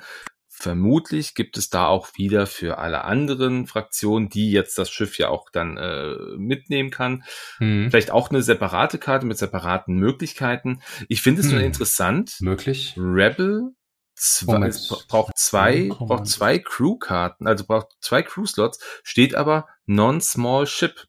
[0.49, 5.29] Vermutlich gibt es da auch wieder für alle anderen Fraktionen, die jetzt das Schiff ja
[5.29, 7.25] auch dann äh, mitnehmen kann,
[7.59, 7.89] Hm.
[7.91, 10.81] vielleicht auch eine separate Karte mit separaten Möglichkeiten.
[11.09, 11.67] Ich finde es nur Hm.
[11.67, 12.37] interessant.
[12.41, 12.95] Möglich.
[12.97, 13.75] Rebel
[14.15, 14.71] zwei,
[15.09, 21.07] braucht zwei, braucht zwei Crew-Karten, also braucht zwei Crew-Slots, steht aber Non-Small Ship.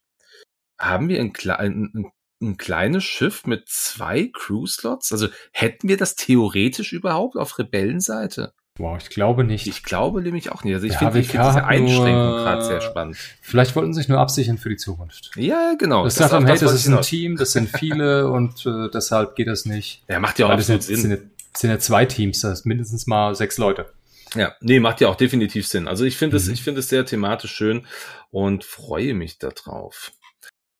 [0.80, 2.12] Haben wir ein, ein, ein,
[2.42, 5.12] ein kleines Schiff mit zwei Crew-Slots?
[5.12, 8.54] Also hätten wir das theoretisch überhaupt auf Rebellenseite?
[8.80, 9.66] Wow, ich glaube nicht.
[9.66, 10.76] Ich glaube nämlich auch nicht.
[10.76, 13.18] Also ich finde finde diese Einschränkung gerade sehr spannend.
[13.42, 15.32] Vielleicht wollten sie sich nur absichern für die Zukunft.
[15.36, 16.04] Ja, genau.
[16.04, 17.08] Das sagt dann, auch hey, das ist ein hinaus.
[17.08, 20.04] Team, das sind viele und äh, deshalb geht das nicht.
[20.08, 21.10] Ja, macht ja auch Weil das absolut sind, Sinn.
[21.10, 23.92] sind, ja, sind ja zwei Teams, das ist mindestens mal sechs Leute.
[24.36, 25.88] Ja, nee, macht ja auch definitiv Sinn.
[25.88, 26.54] Also ich finde es, Mhm.
[26.54, 27.86] ich finde es sehr thematisch schön
[28.30, 30.12] und freue mich darauf.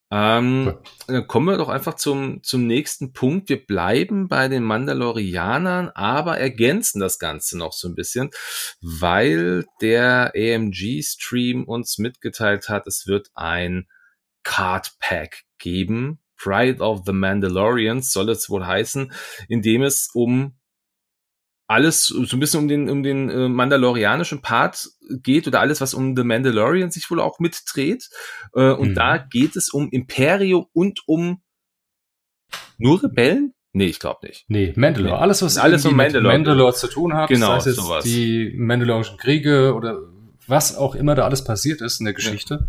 [0.10, 0.78] Ähm,
[1.08, 3.50] dann kommen wir doch einfach zum, zum nächsten Punkt.
[3.50, 8.30] Wir bleiben bei den Mandalorianern, aber ergänzen das Ganze noch so ein bisschen,
[8.80, 13.88] weil der AMG-Stream uns mitgeteilt hat, es wird ein
[14.43, 16.20] Card Pack geben.
[16.38, 19.12] Pride of the Mandalorians soll es wohl heißen,
[19.50, 20.57] in dem es um
[21.68, 25.93] alles so ein bisschen um den um den äh, mandalorianischen Part geht oder alles was
[25.93, 28.09] um The Mandalorian sich wohl auch mitdreht
[28.55, 28.95] äh, und Mhm.
[28.95, 31.41] da geht es um Imperium und um
[32.78, 33.53] nur Rebellen?
[33.74, 34.45] Nee, ich glaube nicht.
[34.47, 35.15] Nee, Mandalore.
[35.15, 35.22] Nee.
[35.22, 36.34] Alles, was Alles um mit Mandalore.
[36.34, 38.03] Mandalore zu tun hat, Genau, sei es jetzt sowas.
[38.03, 39.97] die Mandalorischen Kriege oder
[40.47, 42.68] was auch immer da alles passiert ist in der Geschichte.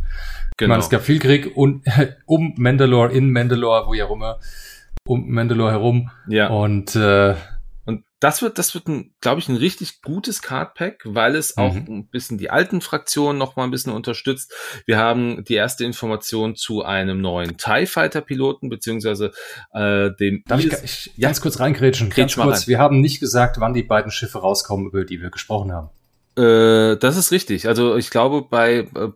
[0.50, 0.70] Ich Genau.
[0.70, 1.84] meine, es gab viel Krieg und,
[2.26, 4.40] um Mandalore, in Mandalore, wo ja immer,
[5.06, 6.10] um Mandalore herum.
[6.28, 6.48] ja.
[6.48, 7.36] Und äh,
[8.20, 11.84] das wird, das wird, ein, glaube ich, ein richtig gutes Cardpack, weil es auch Mhm.
[11.88, 14.52] ein bisschen die alten Fraktionen noch mal ein bisschen unterstützt.
[14.86, 19.32] Wir haben die erste Information zu einem neuen TIE Fighter Piloten, beziehungsweise
[19.72, 21.28] äh, dem darf ich, ich Ja.
[21.28, 22.08] ganz kurz reingrätschen?
[22.10, 22.66] Grätsch Ganz kurz, rein.
[22.68, 25.90] wir haben nicht gesagt, wann die beiden Schiffe rauskommen, über die wir gesprochen haben.
[26.36, 27.68] Äh, das ist richtig.
[27.68, 29.08] Also ich glaube bei, äh,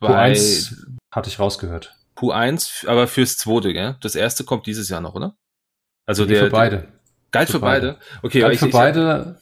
[0.00, 0.76] bei Q1
[1.12, 1.94] hatte ich rausgehört.
[2.16, 3.96] Q1, aber fürs zweite, gell?
[4.00, 5.36] Das erste kommt dieses Jahr noch, oder?
[6.06, 6.88] Also Nee, der, für beide.
[7.30, 7.86] Galt für für beide.
[7.92, 7.98] beide.
[8.22, 9.40] Okay, Galt für ich, beide.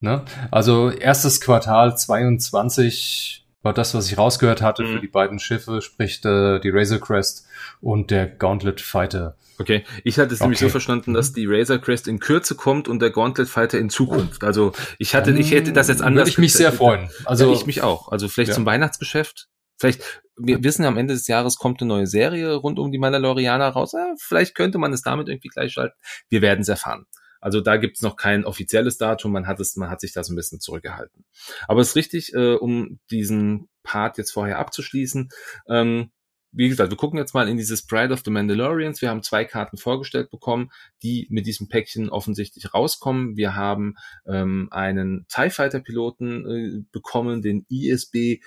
[0.00, 0.22] Ne?
[0.50, 4.92] Also erstes Quartal 22 war das, was ich rausgehört hatte Mhm.
[4.94, 7.46] für die beiden Schiffe, sprich äh, die Razor Crest
[7.80, 9.36] und der Gauntlet Fighter.
[9.58, 10.66] Okay, ich hatte es nämlich Okay.
[10.66, 11.34] so verstanden, dass Mhm.
[11.36, 14.44] die Razor Crest in Kürze kommt und der Gauntlet Fighter in Zukunft.
[14.44, 16.22] Also ich hatte, ich hätte das jetzt Dann anders.
[16.22, 17.08] Würde ich mich sehr freuen.
[17.24, 18.08] Also Also ich mich auch.
[18.12, 18.54] Also vielleicht Ja.
[18.56, 19.48] zum Weihnachtsgeschäft.
[19.76, 22.98] Vielleicht, wir wissen ja am Ende des Jahres kommt eine neue Serie rund um die
[22.98, 23.92] Mandalorianer raus.
[23.92, 25.96] Ja, vielleicht könnte man es damit irgendwie gleichschalten.
[26.28, 27.06] Wir werden es erfahren.
[27.40, 30.32] Also da gibt's noch kein offizielles Datum, man hat es, man hat sich da so
[30.32, 31.26] ein bisschen zurückgehalten.
[31.68, 35.28] Aber es ist richtig, äh, um diesen Part jetzt vorher abzuschließen.
[35.68, 36.10] Ähm,
[36.52, 39.02] wie gesagt, wir gucken jetzt mal in dieses Bride of the Mandalorians.
[39.02, 40.70] Wir haben zwei Karten vorgestellt bekommen,
[41.02, 43.36] die mit diesem Päckchen offensichtlich rauskommen.
[43.36, 43.96] Wir haben
[44.26, 48.40] ähm, einen TIE Fighter Piloten äh, bekommen, den ISB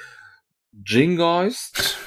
[0.83, 1.97] Jingoist.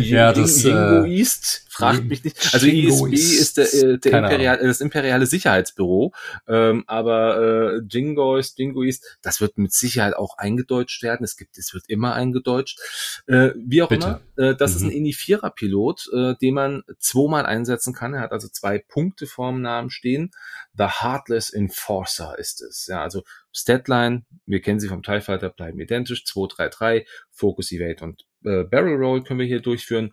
[0.00, 2.36] Ja, das, äh, Jingoist, fragt mich nicht.
[2.52, 6.12] Also ISB ist der, äh, der Imperial, das imperiale Sicherheitsbüro,
[6.46, 11.24] ähm, aber äh, Jingoist, Jingoist, das wird mit Sicherheit auch eingedeutscht werden.
[11.24, 12.78] Es gibt, es wird immer eingedeutscht.
[13.26, 14.20] Äh, wie auch Bitte.
[14.36, 15.06] immer, äh, das ist ein Mhm.
[15.06, 18.14] Ini-4er-Pilot, äh, den man zweimal einsetzen kann.
[18.14, 20.30] Er hat also zwei Punkte vorm Namen stehen.
[20.76, 22.86] The Heartless Enforcer ist es.
[22.86, 26.24] Ja, also Statline, wir kennen sie vom TIE Fighter, bleiben identisch.
[26.24, 30.12] 2, 3, 3, Focus, Evade und äh, Barrel Roll können wir hier durchführen.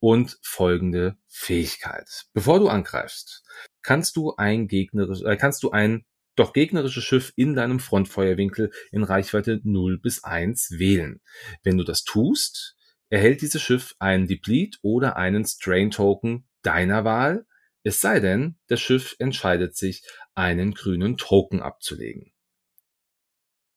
[0.00, 2.26] Und folgende Fähigkeit.
[2.34, 3.42] Bevor du angreifst,
[3.80, 6.04] kannst du ein gegnerisch, äh, kannst du ein
[6.36, 11.20] doch gegnerisches Schiff in deinem Frontfeuerwinkel in Reichweite 0 bis 1 wählen.
[11.62, 12.76] Wenn du das tust,
[13.08, 17.46] erhält dieses Schiff einen Deplete oder einen Strain Token deiner Wahl,
[17.82, 20.02] es sei denn, das Schiff entscheidet sich,
[20.34, 22.32] einen grünen Token abzulegen.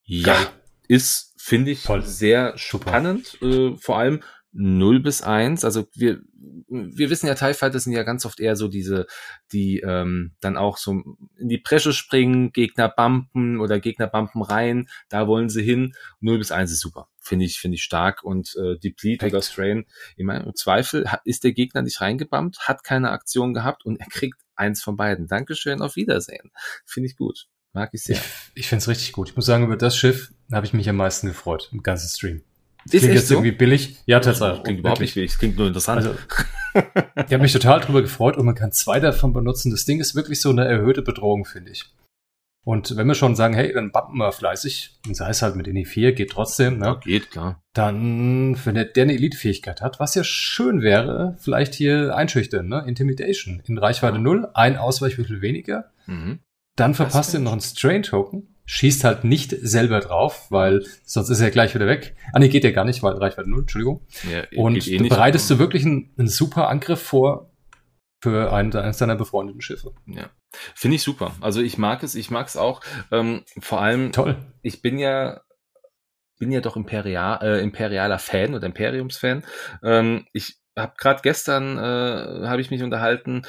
[0.04, 0.54] Ja.
[0.88, 2.02] Ist, finde ich, Toll.
[2.02, 4.22] sehr spannend, äh, vor allem
[4.54, 5.64] 0 bis 1.
[5.66, 6.20] Also wir,
[6.68, 9.06] wir wissen ja, TIE Fighter sind ja ganz oft eher so diese,
[9.52, 10.92] die ähm, dann auch so
[11.38, 15.94] in die Bresche springen, Gegner bumpen oder Gegner bumpen rein, da wollen sie hin.
[16.22, 17.08] 0 bis 1 ist super.
[17.20, 18.24] Finde ich, finde ich stark.
[18.24, 19.34] Und äh, Deplete Perfekt.
[19.34, 19.86] oder Strain,
[20.16, 24.00] ich meine, im Zweifel hat- ist der Gegner nicht reingebumpt, hat keine Aktion gehabt und
[24.00, 25.28] er kriegt eins von beiden.
[25.28, 26.52] Dankeschön, auf Wiedersehen.
[26.86, 27.48] Finde ich gut.
[27.78, 28.15] Mag ich sehr.
[28.15, 28.21] ich,
[28.55, 29.30] ich finde es richtig gut.
[29.30, 32.41] Ich muss sagen, über das Schiff habe ich mich am meisten gefreut im ganzen Stream.
[32.86, 33.36] Ist Klingt jetzt so?
[33.36, 33.97] irgendwie billig.
[34.07, 34.63] Ja, tatsächlich.
[34.63, 35.97] Klingt überhaupt nicht wichtig, klingt nur interessant.
[35.99, 36.15] Also,
[36.73, 39.69] ich habe mich total drüber gefreut und man kann zwei davon benutzen.
[39.69, 41.86] Das Ding ist wirklich so eine erhöhte Bedrohung, finde ich.
[42.65, 45.67] Und wenn wir schon sagen, hey, dann bumpen wir fleißig, und sei es halt mit
[45.67, 46.99] INI 4, geht trotzdem, ja, ne?
[47.01, 47.61] geht, klar.
[47.73, 52.84] dann, wenn der, der eine Elite-Fähigkeit hat, was ja schön wäre, vielleicht hier einschüchtern, ne?
[52.88, 53.61] Intimidation.
[53.67, 54.21] In Reichweite Ja.
[54.21, 56.39] 0, ein Ausweichwürfel weniger, Mhm.
[56.78, 61.51] Dann verpasst ihr noch einen Strain-Token, schießt halt nicht selber drauf, weil sonst ist er
[61.51, 62.15] gleich wieder weg.
[62.34, 64.01] Ah, nee, geht ja gar nicht, weil Reichweite 0, Entschuldigung.
[64.32, 67.51] Ja, Und eh bereitest du wirklich einen, einen super Angriff vor
[68.21, 69.93] für einen, eines deiner befreundeten Schiffe.
[70.05, 70.30] Ja,
[70.75, 71.34] finde ich super.
[71.41, 72.82] Also ich mag es, ich mag es auch.
[73.11, 74.38] Ähm, vor allem, Toll.
[74.61, 75.41] ich bin ja
[76.39, 79.43] bin ja doch Imperial, äh, imperialer Fan oder Imperiumsfan.
[79.84, 83.43] Ähm, ich habe gerade gestern äh, habe ich mich unterhalten.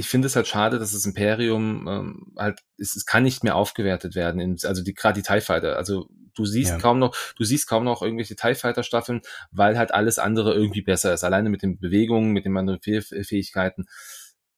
[0.00, 3.54] Ich finde es halt schade, dass das Imperium ähm, halt es, es kann nicht mehr
[3.56, 4.40] aufgewertet werden.
[4.40, 5.76] In, also die gerade die Tie Fighter.
[5.76, 6.78] Also du siehst Ja.
[6.78, 9.20] kaum noch, du siehst kaum noch irgendwelche Tie Fighter Staffeln,
[9.50, 11.22] weil halt alles andere irgendwie besser ist.
[11.24, 13.84] Alleine mit den Bewegungen, mit den anderen Fäh- Fähigkeiten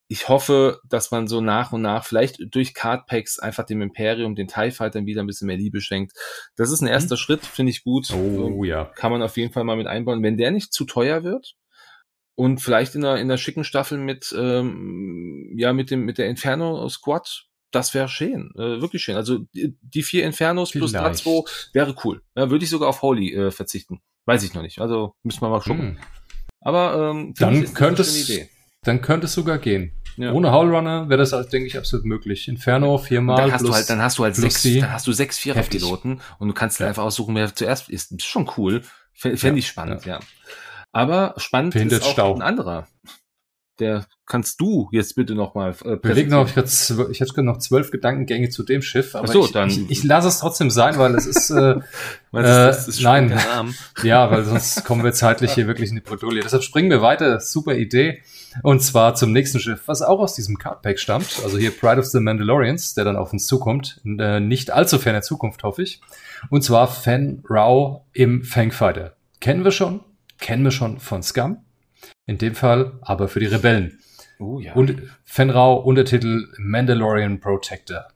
[0.08, 4.46] ich hoffe, dass man so nach und nach vielleicht durch Cardpacks einfach dem Imperium, den
[4.46, 6.12] TIE Fightern wieder ein bisschen mehr Liebe schenkt.
[6.54, 8.10] Das ist ein erster Schritt, finde ich gut.
[8.12, 8.84] Oh ja.
[8.94, 10.22] Kann man auf jeden Fall mal mit einbauen.
[10.22, 11.54] Wenn der nicht zu teuer wird
[12.34, 16.28] und vielleicht in einer, in einer schicken Staffel mit, ähm, ja, mit dem, mit der
[16.28, 19.16] Inferno Squad, das wäre schön, äh, wirklich schön.
[19.16, 21.06] Also die, die vier Infernos plus Vielleicht.
[21.06, 22.22] Tatsuo wäre cool.
[22.36, 24.00] Ja, würde ich sogar auf Holy äh, verzichten.
[24.26, 24.78] Weiß ich noch nicht.
[24.78, 25.96] Also müssen wir mal gucken.
[25.96, 25.98] Hm.
[26.60, 28.30] Aber ähm, Dann könnte es,
[28.82, 29.92] dann könnte es sogar gehen.
[30.16, 30.32] Ja.
[30.32, 32.46] Ohne Howlrunner wäre das, halt, denke ich, absolut möglich.
[32.46, 35.06] Inferno viermal dann hast plus du halt, dann hast du halt plus sechs, dann hast
[35.06, 36.88] du sechs Viererpiloten und du kannst dann Ja.
[36.90, 38.12] einfach aussuchen, wer zuerst ist.
[38.12, 38.82] Das ist schon cool.
[39.14, 40.20] Fände Ja, ich spannend, ja.
[40.92, 42.34] Aber spannend Verhindert ist auch Stau.
[42.34, 42.86] ein anderer.
[43.78, 47.56] Der kannst du jetzt bitte nochmal äh, Überleg noch, ich hatte, zw- ich hatte noch
[47.58, 50.98] zwölf Gedankengänge zu dem Schiff, aber so, ich, dann- ich, ich lasse es trotzdem sein,
[50.98, 51.80] weil es ist, äh,
[52.32, 53.40] das ist äh, nein.
[54.02, 56.42] ja, weil sonst kommen wir zeitlich hier wirklich in die Bredouille.
[56.42, 58.22] Deshalb springen wir weiter, super Idee.
[58.62, 62.04] Und zwar zum nächsten Schiff, was auch aus diesem Cardpack stammt, also hier Pride of
[62.06, 66.02] the Mandalorians, der dann auf uns zukommt, in äh, nicht allzu ferner Zukunft, hoffe ich.
[66.50, 69.16] Und zwar Fen Rao im Fangfighter.
[69.40, 70.00] Kennen wir schon,
[70.42, 71.64] kennen wir schon von Scum.
[72.26, 73.98] In dem Fall aber für die Rebellen.
[74.38, 74.74] Oh ja.
[74.74, 78.08] Und Fenrau, Untertitel Mandalorian Protector.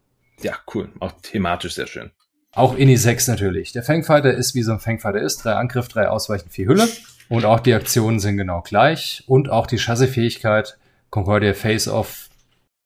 [0.43, 0.91] ja, cool.
[1.01, 2.11] Auch thematisch sehr schön.
[2.53, 3.72] Auch Ini 6 natürlich.
[3.72, 5.45] Der Fangfighter ist, wie so ein Fangfighter ist.
[5.45, 6.89] Drei Angriff, drei Ausweichen, vier Hülle.
[7.29, 9.22] Und auch die Aktionen sind genau gleich.
[9.27, 10.79] Und auch die Chassefähigkeit,
[11.11, 12.29] Concordia Face-Off,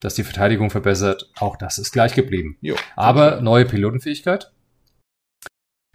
[0.01, 2.57] dass die Verteidigung verbessert, auch das ist gleich geblieben.
[2.61, 2.75] Jo.
[2.97, 4.51] Aber neue Pilotenfähigkeit.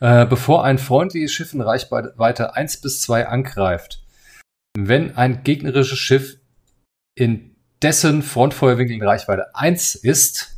[0.02, 4.04] Äh, bevor ein freundliches Schiff in Reichweite 1 bis 2 angreift,
[4.78, 6.38] wenn ein gegnerisches Schiff
[7.18, 10.58] in dessen Frontfeuerwinkel in Reichweite 1 ist,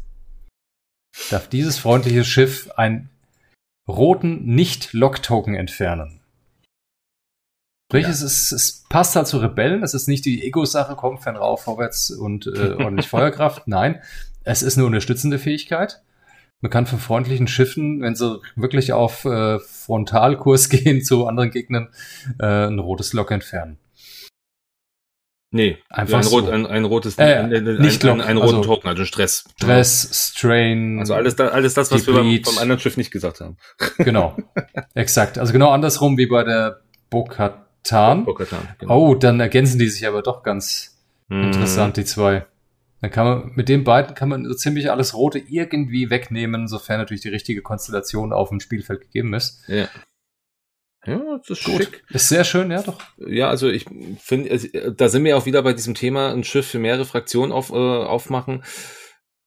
[1.30, 3.10] darf dieses freundliche Schiff einen
[3.88, 6.20] roten Nicht-Lock-Token entfernen.
[7.90, 8.10] Sprich, ja.
[8.10, 9.82] es, ist, es passt halt zu Rebellen.
[9.82, 13.68] Es ist nicht die Ego-Sache, komm, fern rauf, vorwärts und äh, ordentlich Feuerkraft.
[13.68, 14.02] Nein,
[14.44, 16.02] es ist eine unterstützende Fähigkeit.
[16.62, 21.90] Man kann von freundlichen Schiffen, wenn sie wirklich auf äh, Frontalkurs gehen zu anderen Gegnern,
[22.40, 23.78] äh, ein rotes Lok entfernen.
[25.50, 26.38] Nee, einfach ein, so.
[26.38, 27.50] rot, ein, ein rotes, äh, ein,
[27.80, 29.46] nicht ein, ein, roten also, Token, also Stress.
[29.56, 31.00] Stress, Strain.
[31.00, 33.58] Also alles, da, alles das, was wir beim, beim, anderen Schiff nicht gesagt haben.
[33.98, 34.36] Genau,
[34.94, 35.38] exakt.
[35.38, 38.26] Also genau andersrum wie bei der Bokatan.
[38.26, 38.98] Bokatan genau.
[38.98, 40.98] Oh, dann ergänzen die sich aber doch ganz
[41.30, 41.44] mm.
[41.44, 42.46] interessant, die zwei.
[43.02, 47.00] Dann kann man, mit den beiden kann man so ziemlich alles Rote irgendwie wegnehmen, sofern
[47.00, 49.62] natürlich die richtige Konstellation auf dem Spielfeld gegeben ist.
[49.68, 49.88] Ja.
[51.06, 51.84] Ja, das ist Gut.
[51.84, 52.04] schick.
[52.10, 53.00] Ist sehr schön, ja doch.
[53.18, 53.86] Ja, also ich
[54.20, 57.54] finde, also, da sind wir auch wieder bei diesem Thema, ein Schiff für mehrere Fraktionen
[57.54, 58.64] auf, äh, aufmachen.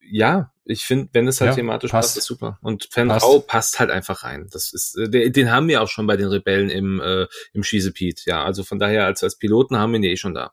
[0.00, 2.58] Ja, ich finde, wenn es halt ja, thematisch passt, passt ist super.
[2.62, 3.46] Und Fenrau passt.
[3.46, 4.48] passt halt einfach rein.
[4.50, 8.22] Das ist, äh, den haben wir auch schon bei den Rebellen im, äh, im Schießepiet.
[8.24, 10.52] Ja, also von daher als, als Piloten haben wir ihn eh schon da.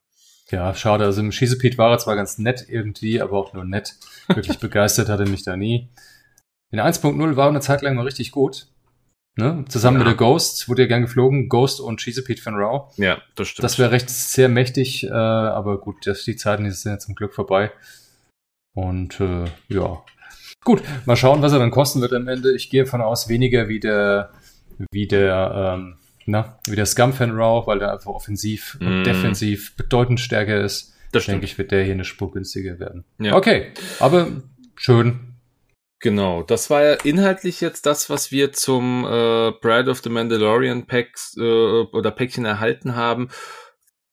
[0.49, 1.03] Ja, schade.
[1.05, 3.95] Also im Schießepiet war er zwar ganz nett irgendwie, aber auch nur nett.
[4.27, 5.89] Wirklich begeistert hatte mich da nie.
[6.71, 8.67] In 1.0 war er eine Zeit lang mal richtig gut.
[9.37, 9.65] Ne?
[9.69, 9.99] Zusammen ja.
[9.99, 12.91] mit der Ghost wurde ja gern geflogen, Ghost und Chesapeake Van Rau.
[12.97, 13.63] Ja, das stimmt.
[13.63, 17.35] Das wäre recht sehr mächtig, äh, aber gut, das, die Zeiten sind ja zum Glück
[17.35, 17.71] vorbei.
[18.73, 20.03] Und äh, ja.
[20.63, 22.55] Gut, mal schauen, was er dann kosten wird am Ende.
[22.55, 24.31] Ich gehe davon aus, weniger wie der,
[24.91, 25.97] wie der, ähm,
[26.28, 28.86] na, wie der Scum Van Rau, weil der einfach offensiv mm.
[28.86, 30.93] und defensiv bedeutend stärker ist.
[31.13, 33.05] Das denke ich, wird der hier eine Spur günstiger werden.
[33.17, 33.34] Ja.
[33.34, 34.28] Okay, aber
[34.75, 35.38] schön,
[35.99, 40.86] Genau, das war ja inhaltlich jetzt das, was wir zum äh, Bride of the Mandalorian
[40.86, 43.30] Packs äh, oder Päckchen erhalten haben.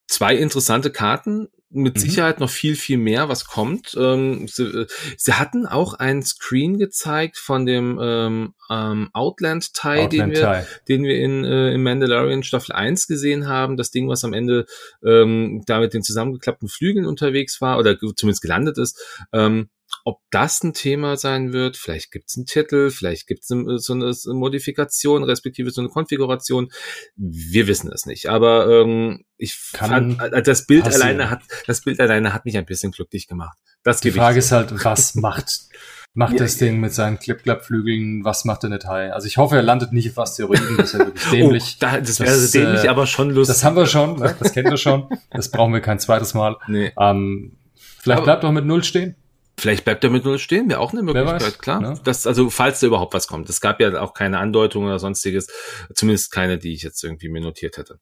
[0.07, 2.01] Zwei interessante Karten, mit mhm.
[2.01, 3.97] Sicherheit noch viel, viel mehr, was kommt.
[3.99, 10.31] Ähm, sie, äh, sie, hatten auch einen Screen gezeigt von dem ähm, ähm, Outland-Teil, den,
[10.31, 13.77] wir, den wir in, äh, in Mandalorian Staffel 1 gesehen haben.
[13.77, 14.67] Das Ding, was am Ende
[15.05, 19.27] ähm, da mit den zusammengeklappten Flügeln unterwegs war oder zumindest gelandet ist.
[19.33, 19.69] Ähm,
[20.05, 23.93] ob das ein Thema sein wird, vielleicht gibt es einen Titel, vielleicht gibt es so
[23.95, 26.71] eine Modifikation, respektive so eine Konfiguration.
[27.17, 28.29] Wir wissen es nicht.
[28.29, 31.03] Aber ähm, ich Kann fand, äh, das Bild passieren.
[31.03, 33.57] alleine hat, das Bild alleine hat mich ein bisschen glücklich gemacht.
[33.83, 35.69] Das Die Frage ist halt, was macht
[36.15, 39.13] macht ja, das Ding mit seinen Clip-Clap-Flügeln, was macht der Detail?
[39.13, 41.73] Also ich hoffe, er landet nicht auf Asteroiden, das ist ja wirklich oh, dämlich.
[41.75, 43.57] Oh, da, das wäre das, dämlich, äh, aber schon lustig.
[43.57, 44.35] Das haben wir schon, ne?
[44.39, 45.09] das kennen wir schon.
[45.31, 46.57] Das brauchen wir kein zweites Mal.
[46.67, 46.93] Nee.
[46.99, 47.57] Ähm,
[47.99, 49.17] vielleicht aber, bleibt doch mit Null stehen.
[49.57, 51.81] Vielleicht bleibt er mit Null stehen, wäre auch eine Möglichkeit, weiß, klar.
[51.81, 52.01] Ne?
[52.03, 53.49] Das, also, falls da überhaupt was kommt.
[53.49, 55.47] Es gab ja auch keine Andeutung oder sonstiges,
[55.95, 58.01] zumindest keine, die ich jetzt irgendwie mir notiert hätte.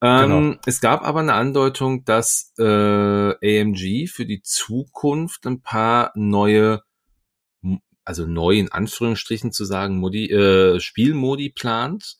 [0.00, 0.56] Ähm, genau.
[0.64, 6.82] Es gab aber eine Andeutung, dass äh, AMG für die Zukunft ein paar neue,
[8.04, 12.16] also neu in Anführungsstrichen zu sagen, Modi, äh, Spielmodi plant.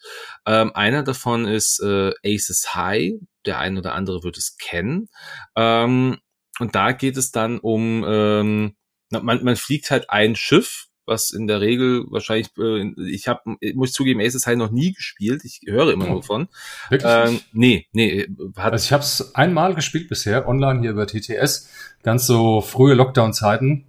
[0.47, 3.14] Ähm, einer davon ist äh, Aces High.
[3.47, 5.09] Der ein oder andere wird es kennen.
[5.57, 6.19] Ähm,
[6.59, 8.74] und da geht es dann um, ähm,
[9.11, 13.92] man, man fliegt halt ein Schiff, was in der Regel wahrscheinlich, äh, ich habe, muss
[13.92, 15.44] zugeben, Aces High noch nie gespielt.
[15.44, 16.48] Ich höre immer nur von.
[16.90, 17.11] Wirklich?
[17.12, 18.28] Ähm, nee, nee.
[18.56, 21.70] Hat also ich habe es einmal gespielt bisher, online hier über TTS.
[22.02, 23.86] Ganz so frühe Lockdown-Zeiten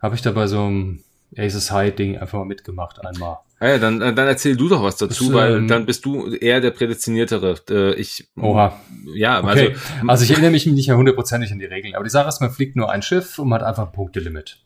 [0.00, 1.02] habe ich da bei so einem
[1.36, 3.38] Aces High Ding einfach mal mitgemacht einmal.
[3.60, 6.32] Ah ja, dann, dann erzähl du doch was dazu, das, weil ähm, dann bist du
[6.32, 7.56] eher der Prädestiniertere.
[7.68, 8.80] Äh, ich, Oha.
[9.14, 9.48] Ja, okay.
[9.48, 12.50] also, also ich erinnere mich nicht hundertprozentig an die Regeln, aber die Sache ist, man
[12.50, 14.60] fliegt nur ein Schiff und man hat einfach ein Punktelimit.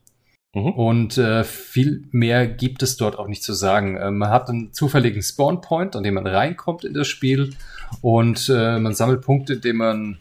[0.55, 0.73] Mhm.
[0.73, 3.97] Und äh, viel mehr gibt es dort auch nicht zu sagen.
[3.97, 7.55] Äh, man hat einen zufälligen Spawn-Point, an dem man reinkommt in das Spiel
[8.03, 10.21] und äh, man sammelt Punkte, indem man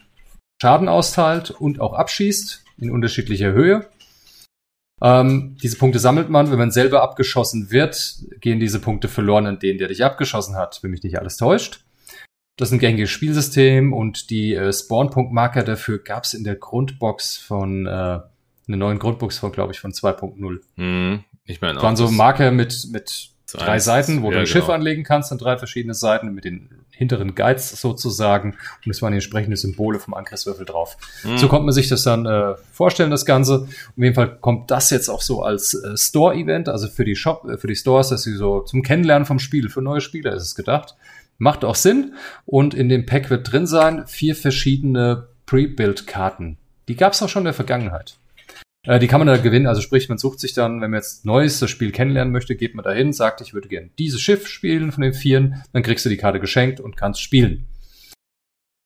[0.60, 3.86] Schaden austeilt und auch abschießt in unterschiedlicher Höhe.
[5.02, 6.50] Ähm, diese Punkte sammelt man.
[6.50, 10.78] Wenn man selber abgeschossen wird, gehen diese Punkte verloren an den, der dich abgeschossen hat,
[10.82, 11.84] wenn mich nicht alles täuscht.
[12.56, 17.36] Das ist ein gängiges Spielsystem und die äh, Spawn-Punkt-Marker dafür gab es in der Grundbox
[17.36, 18.26] von, äh, einer
[18.68, 20.60] neuen Grundbox von, glaube ich, von 2.0.
[20.76, 24.52] Hm, ich meine waren so Marker mit, mit drei Seiten, wo ja, du ein genau.
[24.52, 28.56] Schiff anlegen kannst an drei verschiedene Seiten mit den hinteren Guides sozusagen.
[28.84, 30.96] Und es waren die entsprechenden Symbole vom Angriffswürfel drauf.
[31.24, 31.38] Mhm.
[31.38, 33.62] So konnte man sich das dann äh, vorstellen, das Ganze.
[33.62, 37.44] Auf jeden Fall kommt das jetzt auch so als äh, Store-Event, also für die Shop,
[37.48, 40.42] äh, für die Stores, dass sie so zum Kennenlernen vom Spiel, für neue Spieler ist
[40.42, 40.94] es gedacht.
[41.38, 42.14] Macht auch Sinn.
[42.46, 46.58] Und in dem Pack wird drin sein vier verschiedene Pre-Build-Karten.
[46.88, 48.16] Die gab es auch schon in der Vergangenheit.
[48.84, 51.24] Äh, die kann man da gewinnen, also sprich, man sucht sich dann, wenn man jetzt
[51.24, 54.90] neues das Spiel kennenlernen möchte, geht man dahin, sagt, ich würde gerne dieses Schiff spielen
[54.90, 57.68] von den Vieren, dann kriegst du die Karte geschenkt und kannst spielen.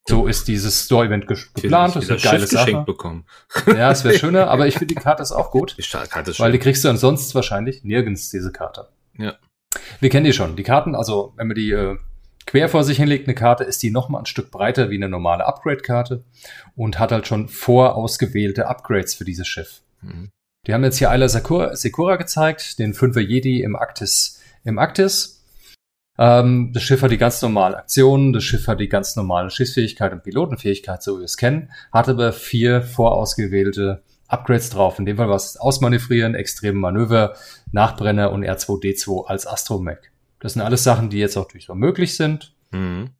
[0.08, 1.96] So ist dieses Store-Event ge geplant.
[1.96, 2.84] Das ist eine geile Schiff Sache.
[2.86, 3.24] bekommen.
[3.66, 5.76] Ja, es wäre schöner, aber ich finde die Karte ist auch gut.
[5.78, 8.88] Die Karte ist weil die kriegst du ansonsten wahrscheinlich nirgends, diese Karte.
[9.18, 9.34] Ja.
[9.98, 10.54] Wir kennen die schon.
[10.54, 11.96] Die Karten, also wenn man die äh,
[12.46, 15.44] quer vor sich hinlegt, eine Karte, ist die nochmal ein Stück breiter wie eine normale
[15.44, 16.22] Upgrade-Karte
[16.76, 19.82] und hat halt schon vorausgewählte Upgrades für dieses Schiff.
[20.06, 20.30] Mhm.
[20.66, 25.44] Die haben jetzt hier Ayla Sakura, Sekura gezeigt, den Fünfer Jedi im Arktis, im Arktis.
[26.18, 30.12] Ähm, das Schiff hat die ganz normalen Aktionen, das Schiff hat die ganz normale Schiffsfähigkeit
[30.12, 34.98] und Pilotenfähigkeit, so wie wir es kennen, hat aber vier vorausgewählte Upgrades drauf.
[34.98, 37.36] In dem Fall war es Ausmanövrieren, extreme Manöver,
[37.70, 39.98] Nachbrenner und R2D2 als Astromech.
[40.40, 42.54] Das sind alles Sachen, die jetzt auch durchaus möglich sind.
[42.72, 43.10] Mhm.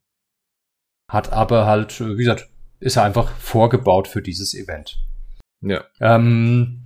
[1.10, 2.48] Hat aber halt, wie gesagt,
[2.80, 4.98] ist einfach vorgebaut für dieses Event.
[5.68, 5.84] Ja.
[6.00, 6.82] Ähm,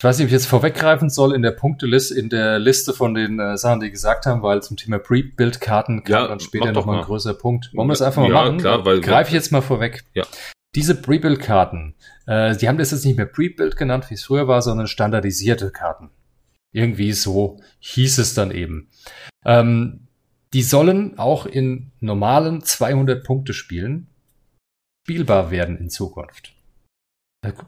[0.00, 3.14] ich weiß nicht, ob ich jetzt vorweggreifen soll in der Punkteliste, in der Liste von
[3.14, 6.98] den äh, Sachen, die gesagt haben, weil zum Thema Pre-Build-Karten kam ja, dann später nochmal
[6.98, 7.70] ein größerer Punkt.
[7.74, 8.58] Wollen wir es einfach mal ja, machen?
[8.58, 10.04] Klar, weil Greife ich jetzt mal vorweg.
[10.14, 10.24] Ja.
[10.76, 11.96] Diese Pre-Build-Karten,
[12.26, 15.72] äh, die haben das jetzt nicht mehr Pre-Build genannt, wie es früher war, sondern standardisierte
[15.72, 16.10] Karten.
[16.72, 18.90] Irgendwie so hieß es dann eben.
[19.44, 20.06] Ähm,
[20.52, 24.06] die sollen auch in normalen 200 Punkte Spielen
[25.04, 26.54] spielbar werden in Zukunft.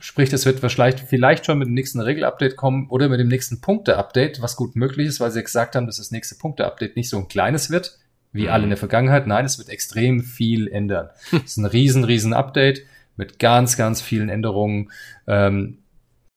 [0.00, 3.60] Sprich, das wird vielleicht, vielleicht schon mit dem nächsten Regelupdate kommen oder mit dem nächsten
[3.60, 7.18] Punkte-Update, was gut möglich ist, weil sie gesagt haben, dass das nächste Punkte-Update nicht so
[7.18, 7.98] ein kleines wird,
[8.32, 8.48] wie mhm.
[8.48, 9.28] alle in der Vergangenheit.
[9.28, 11.10] Nein, es wird extrem viel ändern.
[11.32, 12.82] Es ist ein riesen, riesen Update
[13.16, 14.90] mit ganz, ganz vielen Änderungen.
[15.28, 15.78] Ähm,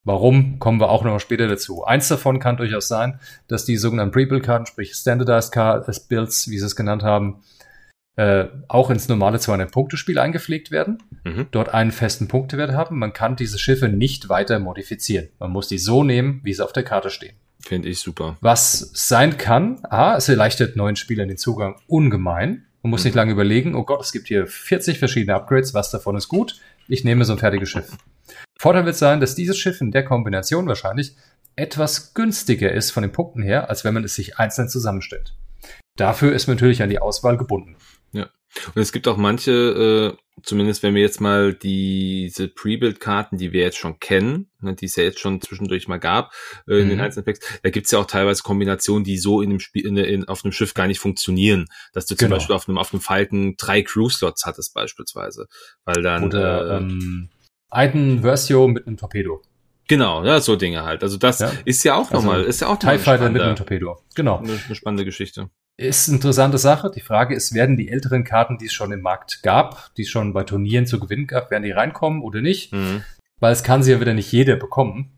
[0.04, 1.84] warum, kommen wir auch noch später dazu.
[1.84, 6.76] Eins davon kann durchaus sein, dass die sogenannten Pre-Build-Karten, sprich Standardized Builds, wie sie es
[6.76, 7.42] genannt haben,
[8.16, 11.48] äh, auch ins normale 200-Punkte-Spiel eingepflegt werden, mhm.
[11.52, 13.00] dort einen festen Punktewert haben.
[13.00, 15.30] Man kann diese Schiffe nicht weiter modifizieren.
[15.40, 17.36] Man muss die so nehmen, wie sie auf der Karte stehen.
[17.60, 18.38] Finde ich super.
[18.42, 22.66] Was sein kann, A, es erleichtert neuen Spielern den Zugang ungemein.
[22.84, 23.08] Man muss mhm.
[23.08, 26.60] nicht lange überlegen, oh Gott, es gibt hier 40 verschiedene Upgrades, was davon ist gut?
[26.88, 27.98] Ich nehme so ein fertiges Schiff.
[28.60, 31.16] Vorteil wird sein, dass dieses Schiff in der Kombination wahrscheinlich
[31.56, 35.34] etwas günstiger ist von den Punkten her, als wenn man es sich einzeln zusammenstellt.
[35.96, 37.76] Dafür ist man natürlich an die Auswahl gebunden.
[38.76, 43.62] Und es gibt auch manche, äh, zumindest wenn wir jetzt mal diese Pre-Build-Karten, die wir
[43.62, 46.34] jetzt schon kennen, ne, die es ja jetzt schon zwischendurch mal gab,
[46.68, 46.90] äh, in mhm.
[46.90, 49.86] den einzelnen Packs, da gibt es ja auch teilweise Kombinationen, die so in einem Spiel,
[49.86, 51.66] in, in, auf einem Schiff gar nicht funktionieren.
[51.94, 52.38] Dass du zum genau.
[52.38, 55.48] Beispiel auf einem, auf einem Falken drei Crew-Slots hattest beispielsweise.
[55.86, 56.24] Weil dann.
[56.24, 57.30] Oder äh, ähm,
[57.70, 59.42] einen Versio mit einem Torpedo.
[59.88, 61.04] Genau, ja, so Dinge halt.
[61.04, 61.52] Also das ja.
[61.66, 63.98] ist ja auch also nochmal, ist ja auch TIE Fighter mit einem Torpedo.
[64.16, 64.38] Genau.
[64.38, 65.50] Eine, eine spannende Geschichte.
[65.76, 66.92] Ist eine interessante Sache.
[66.94, 70.10] Die Frage ist, werden die älteren Karten, die es schon im Markt gab, die es
[70.10, 72.72] schon bei Turnieren zu gewinnen gab, werden die reinkommen oder nicht?
[72.74, 73.04] Mhm.
[73.40, 75.13] Weil es kann sie ja wieder nicht jeder bekommen.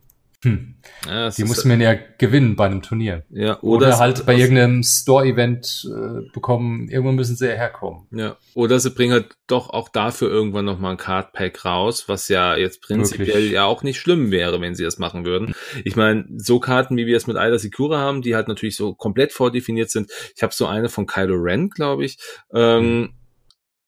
[0.45, 0.75] Hm.
[1.07, 3.23] Ja, die muss man ja gewinnen bei einem Turnier.
[3.31, 6.87] Ja, oder, oder halt bei irgendeinem Store-Event äh, bekommen.
[6.87, 8.07] Irgendwann müssen sie ja herkommen.
[8.11, 12.55] Ja, oder sie bringen halt doch auch dafür irgendwann nochmal ein Card-Pack raus, was ja
[12.55, 13.51] jetzt prinzipiell Wirklich?
[13.53, 15.55] ja auch nicht schlimm wäre, wenn sie das machen würden.
[15.83, 18.93] Ich meine, so Karten, wie wir es mit Aida Secura haben, die halt natürlich so
[18.93, 20.11] komplett vordefiniert sind.
[20.35, 22.17] Ich habe so eine von Kylo Ren, glaube ich.
[22.53, 23.09] Ähm, mhm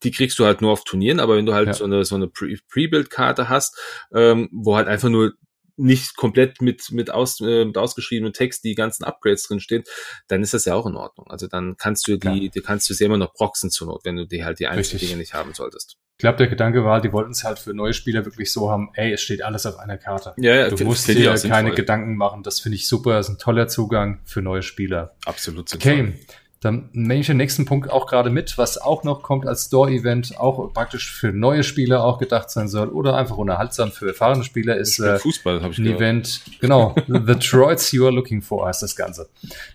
[0.03, 1.73] die kriegst du halt nur auf Turnieren, aber wenn du halt ja.
[1.73, 3.79] so eine, so eine Pre-Build-Karte hast,
[4.13, 5.33] ähm, wo halt einfach nur
[5.77, 9.83] nicht komplett mit, mit, aus, äh, mit ausgeschriebenem Text die ganzen Upgrades drinstehen,
[10.27, 11.27] dann ist das ja auch in Ordnung.
[11.29, 14.15] Also dann kannst du die, die kannst du sie immer noch proxen zur Not, wenn
[14.15, 15.97] du die halt die einzelnen Dinge nicht haben solltest.
[16.17, 18.89] Ich glaube, der Gedanke war, die wollten es halt für neue Spieler wirklich so haben,
[18.95, 20.33] ey, es steht alles auf einer Karte.
[20.37, 22.41] Ja, ja, du musst dir keine Gedanken machen.
[22.41, 23.13] Das finde ich super.
[23.13, 25.15] Das ist ein toller Zugang für neue Spieler.
[25.25, 25.71] Absolut.
[25.75, 26.13] Okay.
[26.59, 30.39] Dann nehme ich den nächsten Punkt auch gerade mit, was auch noch kommt als Store-Event,
[30.39, 34.75] auch praktisch für neue Spieler auch gedacht sein soll oder einfach unterhaltsam für erfahrene Spieler
[34.75, 36.01] ist äh, Fußball, habe ich ein gehört.
[36.01, 36.41] Event.
[36.59, 39.29] Genau, The Droids You Are Looking For heißt das Ganze.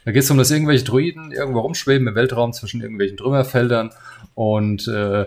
[0.04, 3.90] Da geht es um, dass irgendwelche Druiden irgendwo rumschweben im Weltraum zwischen irgendwelchen Trümmerfeldern
[4.34, 5.26] und äh,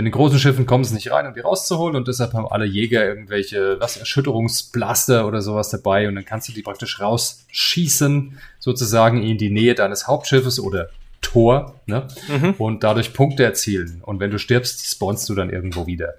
[0.00, 2.64] mit den großen Schiffen kommen sie nicht rein, um die rauszuholen und deshalb haben alle
[2.64, 9.22] Jäger irgendwelche, was, Erschütterungsblaster oder sowas dabei und dann kannst du die praktisch rausschießen, sozusagen
[9.22, 10.88] in die Nähe deines Hauptschiffes oder
[11.20, 12.08] Tor, ne?
[12.28, 12.54] Mhm.
[12.56, 14.00] Und dadurch Punkte erzielen.
[14.02, 16.14] Und wenn du stirbst, spawnst du dann irgendwo wieder.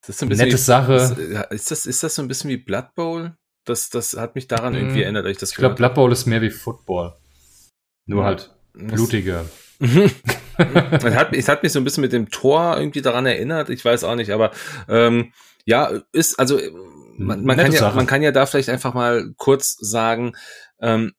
[0.00, 1.46] Das ist ein bisschen Nette wie, Sache.
[1.50, 3.34] Ist das, ist das so ein bisschen wie Blood Bowl?
[3.66, 5.02] Das, das hat mich daran irgendwie mhm.
[5.02, 7.14] erinnert, ich das Ich glaube, Blood Bowl ist mehr wie Football.
[8.06, 8.26] Nur mhm.
[8.26, 9.44] halt blutiger.
[10.90, 13.84] es, hat, es hat mich so ein bisschen mit dem Tor irgendwie daran erinnert, ich
[13.84, 14.52] weiß auch nicht, aber
[14.88, 15.32] ähm,
[15.64, 16.58] ja, ist, also
[17.16, 20.32] man, man kann ja, man kann ja da vielleicht einfach mal kurz sagen,
[20.80, 21.12] ähm,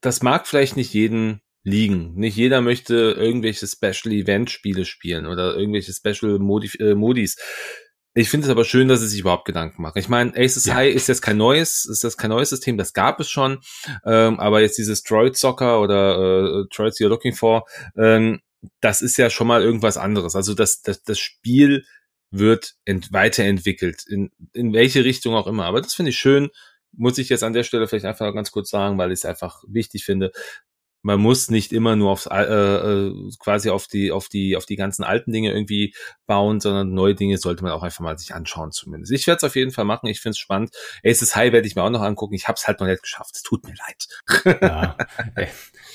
[0.00, 2.14] das mag vielleicht nicht jeden liegen.
[2.14, 7.36] Nicht jeder möchte irgendwelche Special Event Spiele spielen oder irgendwelche Special Modi äh, Modis
[8.18, 9.96] Ich finde es aber schön, dass sie sich überhaupt Gedanken machen.
[9.96, 10.74] Ich meine, Aces ja.
[10.74, 13.60] High ist jetzt kein neues, ist das kein neues System, das gab es schon.
[14.04, 17.64] Ähm, aber jetzt dieses Droid Soccer oder äh, Droids You're Looking For,
[17.96, 18.40] ähm,
[18.80, 20.34] das ist ja schon mal irgendwas anderes.
[20.34, 21.84] Also das, das, das Spiel
[22.32, 25.66] wird ent weiterentwickelt, in, in welche Richtung auch immer.
[25.66, 26.50] Aber das finde ich schön,
[26.90, 29.62] muss ich jetzt an der Stelle vielleicht einfach ganz kurz sagen, weil ich es einfach
[29.68, 30.32] wichtig finde,
[31.02, 34.76] man muss nicht immer nur aufs, äh, äh, quasi auf die, auf die, auf die
[34.76, 35.94] ganzen alten Dinge irgendwie
[36.26, 39.12] bauen, sondern neue Dinge sollte man auch einfach mal sich anschauen zumindest.
[39.12, 40.06] Ich werde es auf jeden Fall machen.
[40.08, 40.70] Ich finde es spannend.
[41.04, 42.34] Aces High werde ich mir auch noch angucken.
[42.34, 43.36] Ich habe es halt noch nicht geschafft.
[43.36, 44.58] Es tut mir leid.
[44.68, 44.96] Ja,
[45.34, 45.48] ey.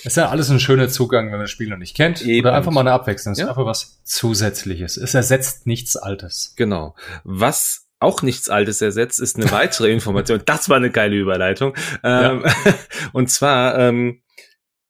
[0.03, 2.21] ist ja alles ein schöner Zugang, wenn man das Spiel noch nicht kennt.
[2.21, 2.47] Eben.
[2.47, 3.33] Oder einfach mal eine Abwechslung.
[3.33, 3.45] Es ja.
[3.45, 4.97] ist einfach was Zusätzliches.
[4.97, 6.53] Es ersetzt nichts Altes.
[6.55, 6.95] Genau.
[7.23, 10.41] Was auch nichts Altes ersetzt, ist eine weitere Information.
[10.45, 11.73] Das war eine geile Überleitung.
[12.03, 12.31] Ja.
[12.31, 12.43] Ähm,
[13.13, 14.22] und zwar ähm,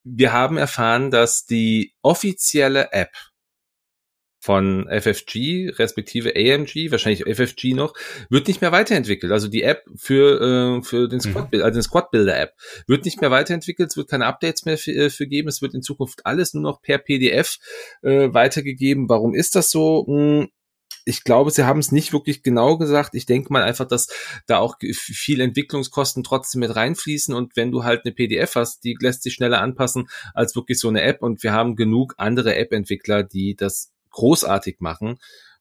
[0.03, 3.11] wir haben erfahren, dass die offizielle App
[4.43, 7.93] von FFG, respektive AMG, wahrscheinlich FFG noch,
[8.29, 9.31] wird nicht mehr weiterentwickelt.
[9.31, 11.31] Also die App für, äh, für den mhm.
[11.31, 12.51] Squad, also den Squad Builder App
[12.85, 13.91] wird nicht mehr weiterentwickelt.
[13.91, 15.47] Es wird keine Updates mehr für, äh, für geben.
[15.47, 17.57] Es wird in Zukunft alles nur noch per PDF
[18.01, 19.07] äh, weitergegeben.
[19.07, 20.05] Warum ist das so?
[20.07, 20.49] Hm,
[21.05, 23.15] ich glaube, sie haben es nicht wirklich genau gesagt.
[23.15, 24.07] Ich denke mal einfach, dass
[24.47, 27.33] da auch viel Entwicklungskosten trotzdem mit reinfließen.
[27.33, 30.89] Und wenn du halt eine PDF hast, die lässt sich schneller anpassen als wirklich so
[30.89, 31.21] eine App.
[31.21, 35.17] Und wir haben genug andere App-Entwickler, die das großartig machen.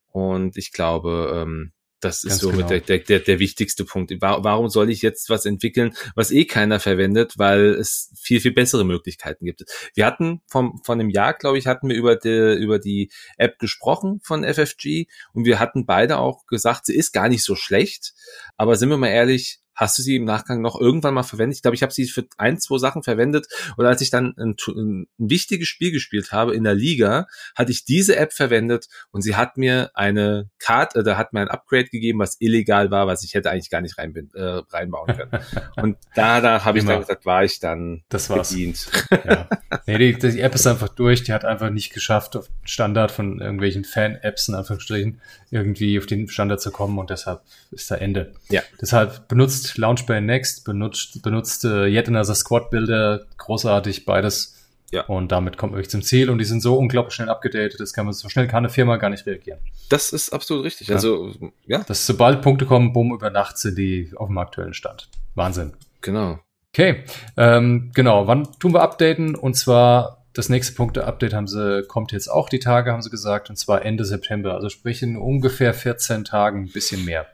[0.09, 1.73] Und ich glaube, ähm,
[2.05, 2.67] das ist so genau.
[2.67, 4.13] der, der, der, der wichtigste Punkt.
[4.21, 8.85] Warum soll ich jetzt was entwickeln, was eh keiner verwendet, weil es viel, viel bessere
[8.85, 9.65] Möglichkeiten gibt.
[9.95, 13.59] Wir hatten vom, von einem Jahr, glaube ich, hatten wir über die, über die App
[13.59, 18.15] gesprochen von FFG und wir hatten beide auch gesagt, sie ist gar nicht so schlecht.
[18.57, 21.57] Aber sind wir mal ehrlich, Hast du sie im Nachgang noch irgendwann mal verwendet?
[21.57, 23.47] Ich glaube, ich habe sie für ein, zwei Sachen verwendet.
[23.77, 27.85] Und als ich dann ein, ein, wichtiges Spiel gespielt habe in der Liga, hatte ich
[27.85, 31.87] diese App verwendet und sie hat mir eine Karte, äh, da hat mir ein Upgrade
[31.87, 35.45] gegeben, was illegal war, was ich hätte eigentlich gar nicht rein, äh, reinbauen können.
[35.77, 38.51] und da, da habe ich dann gesagt, war ich dann das war's.
[38.51, 38.91] bedient.
[39.25, 39.49] Ja.
[39.87, 41.23] Nee, die, die App ist einfach durch.
[41.23, 45.21] Die hat einfach nicht geschafft, auf Standard von irgendwelchen Fan-Apps in Anführungsstrichen
[45.51, 48.33] irgendwie auf den Standard zu kommen und deshalb ist da Ende.
[48.49, 48.63] Ja.
[48.81, 54.59] Deshalb benutzt benutzt Launchpad Next, benutzt, benutzt äh, Yet Another Squad Builder, großartig beides.
[54.91, 55.07] Ja.
[55.07, 57.95] Und damit kommt man wirklich zum Ziel und die sind so unglaublich schnell abgedatet, das
[57.95, 59.59] kann man so schnell kann eine Firma gar nicht reagieren.
[59.89, 60.89] Das ist absolut richtig.
[60.89, 60.97] Ja.
[60.97, 61.33] Also,
[61.67, 61.83] ja.
[61.85, 65.09] Dass sobald Punkte kommen, bumm, über Nacht sind die auf dem aktuellen Stand.
[65.35, 65.73] Wahnsinn.
[66.03, 66.41] Genau.
[66.75, 67.05] Okay,
[67.39, 68.27] ähm, genau.
[68.27, 69.35] Wann tun wir updaten?
[69.35, 73.49] Und zwar das nächste Punkte-Update haben sie, kommt jetzt auch die Tage, haben sie gesagt,
[73.49, 74.55] und zwar Ende September.
[74.55, 77.27] Also sprich in ungefähr 14 Tagen, ein bisschen mehr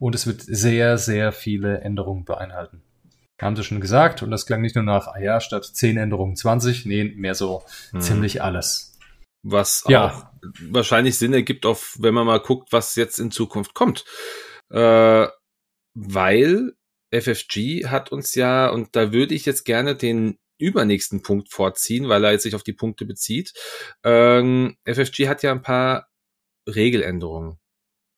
[0.00, 2.82] und es wird sehr, sehr viele Änderungen beinhalten.
[3.40, 6.36] Haben sie schon gesagt und das klang nicht nur nach, ah ja, statt 10 Änderungen
[6.36, 8.00] 20, nee, mehr so hm.
[8.00, 8.98] ziemlich alles.
[9.42, 10.06] Was ja.
[10.06, 10.26] auch
[10.70, 14.04] wahrscheinlich Sinn ergibt, auf, wenn man mal guckt, was jetzt in Zukunft kommt.
[14.70, 15.26] Äh,
[15.94, 16.72] weil
[17.12, 22.24] FFG hat uns ja, und da würde ich jetzt gerne den übernächsten Punkt vorziehen, weil
[22.24, 23.52] er jetzt sich auf die Punkte bezieht.
[24.04, 26.08] Ähm, FFG hat ja ein paar
[26.68, 27.58] Regeländerungen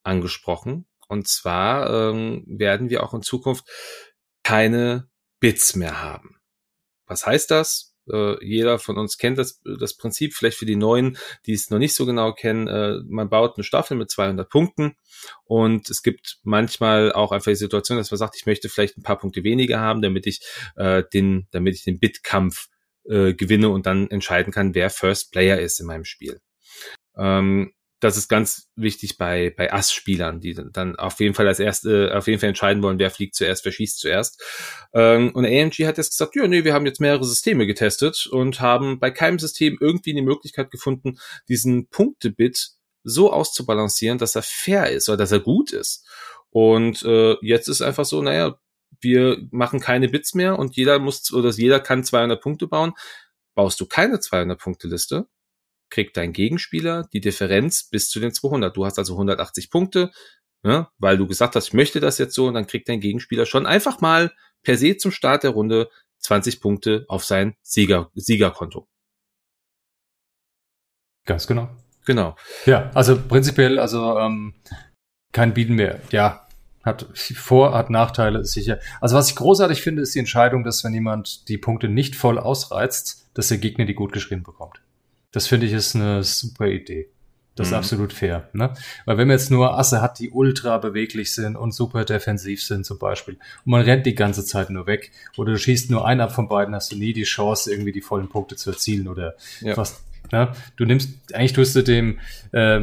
[0.05, 3.69] angesprochen, und zwar ähm, werden wir auch in Zukunft
[4.43, 5.11] keine
[5.41, 6.41] Bits mehr haben.
[7.07, 7.95] Was heißt das?
[8.11, 11.79] Äh, jeder von uns kennt das, das Prinzip, vielleicht für die Neuen, die es noch
[11.79, 12.67] nicht so genau kennen.
[12.67, 14.97] Äh, man baut eine Staffel mit 200 Punkten
[15.45, 19.03] und es gibt manchmal auch einfach die Situation, dass man sagt, ich möchte vielleicht ein
[19.03, 20.41] paar Punkte weniger haben, damit ich
[20.77, 22.69] äh, den, damit ich den Bitkampf
[23.05, 26.41] äh, gewinne und dann entscheiden kann, wer First Player ist in meinem Spiel.
[27.19, 32.09] Ähm, das ist ganz wichtig bei, bei Ass-Spielern, die dann auf jeden Fall als erste,
[32.09, 34.43] äh, auf jeden Fall entscheiden wollen, wer fliegt zuerst, wer schießt zuerst.
[34.93, 38.61] Ähm, und AMG hat jetzt gesagt, ja, nee, wir haben jetzt mehrere Systeme getestet und
[38.61, 42.71] haben bei keinem System irgendwie eine Möglichkeit gefunden, diesen Punktebit
[43.05, 46.05] so auszubalancieren, dass er fair ist oder dass er gut ist.
[46.51, 48.59] Und äh, jetzt ist einfach so, naja,
[49.01, 52.95] wir machen keine Bits mehr und jeder muss oder jeder kann 200 Punkte bauen.
[53.55, 55.29] Baust du keine 200 Punkte Liste,
[55.93, 58.76] kriegt dein Gegenspieler die Differenz bis zu den 200.
[58.76, 60.11] Du hast also 180 Punkte,
[60.64, 63.47] ja, weil du gesagt hast, ich möchte das jetzt so, und dann kriegt dein Gegenspieler
[63.47, 64.32] schon einfach mal
[64.62, 68.88] per se zum Start der Runde 20 Punkte auf sein Sieger, Siegerkonto.
[71.26, 71.68] Ganz genau.
[72.05, 72.36] Genau.
[72.66, 74.55] Ja, also prinzipiell, also ähm,
[75.30, 76.01] kein Bieten mehr.
[76.11, 76.49] Ja,
[76.82, 78.80] hat Vor-, hat Nachteile, ist sicher.
[79.01, 82.38] Also was ich großartig finde, ist die Entscheidung, dass wenn jemand die Punkte nicht voll
[82.38, 84.80] ausreizt, dass der Gegner die gut geschrieben bekommt.
[85.33, 87.09] Das finde ich ist eine super Idee.
[87.55, 87.72] Das mhm.
[87.72, 88.49] ist absolut fair.
[88.53, 88.72] Ne?
[89.05, 92.87] Weil wenn man jetzt nur Asse hat, die ultra beweglich sind und super defensiv sind
[92.87, 96.20] zum Beispiel, und man rennt die ganze Zeit nur weg, oder du schießt nur einen
[96.20, 99.35] ab von beiden, hast du nie die Chance, irgendwie die vollen Punkte zu erzielen oder
[99.61, 99.74] ja.
[99.74, 100.03] fast.
[100.30, 100.53] Ne?
[100.76, 102.20] Du nimmst, eigentlich tust du dem,
[102.53, 102.80] äh,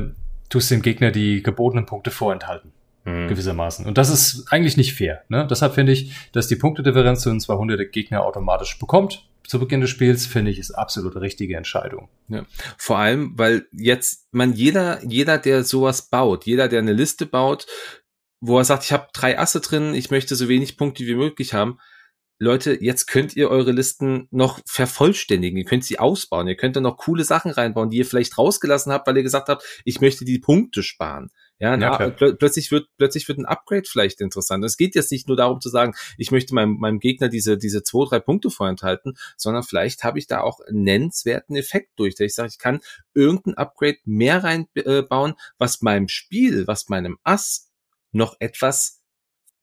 [0.49, 2.71] tust dem Gegner die gebotenen Punkte vorenthalten.
[3.09, 3.27] Mhm.
[3.27, 3.85] Gewissermaßen.
[3.85, 5.23] Und das ist eigentlich nicht fair.
[5.29, 5.47] Ne?
[5.49, 9.25] Deshalb finde ich, dass die Punktedifferenz zu den 200 Gegner automatisch bekommt.
[9.47, 12.07] Zu Beginn des Spiels finde ich ist absolut richtige Entscheidung.
[12.27, 12.45] Ja.
[12.77, 17.65] Vor allem, weil jetzt man jeder, jeder, der sowas baut, jeder, der eine Liste baut,
[18.41, 21.53] wo er sagt, ich habe drei Asse drin, ich möchte so wenig Punkte wie möglich
[21.53, 21.79] haben,
[22.41, 25.57] Leute, jetzt könnt ihr eure Listen noch vervollständigen.
[25.57, 26.47] Ihr könnt sie ausbauen.
[26.47, 29.49] Ihr könnt da noch coole Sachen reinbauen, die ihr vielleicht rausgelassen habt, weil ihr gesagt
[29.49, 31.31] habt, ich möchte die Punkte sparen.
[31.59, 34.63] Ja, ja na, plö plötzlich wird, plötzlich wird ein Upgrade vielleicht interessant.
[34.63, 37.83] Es geht jetzt nicht nur darum zu sagen, ich möchte meinem, meinem Gegner diese, diese
[37.83, 42.27] zwei, drei Punkte vorenthalten, sondern vielleicht habe ich da auch einen nennenswerten Effekt durch, der
[42.27, 42.79] ich sage, ich kann
[43.13, 47.69] irgendein Upgrade mehr reinbauen, äh, was meinem Spiel, was meinem Ass
[48.11, 48.98] noch etwas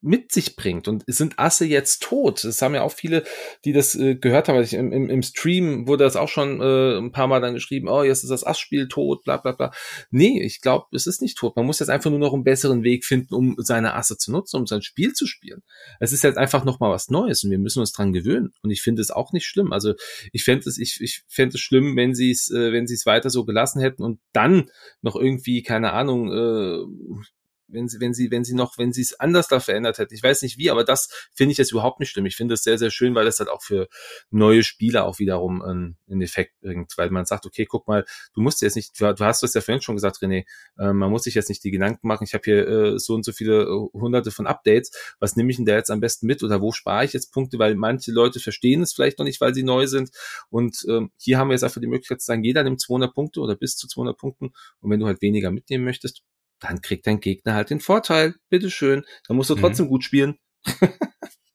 [0.01, 0.89] mit sich bringt.
[0.89, 2.45] Und sind Asse jetzt tot?
[2.45, 3.25] Das haben ja auch viele,
[3.65, 4.57] die das äh, gehört haben.
[4.57, 7.89] Also im, im, Im Stream wurde das auch schon äh, ein paar Mal dann geschrieben,
[7.89, 9.73] oh, jetzt ist das Ass-Spiel tot, bla bla bla.
[10.11, 11.57] Nee, ich glaube, es ist nicht tot.
[11.57, 14.57] Man muss jetzt einfach nur noch einen besseren Weg finden, um seine Asse zu nutzen,
[14.57, 15.63] um sein Spiel zu spielen.
[16.01, 18.53] Es ist jetzt einfach noch mal was Neues und wir müssen uns dran gewöhnen.
[18.63, 19.73] Und ich finde es auch nicht schlimm.
[19.73, 19.95] Also
[20.33, 23.07] ich fände es, ich, ich fände es schlimm, wenn sie es, äh, wenn sie es
[23.07, 24.71] weiter so gelassen hätten und dann
[25.03, 27.25] noch irgendwie, keine Ahnung, äh,
[27.69, 30.15] wenn sie, wenn sie, wenn sie noch, wenn sie es anders da verändert hätten.
[30.15, 32.27] Ich weiß nicht wie, aber das finde ich jetzt überhaupt nicht schlimm.
[32.27, 33.89] Ich finde es sehr, sehr schön, weil es halt auch für
[34.31, 38.05] neue Spieler auch wiederum einen, einen Effekt bringt, weil man sagt, okay, guck mal,
[38.35, 40.45] du musst jetzt nicht, du hast das ja vorhin schon gesagt, René,
[40.79, 43.25] äh, man muss sich jetzt nicht die Gedanken machen, ich habe hier äh, so und
[43.25, 46.43] so viele äh, hunderte von Updates, was nehme ich denn da jetzt am besten mit
[46.43, 49.55] oder wo spare ich jetzt Punkte, weil manche Leute verstehen es vielleicht noch nicht, weil
[49.55, 50.11] sie neu sind.
[50.51, 53.41] Und ähm, hier haben wir jetzt einfach die Möglichkeit zu sagen, jeder nimmt 200 Punkte
[53.41, 54.53] oder bis zu 200 Punkten.
[54.81, 56.23] Und wenn du halt weniger mitnehmen möchtest,
[56.61, 58.35] dann kriegt dein Gegner halt den Vorteil.
[58.49, 59.05] Bitteschön.
[59.27, 59.61] Dann musst du mhm.
[59.61, 59.91] trotzdem mhm.
[59.91, 60.39] gut spielen.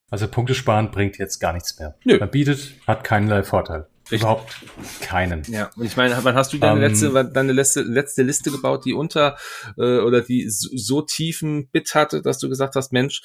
[0.10, 1.97] also Punkte sparen bringt jetzt gar nichts mehr.
[2.04, 2.20] Nö.
[2.20, 3.88] Man bietet, hat keinerlei Vorteil.
[4.06, 4.22] Richtig.
[4.22, 4.54] Überhaupt
[4.99, 5.43] keinen.
[5.47, 6.89] Ja, und ich meine, wann hast du deine, um, ähm.
[6.89, 9.38] letzte, deine letzte, letzte Liste gebaut, die unter
[9.78, 13.22] äh, oder die so, so tiefen Bit hatte, dass du gesagt hast, Mensch,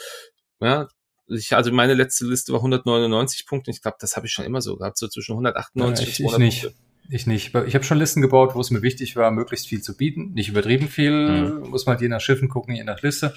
[0.60, 0.88] ja,
[1.28, 3.72] ich, also meine letzte Liste war 199 Punkte.
[3.72, 6.30] Ich glaube, das habe ich schon immer so gehabt, so zwischen 198 ja, ich, und
[6.30, 6.62] 200 ich nicht.
[6.62, 6.85] Punkte.
[7.08, 7.54] Ich nicht.
[7.54, 10.32] Ich habe schon Listen gebaut, wo es mir wichtig war, möglichst viel zu bieten.
[10.34, 11.12] Nicht übertrieben viel,
[11.60, 11.70] mhm.
[11.70, 13.34] muss man je nach Schiffen gucken, je nach Liste.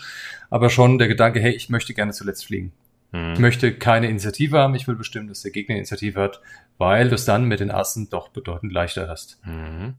[0.49, 2.72] Aber schon der Gedanke, hey, ich möchte gerne zuletzt fliegen.
[3.11, 3.34] Mhm.
[3.34, 6.41] Ich möchte keine Initiative haben, ich will bestimmen, dass der Gegner Initiative hat,
[6.78, 9.39] weil du es dann mit den Assen doch bedeutend leichter hast.
[9.45, 9.95] Mhm.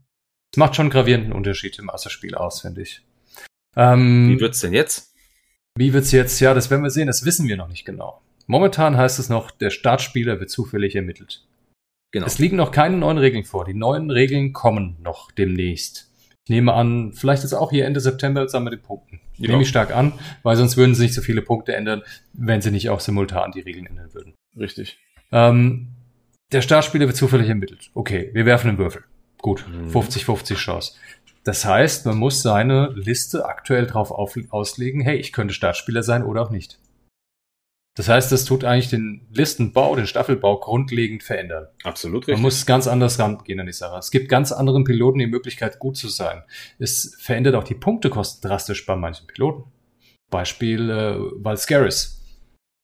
[0.51, 3.01] Es macht schon gravierenden Unterschied im Asserspiel aus, finde ich.
[3.75, 5.13] Ähm, wie wird's denn jetzt?
[5.75, 6.39] Wie wird's jetzt?
[6.41, 8.21] Ja, das werden wir sehen, das wissen wir noch nicht genau.
[8.47, 11.45] Momentan heißt es noch, der Startspieler wird zufällig ermittelt.
[12.11, 12.25] Genau.
[12.25, 13.65] Es liegen noch keine neuen Regeln vor.
[13.65, 16.11] Die neuen Regeln kommen noch demnächst.
[16.43, 19.21] Ich nehme an, vielleicht ist auch hier Ende September zusammen mit den Punkten.
[19.37, 19.49] Ja.
[19.49, 22.01] Nehme ich stark an, weil sonst würden sie nicht so viele Punkte ändern,
[22.33, 24.33] wenn sie nicht auch simultan die Regeln ändern würden.
[24.57, 24.99] Richtig.
[25.31, 25.89] Ähm,
[26.51, 27.91] der Startspieler wird zufällig ermittelt.
[27.93, 29.03] Okay, wir werfen einen Würfel.
[29.37, 30.55] Gut, 50-50 mhm.
[30.57, 30.93] Chance.
[31.43, 36.41] Das heißt, man muss seine Liste aktuell darauf auslegen, hey, ich könnte Startspieler sein oder
[36.43, 36.79] auch nicht.
[37.95, 41.67] Das heißt, das tut eigentlich den Listenbau, den Staffelbau grundlegend verändern.
[41.83, 42.35] Absolut richtig.
[42.35, 43.97] Man muss ganz anders rangehen an die Sache.
[43.97, 46.43] Es gibt ganz anderen Piloten die Möglichkeit, gut zu sein.
[46.79, 49.69] Es verändert auch die Punktekosten drastisch bei manchen Piloten.
[50.29, 52.21] Beispiel äh, Valscaris.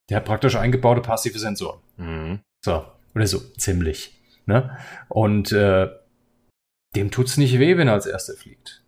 [0.10, 1.80] Der hat praktisch eingebaute passive Sensoren.
[1.96, 2.40] Mhm.
[2.64, 2.86] So,
[3.16, 4.20] oder so, ziemlich.
[4.46, 4.78] Ne?
[5.08, 5.90] Und äh,
[6.96, 8.84] dem tut's nicht weh, wenn er als Erster fliegt.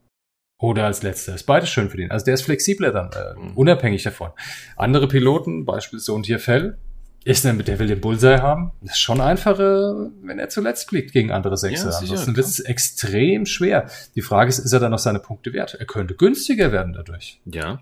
[0.59, 1.35] Oder als letzter.
[1.35, 2.11] Ist beides schön für den.
[2.11, 3.53] Also der ist flexibler dann, äh, mhm.
[3.55, 4.31] unabhängig davon.
[4.75, 6.77] Andere Piloten, beispielsweise und hier Fell,
[7.23, 8.71] ist der, der will den Bullseye haben.
[8.81, 11.91] Das ist schon einfacher, wenn er zuletzt fliegt gegen andere Sechser.
[11.91, 13.89] Ja, Ansonsten wird es extrem schwer.
[14.15, 15.75] Die Frage ist, ist er dann noch seine Punkte wert?
[15.79, 17.41] Er könnte günstiger werden dadurch.
[17.45, 17.79] Ja.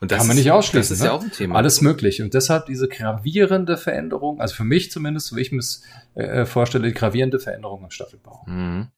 [0.00, 0.80] Und das kann man nicht ausschließen.
[0.80, 1.06] Das ist ne?
[1.06, 1.56] ja auch ein Thema.
[1.56, 2.22] Alles möglich.
[2.22, 5.82] Und deshalb diese gravierende Veränderung, also für mich zumindest, so wie ich mir es
[6.14, 8.44] äh, vorstelle, die gravierende Veränderung im Staffelbau.
[8.46, 8.88] Mhm.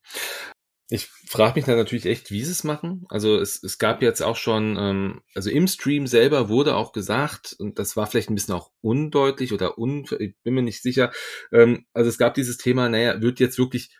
[0.91, 3.05] Ich frage mich dann natürlich echt, wie sie es machen.
[3.11, 7.55] Also es, es gab jetzt auch schon, ähm, also im Stream selber wurde auch gesagt,
[7.59, 11.13] und das war vielleicht ein bisschen auch undeutlich oder un, ich bin mir nicht sicher,
[11.53, 13.95] ähm, also es gab dieses Thema, naja, wird jetzt wirklich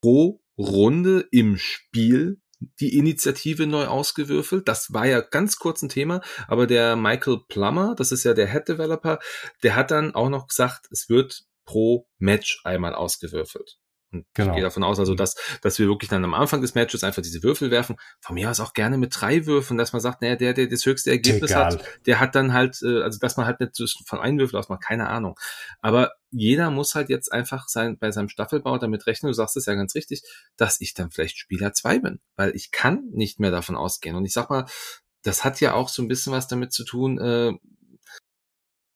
[0.00, 2.40] pro Runde im Spiel
[2.80, 4.68] die Initiative neu ausgewürfelt.
[4.68, 8.50] Das war ja ganz kurz ein Thema, aber der Michael Plummer, das ist ja der
[8.50, 9.18] Head Developer,
[9.62, 13.81] der hat dann auch noch gesagt, es wird pro Match einmal ausgewürfelt.
[14.12, 14.50] Und genau.
[14.50, 17.22] ich gehe davon aus, also dass, dass wir wirklich dann am Anfang des Matches einfach
[17.22, 17.96] diese Würfel werfen.
[18.20, 20.84] Von mir aus auch gerne mit drei Würfen, dass man sagt, naja, der, der das
[20.84, 21.74] höchste Ergebnis Egal.
[21.74, 24.68] hat, der hat dann halt, äh, also dass man halt nicht von einem Würfel aus
[24.68, 25.38] macht, keine Ahnung.
[25.80, 29.66] Aber jeder muss halt jetzt einfach sein, bei seinem Staffelbau damit rechnen, du sagst es
[29.66, 30.22] ja ganz richtig,
[30.56, 32.20] dass ich dann vielleicht Spieler zwei bin.
[32.36, 34.16] Weil ich kann nicht mehr davon ausgehen.
[34.16, 34.66] Und ich sag mal,
[35.22, 37.52] das hat ja auch so ein bisschen was damit zu tun, äh,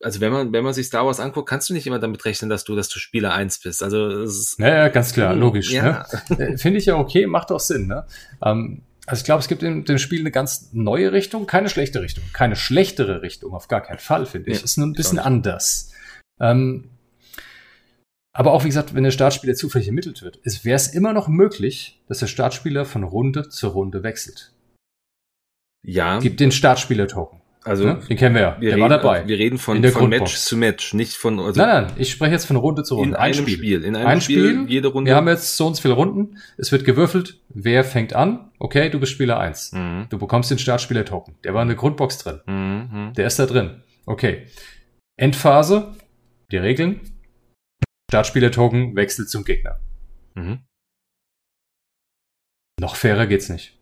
[0.07, 2.49] also wenn man, wenn man sich Star Wars anguckt, kannst du nicht immer damit rechnen,
[2.49, 3.83] dass du, dass du Spieler eins bist.
[3.83, 5.73] Also es ist, ja, ja, ganz klar, logisch.
[5.73, 6.07] Ja.
[6.29, 6.39] Ne?
[6.39, 7.89] Äh, finde ich ja okay, macht auch Sinn.
[7.89, 8.07] Ne?
[8.43, 12.03] Ähm, Also ich glaube, es gibt in dem Spiel eine ganz neue Richtung, keine schlechte
[12.03, 14.59] Richtung, keine schlechtere Richtung, auf gar keinen Fall, finde ich.
[14.59, 15.93] Ja, ist nur ein bisschen anders.
[16.41, 16.91] Ähm,
[18.33, 22.03] aber auch, wie gesagt, wenn der Startspieler zufällig ermittelt wird, wäre es immer noch möglich,
[22.09, 24.53] dass der Startspieler von Runde zu Runde wechselt.
[25.85, 26.19] Ja.
[26.19, 27.41] Gibt den Startspieler-Token.
[27.67, 28.57] Also, ja, den kennen wir ja.
[28.61, 29.27] Wir der reden, war dabei.
[29.27, 31.41] Wir reden von, von Match zu Match, nicht von.
[31.41, 33.11] Also nein, nein, ich spreche jetzt von Runde zu Runde.
[33.11, 33.57] In einem Spiel.
[33.57, 33.85] Spiel.
[33.85, 35.11] In einem ein Spiel, Spiel, jede Runde.
[35.11, 36.39] Wir haben jetzt so und so viele Runden.
[36.57, 37.41] Es wird gewürfelt.
[37.49, 38.53] Wer fängt an?
[38.61, 39.73] Okay, du bist Spieler eins.
[39.73, 40.07] Mhm.
[40.11, 41.35] Du bekommst den Startspieler-Token.
[41.43, 42.41] Der war in der Grundbox drin.
[42.47, 43.13] Mhm.
[43.15, 43.83] Der ist da drin.
[44.07, 44.47] Okay.
[45.17, 45.97] Endphase.
[46.53, 47.01] Die Regeln.
[48.13, 49.81] Startspieler-Token wechselt zum Gegner.
[50.37, 50.61] Mhm.
[52.81, 53.76] Noch fairer geht's nicht.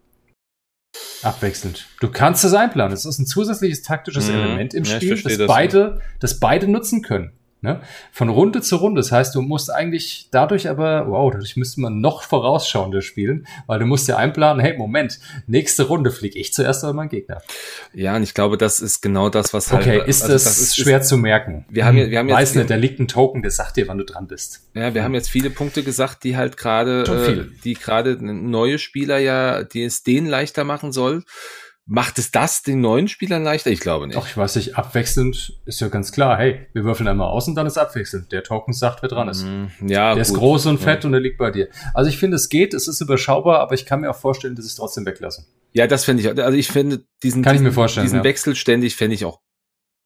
[1.23, 1.87] Abwechselnd.
[2.01, 2.93] Du kannst es einplanen.
[2.93, 4.35] Es ist ein zusätzliches taktisches mhm.
[4.35, 7.33] Element im Spiel, das, das, beide, das beide nutzen können.
[7.65, 7.81] Ne?
[8.13, 9.01] Von Runde zu Runde.
[9.01, 13.79] Das heißt, du musst eigentlich dadurch aber, wow, dadurch müsste man noch vorausschauender spielen, weil
[13.79, 17.41] du musst ja einplanen, hey, Moment, nächste Runde fliege ich zuerst an meinen Gegner.
[17.95, 19.87] Ja, und ich glaube, das ist genau das, was halt.
[19.87, 21.65] Okay, ist also das, das ist, schwer ist, zu merken.
[21.71, 22.37] Wir haben, wir haben jetzt.
[22.37, 24.69] Weiß nicht, da liegt ein Token, der sagt dir, wann du dran bist.
[24.75, 29.17] Ja, wir haben jetzt viele Punkte gesagt, die halt gerade, äh, die gerade neue Spieler
[29.17, 31.25] ja, die es denen leichter machen soll.
[31.87, 33.71] Macht es das den neuen Spielern leichter?
[33.71, 34.17] Ich glaube nicht.
[34.17, 36.39] Ach, ich weiß nicht, abwechselnd ist ja ganz klar.
[36.39, 38.33] Hey, wir würfeln einmal aus und dann ist abwechselnd.
[38.33, 39.45] Der Token sagt, wer dran ist.
[39.45, 40.23] Mm, ja, der gut.
[40.23, 41.09] ist groß und fett ja.
[41.09, 41.69] und der liegt bei dir.
[41.93, 44.65] Also ich finde, es geht, es ist überschaubar, aber ich kann mir auch vorstellen, dass
[44.65, 45.45] ich es trotzdem weglassen.
[45.73, 46.43] Ja, das finde ich.
[46.43, 48.25] Also ich finde diesen, kann diesen, ich mir vorstellen, diesen ja.
[48.25, 49.41] Wechsel ständig fände ich auch.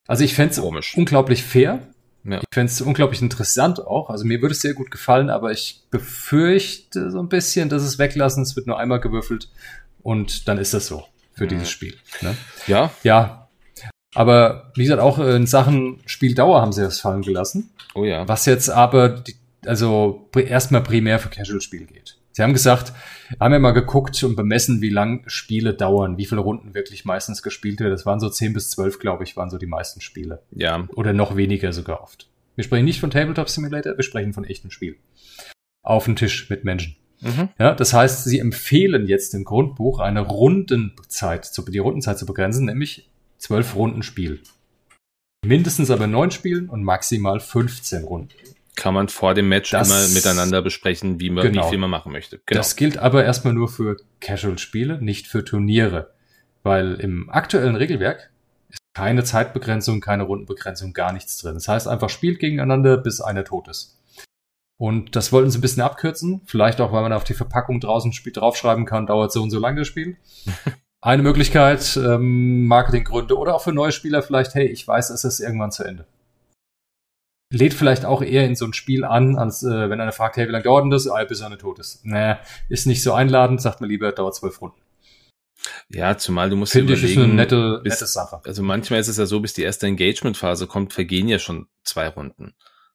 [0.08, 1.78] Also ich fände es unglaublich fair.
[2.24, 2.38] Ja.
[2.38, 4.10] Ich fände es unglaublich interessant auch.
[4.10, 8.00] Also mir würde es sehr gut gefallen, aber ich befürchte so ein bisschen, dass es
[8.00, 8.42] weglassen.
[8.42, 9.48] Es wird nur einmal gewürfelt
[10.02, 11.04] und dann ist das so
[11.38, 11.50] für mhm.
[11.50, 11.94] dieses Spiel.
[12.20, 12.36] Ne?
[12.66, 12.90] Ja.
[13.02, 13.48] Ja.
[14.14, 17.70] Aber wie gesagt, auch in Sachen Spieldauer haben sie das fallen gelassen.
[17.94, 18.26] Oh ja.
[18.26, 22.16] Was jetzt aber, die, also erstmal primär für Casual-Spiel geht.
[22.32, 22.92] Sie haben gesagt,
[23.40, 27.42] haben ja mal geguckt und bemessen, wie lang Spiele dauern, wie viele Runden wirklich meistens
[27.42, 27.90] gespielt werden.
[27.90, 30.42] Das waren so 10 bis 12, glaube ich, waren so die meisten Spiele.
[30.52, 30.86] Ja.
[30.94, 32.28] Oder noch weniger sogar oft.
[32.54, 34.96] Wir sprechen nicht von Tabletop Simulator, wir sprechen von echten Spielen.
[35.82, 36.96] Auf dem Tisch mit Menschen.
[37.20, 37.48] Mhm.
[37.58, 42.66] Ja, das heißt, sie empfehlen jetzt im Grundbuch eine Rundenzeit, zu, die Rundenzeit zu begrenzen,
[42.66, 43.08] nämlich
[43.38, 44.40] zwölf Runden Spiel.
[45.44, 48.30] Mindestens aber neun Spielen und maximal 15 Runden.
[48.76, 51.66] Kann man vor dem Match das, immer miteinander besprechen, wie, man, genau.
[51.66, 52.40] wie viel man machen möchte.
[52.46, 52.58] Genau.
[52.58, 56.12] Das gilt aber erstmal nur für Casual-Spiele, nicht für Turniere.
[56.62, 58.30] Weil im aktuellen Regelwerk
[58.68, 61.54] ist keine Zeitbegrenzung, keine Rundenbegrenzung, gar nichts drin.
[61.54, 63.97] Das heißt einfach spielt gegeneinander, bis einer tot ist.
[64.78, 66.40] Und das wollten sie ein bisschen abkürzen.
[66.46, 69.58] Vielleicht auch, weil man auf die Verpackung draußen Spiel draufschreiben kann, dauert so und so
[69.58, 70.16] lange das Spiel.
[71.00, 75.38] Eine Möglichkeit, ähm, Marketinggründe oder auch für neue Spieler vielleicht, hey, ich weiß, es ist
[75.38, 76.06] irgendwann zu Ende.
[77.52, 80.48] Lädt vielleicht auch eher in so ein Spiel an, als äh, wenn einer fragt, hey,
[80.48, 81.08] wie lange dauert denn das?
[81.08, 82.04] Ah, bis einer tot ist.
[82.04, 84.80] Naja, ist nicht so einladend, sagt man lieber, dauert zwölf Runden.
[85.88, 88.40] Ja, zumal du musst Finde ich, ist eine nette, bis, nette Sache.
[88.44, 92.08] Also manchmal ist es ja so, bis die erste Engagement-Phase kommt, vergehen ja schon zwei
[92.08, 92.54] Runden.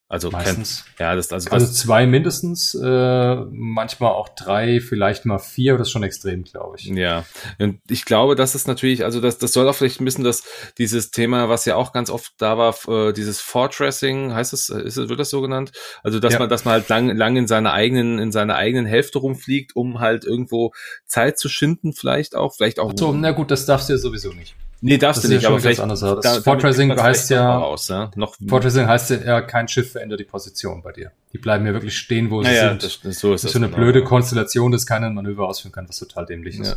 [0.10, 0.86] Also meistens.
[0.98, 5.88] Kein, ja, das also, also zwei mindestens, äh, manchmal auch drei, vielleicht mal vier, das
[5.88, 6.86] ist schon extrem, glaube ich.
[6.86, 7.26] Ja,
[7.58, 10.44] und ich glaube, das ist natürlich, also das, das soll auch vielleicht ein bisschen das
[10.78, 14.98] dieses Thema, was ja auch ganz oft da war, äh, dieses Fortressing, heißt es, ist
[14.98, 15.72] es wird das so genannt?
[16.04, 16.40] Also dass ja.
[16.40, 20.00] man, dass man halt lang, lang in seiner eigenen in seiner eigenen Hälfte rumfliegt, um
[20.00, 20.74] halt irgendwo
[21.08, 22.94] Zeit zu schinden, vielleicht auch, vielleicht auch.
[22.96, 24.56] so, na gut, das darfst du ja sowieso nicht.
[24.86, 26.02] Nee, darfst das du nicht, aber vielleicht anders.
[26.02, 30.26] Das da, Fortressing heißt ja, aus, ja, noch Fortressing heißt ja, kein Schiff verändert die
[30.26, 31.14] Position bei dir.
[31.32, 32.84] Die bleiben ja wirklich stehen, wo sie naja, sind.
[32.84, 33.78] Das, das, so ist das ist so eine genau.
[33.78, 36.76] blöde Konstellation, dass keiner ein Manöver ausführen kann, was total dämlich ist.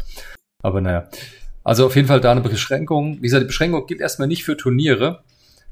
[0.62, 1.08] Aber naja.
[1.64, 3.16] Also auf jeden Fall da eine Beschränkung.
[3.16, 5.24] Wie gesagt, die Beschränkung gilt erstmal nicht für Turniere.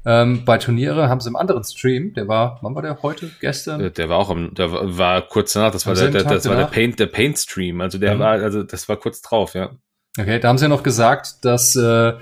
[0.05, 3.31] Ähm, bei Turniere haben sie im anderen Stream, der war, wann war der heute?
[3.39, 3.79] Gestern?
[3.79, 6.57] Der, der war auch am, der war kurz danach, das war der, der, das war
[6.57, 7.79] der Paint, der Paint Stream.
[7.79, 8.19] Also der ja.
[8.19, 9.71] war, also das war kurz drauf, ja.
[10.17, 12.13] Okay, da haben sie ja noch gesagt, dass äh,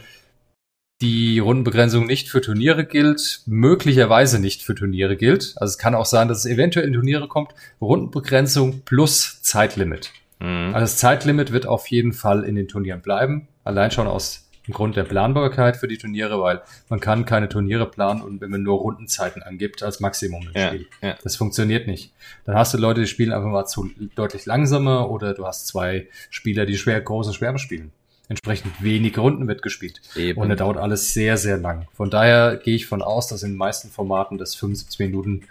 [1.01, 5.53] die Rundenbegrenzung nicht für Turniere gilt, möglicherweise nicht für Turniere gilt.
[5.57, 7.53] Also es kann auch sein, dass es eventuell in Turniere kommt.
[7.81, 10.11] Rundenbegrenzung plus Zeitlimit.
[10.39, 10.73] Mhm.
[10.73, 13.47] Also das Zeitlimit wird auf jeden Fall in den Turnieren bleiben.
[13.63, 18.21] Allein schon aus Grund der Planbarkeit für die Turniere, weil man kann keine Turniere planen
[18.21, 20.87] und wenn man nur Rundenzeiten angibt als Maximum im ja, Spiel.
[21.01, 21.17] Ja.
[21.21, 22.13] Das funktioniert nicht.
[22.45, 26.07] Dann hast du Leute, die spielen einfach mal zu deutlich langsamer oder du hast zwei
[26.29, 27.91] Spieler, die schwer große Schwärme spielen
[28.29, 30.01] entsprechend wenig Runden wird gespielt.
[30.15, 30.41] Eben.
[30.41, 31.87] Und da dauert alles sehr, sehr lang.
[31.93, 35.43] Von daher gehe ich von aus, dass in den meisten Formaten das 75 Minuten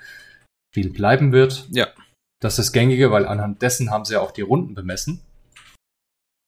[0.72, 1.68] Spiel bleiben wird.
[1.70, 1.88] Ja.
[2.40, 5.20] Das ist das Gängige, weil anhand dessen haben sie ja auch die Runden bemessen.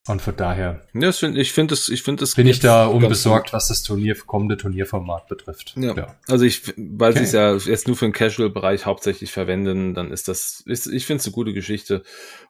[0.07, 0.87] Und von daher.
[0.93, 2.35] Ja, das find, ich finde es, ich finde es.
[2.35, 5.75] Bin ich da unbesorgt, was das Turnier, kommende Turnierformat betrifft.
[5.79, 5.95] Ja.
[5.95, 6.17] ja.
[6.29, 7.21] Also ich, weil okay.
[7.21, 11.07] sie es ja jetzt nur für den Casual-Bereich hauptsächlich verwenden, dann ist das, ist, ich
[11.07, 12.03] finde es eine gute Geschichte.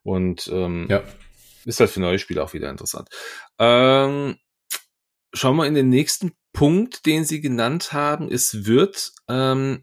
[0.03, 1.05] Und ähm, ja.
[1.65, 3.09] ist halt für neue Spieler auch wieder interessant.
[3.61, 4.37] Ähm,
[5.33, 8.33] schauen wir in den nächsten Punkt, den Sie genannt haben.
[8.33, 9.81] Es wird ähm,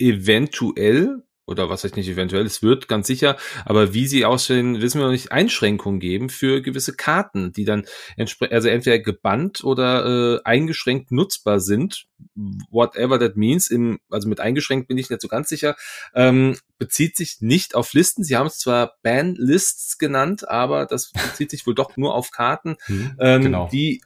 [0.00, 5.00] eventuell oder was heißt nicht eventuell, es wird ganz sicher, aber wie sie aussehen, wissen
[5.00, 7.86] wir noch nicht, Einschränkungen geben für gewisse Karten, die dann
[8.50, 12.06] also entweder gebannt oder äh, eingeschränkt nutzbar sind,
[12.70, 15.74] whatever that means, im, also mit eingeschränkt bin ich nicht so ganz sicher,
[16.14, 18.22] ähm, bezieht sich nicht auf Listen.
[18.24, 22.76] Sie haben es zwar Ban-Lists genannt, aber das bezieht sich wohl doch nur auf Karten,
[22.86, 23.68] hm, ähm, genau.
[23.72, 24.02] die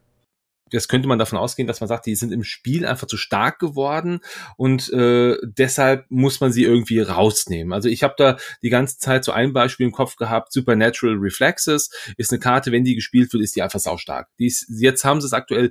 [0.72, 3.58] das könnte man davon ausgehen, dass man sagt, die sind im Spiel einfach zu stark
[3.58, 4.20] geworden
[4.56, 7.72] und äh, deshalb muss man sie irgendwie rausnehmen.
[7.72, 11.90] Also ich habe da die ganze Zeit so ein Beispiel im Kopf gehabt, Supernatural Reflexes
[12.16, 14.28] ist eine Karte, wenn die gespielt wird, ist die einfach saustark.
[14.38, 15.70] Die ist, jetzt haben sie es aktuell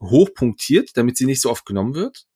[0.00, 2.26] hochpunktiert, damit sie nicht so oft genommen wird.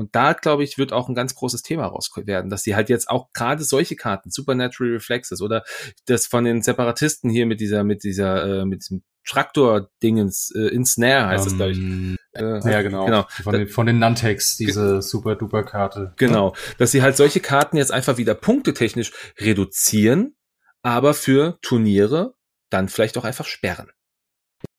[0.00, 2.88] Und da, glaube ich, wird auch ein ganz großes Thema raus werden, dass sie halt
[2.88, 5.62] jetzt auch gerade solche Karten, Supernatural Reflexes oder
[6.06, 10.86] das von den Separatisten hier mit dieser, mit dieser, äh, mit diesem Traktor-Dingens, äh, in
[10.86, 11.78] Snare heißt es, um, glaube ich.
[11.78, 13.04] Ähm, äh, ja, genau.
[13.04, 13.26] genau.
[13.42, 16.14] Von, den, von den Nantex, diese super-duper-Karte.
[16.16, 16.54] Genau.
[16.78, 20.34] Dass sie halt solche Karten jetzt einfach wieder punktetechnisch reduzieren,
[20.80, 22.36] aber für Turniere
[22.70, 23.90] dann vielleicht auch einfach sperren.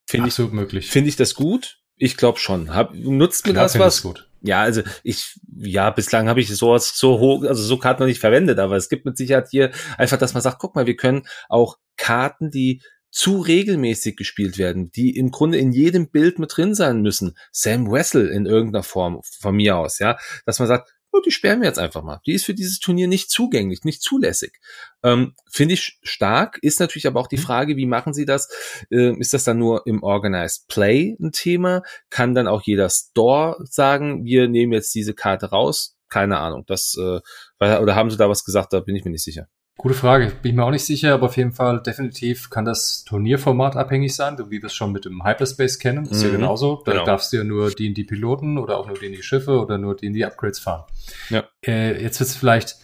[0.09, 0.89] Finde ich möglich.
[0.89, 1.77] Finde ich das gut?
[1.95, 2.73] Ich glaube schon.
[2.73, 4.01] Hab, nutzt mir Klar, das was?
[4.01, 4.30] Gut.
[4.41, 8.19] Ja, also ich, ja, bislang habe ich sowas so hoch, also so Karten noch nicht
[8.19, 11.23] verwendet, aber es gibt mit Sicherheit hier einfach, dass man sagt, guck mal, wir können
[11.47, 12.81] auch Karten, die
[13.11, 17.35] zu regelmäßig gespielt werden, die im Grunde in jedem Bild mit drin sein müssen.
[17.51, 21.61] Sam Wessel in irgendeiner Form von mir aus, ja, dass man sagt, oh, die sperren
[21.61, 22.21] wir jetzt einfach mal.
[22.25, 24.59] Die ist für dieses Turnier nicht zugänglich, nicht zulässig.
[25.03, 27.41] Ähm, Finde ich stark, ist natürlich aber auch die mhm.
[27.41, 28.49] Frage, wie machen sie das?
[28.91, 31.83] Ähm, ist das dann nur im Organized Play ein Thema?
[32.09, 35.97] Kann dann auch jeder Store sagen, wir nehmen jetzt diese Karte raus?
[36.09, 36.63] Keine Ahnung.
[36.67, 37.19] Das, äh,
[37.59, 38.73] oder haben sie da was gesagt?
[38.73, 39.47] Da bin ich mir nicht sicher.
[39.81, 40.31] Gute Frage.
[40.43, 44.15] Bin ich mir auch nicht sicher, aber auf jeden Fall definitiv kann das Turnierformat abhängig
[44.15, 46.03] sein, so wie wir es schon mit dem Hyperspace kennen.
[46.03, 46.29] Das ist mhm.
[46.29, 46.83] ja genauso.
[46.85, 47.05] Da genau.
[47.05, 49.59] darfst du ja nur die in die Piloten oder auch nur die in die Schiffe
[49.59, 50.83] oder nur die in die Upgrades fahren.
[51.31, 51.45] Ja.
[51.65, 52.75] Äh, jetzt wird es vielleicht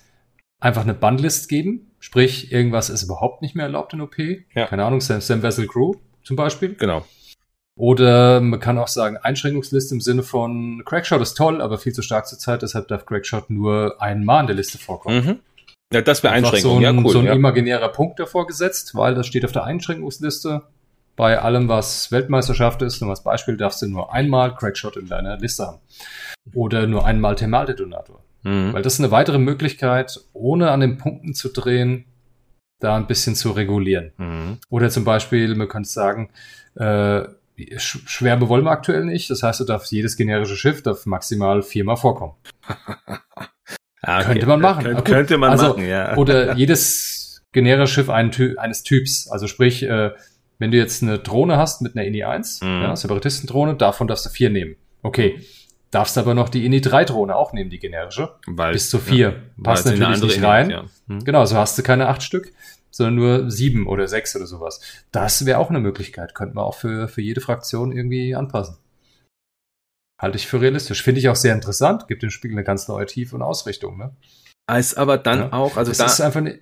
[0.60, 4.18] einfach eine Bandlist geben, sprich irgendwas ist überhaupt nicht mehr erlaubt in OP.
[4.56, 4.66] Ja.
[4.66, 5.94] Keine Ahnung, Sam, Sam Vessel Crew
[6.24, 6.74] zum Beispiel.
[6.74, 7.06] Genau.
[7.76, 12.02] Oder man kann auch sagen, Einschränkungsliste im Sinne von Crackshot ist toll, aber viel zu
[12.02, 15.24] stark zur Zeit, deshalb darf Crackshot nur einmal in der Liste vorkommen.
[15.24, 15.40] Mhm.
[15.94, 16.72] Ja, das wäre Einschränkung.
[16.72, 17.34] So ein, ja, cool, so ein ja.
[17.34, 20.64] imaginärer Punkt davor gesetzt, weil das steht auf der Einschränkungsliste.
[21.16, 25.38] Bei allem, was Weltmeisterschaft ist, nur als Beispiel, darfst du nur einmal Crackshot in deiner
[25.38, 25.80] Liste haben.
[26.54, 28.22] Oder nur einmal Thermaldetonator.
[28.44, 28.74] Mhm.
[28.74, 32.06] Weil das ist eine weitere Möglichkeit, ohne an den Punkten zu drehen,
[32.80, 34.12] da ein bisschen zu regulieren.
[34.18, 34.58] Mhm.
[34.70, 36.30] Oder zum Beispiel, man könnte sagen,
[36.76, 37.24] äh,
[37.78, 39.30] Schwärme wollen wir aktuell nicht.
[39.32, 42.34] Das heißt, du darfst jedes generische Schiff darf maximal viermal vorkommen.
[44.08, 44.28] Ah, okay.
[44.28, 44.84] Könnte man machen.
[44.86, 46.16] Kön könnte man also, machen, ja.
[46.16, 49.28] Oder jedes generische Schiff ein eines Typs.
[49.28, 50.12] Also sprich, äh,
[50.60, 52.82] wenn du jetzt eine Drohne hast mit einer INI 1, mhm.
[52.84, 54.78] ja, Separatistendrohne, davon darfst du vier nehmen.
[55.04, 55.42] Okay.
[55.92, 58.36] Darfst aber noch die INI 3 Drohne auch nehmen, die generische.
[58.48, 59.28] Weil, Bis zu vier.
[59.28, 60.70] Ja, Passt natürlich nicht rein.
[60.70, 60.86] Ja.
[61.08, 61.26] Mhm.
[61.26, 62.54] Genau, so hast du keine acht Stück,
[62.90, 64.80] sondern nur sieben oder sechs oder sowas.
[65.12, 66.34] Das wäre auch eine Möglichkeit.
[66.34, 68.78] Könnten wir auch für, für jede Fraktion irgendwie anpassen.
[70.18, 71.04] Halte ich für realistisch.
[71.04, 72.08] Finde ich auch sehr interessant.
[72.08, 73.98] Gibt dem Spiel eine ganz neue Tiefe und Ausrichtung.
[73.98, 74.16] Ne?
[74.66, 75.54] Als aber dann ja.
[75.54, 76.60] auch, also das da, ist einfach eine,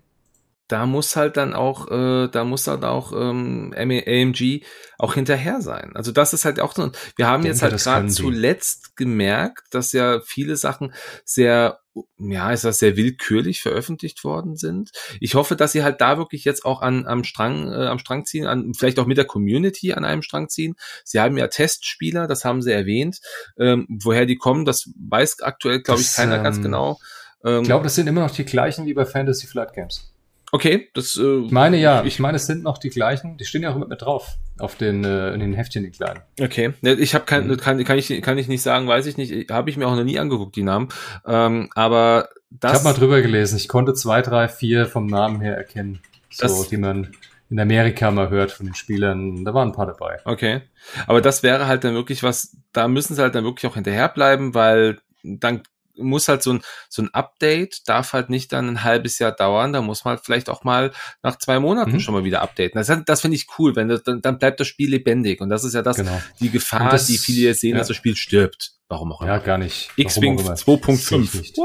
[0.68, 4.64] da muss halt dann auch, äh, da muss halt auch ähm, AMG
[4.98, 5.92] auch hinterher sein.
[5.96, 6.92] Also das ist halt auch so.
[7.16, 11.80] Wir haben jetzt halt gerade zuletzt gemerkt, dass ja viele Sachen sehr,
[12.18, 14.92] ja, ist das sehr willkürlich veröffentlicht worden sind.
[15.20, 18.26] Ich hoffe, dass sie halt da wirklich jetzt auch an am Strang, äh, am Strang
[18.26, 20.76] ziehen, an vielleicht auch mit der Community an einem Strang ziehen.
[21.04, 23.22] Sie haben ja Testspieler, das haben sie erwähnt.
[23.58, 27.00] Ähm, woher die kommen, das weiß aktuell, glaube ich, keiner ähm, ganz genau.
[27.44, 30.15] Ähm, ich glaube, das sind immer noch die gleichen wie bei Fantasy Flight Games.
[30.56, 31.18] Okay, das.
[31.18, 33.36] Äh, ich meine ja, ich, ich meine, es sind noch die gleichen.
[33.36, 36.22] Die stehen ja auch mit, mit drauf auf den äh, in den Heftchen die kleinen.
[36.40, 37.58] Okay, ich habe kein, mhm.
[37.58, 39.52] kann, kann ich kann ich nicht sagen, weiß ich nicht.
[39.52, 40.88] Habe ich mir auch noch nie angeguckt die Namen.
[41.26, 42.72] Ähm, aber das.
[42.72, 43.58] Ich habe mal drüber gelesen.
[43.58, 46.00] Ich konnte zwei, drei, vier vom Namen her erkennen,
[46.30, 47.12] so die man
[47.50, 49.44] in Amerika mal hört von den Spielern.
[49.44, 50.20] Da waren ein paar dabei.
[50.24, 50.62] Okay,
[51.06, 52.56] aber das wäre halt dann wirklich was.
[52.72, 55.64] Da müssen sie halt dann wirklich auch hinterherbleiben, weil dann
[55.98, 59.74] muss halt so ein, so ein Update darf halt nicht dann ein halbes Jahr dauern,
[59.74, 60.92] da muss man halt vielleicht auch mal
[61.24, 62.00] nach zwei Monaten mhm.
[62.00, 62.80] schon mal wieder updaten.
[62.80, 65.64] Das, das finde ich cool, wenn das, dann, dann bleibt das Spiel lebendig und das
[65.64, 66.22] ist ja das, genau.
[66.40, 67.78] die Gefahr, das, die viele jetzt sehen, ja.
[67.80, 68.74] dass das Spiel stirbt.
[68.88, 69.32] Warum auch immer.
[69.32, 69.90] Ja, gar nicht.
[69.96, 71.60] X-Wing 2.5.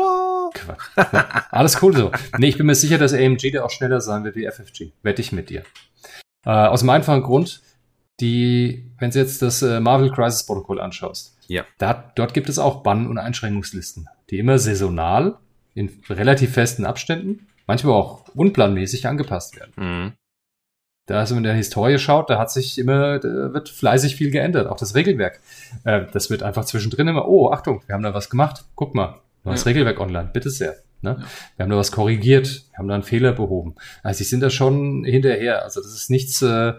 [1.51, 2.11] Alles cool so.
[2.39, 4.93] Nee, ich bin mir sicher, dass AMG da auch schneller sein wird wie FFG.
[5.02, 5.62] Wette ich mit dir.
[6.47, 7.61] Äh, aus dem einfachen Grund,
[8.20, 11.65] die, wenn du jetzt das äh, Marvel Crisis Protokoll anschaust, ja.
[11.78, 15.39] Da, dort gibt es auch Bann- und Einschränkungslisten, die immer saisonal
[15.74, 19.73] in relativ festen Abständen, manchmal auch unplanmäßig angepasst werden.
[19.77, 20.12] Mhm.
[21.07, 24.69] Da, also wenn der Historie schaut, da hat sich immer, da wird fleißig viel geändert,
[24.69, 25.40] auch das Regelwerk.
[25.85, 29.20] Äh, das wird einfach zwischendrin immer, oh, Achtung, wir haben da was gemacht, guck mal,
[29.43, 29.70] neues ja.
[29.70, 30.77] Regelwerk online, bitte sehr.
[31.02, 31.16] Ne?
[31.19, 31.27] Ja.
[31.57, 33.74] Wir haben da was korrigiert, wir haben da einen Fehler behoben.
[34.02, 35.65] Also sie sind da schon hinterher.
[35.65, 36.74] Also das ist nichts, äh,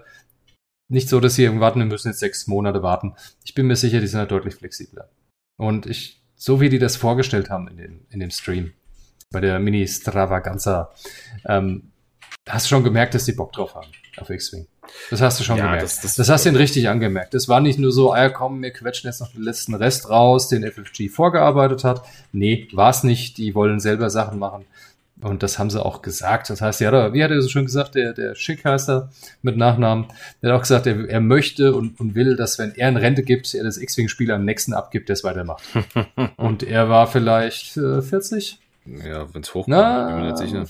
[0.88, 3.16] nicht so, dass sie warten, wir müssen jetzt sechs Monate warten.
[3.44, 5.10] Ich bin mir sicher, die sind da deutlich flexibler.
[5.58, 8.74] Und ich, so wie die das vorgestellt haben in dem, in dem Stream,
[9.30, 10.90] bei der Mini-Stravaganza,
[11.46, 11.92] ähm,
[12.50, 14.66] hast du schon gemerkt, dass die Bock drauf haben auf X-Wing.
[15.12, 15.84] Das hast du schon ja, gemerkt.
[15.84, 17.36] Das, das, das hast du ihnen richtig angemerkt.
[17.36, 20.10] Es war nicht nur so, ah ja, komm, wir quetschen jetzt noch den letzten Rest
[20.10, 22.04] raus, den FFG vorgearbeitet hat.
[22.32, 23.38] Nee, war es nicht.
[23.38, 24.66] Die wollen selber Sachen machen.
[25.22, 26.50] Und das haben sie auch gesagt.
[26.50, 29.10] Das heißt, ja, wie hat er so schön gesagt, der, der Schick heißt er
[29.42, 30.08] mit Nachnamen,
[30.42, 33.24] der hat auch gesagt, er, er möchte und, und will, dass wenn er in Rente
[33.24, 35.64] gibt, er das X-Wing-Spiel am nächsten abgibt, der es weitermacht.
[36.38, 38.60] und er war vielleicht äh, 40?
[38.86, 40.66] Ja, wenn es hochkommt, Na, bin mir nicht sicher.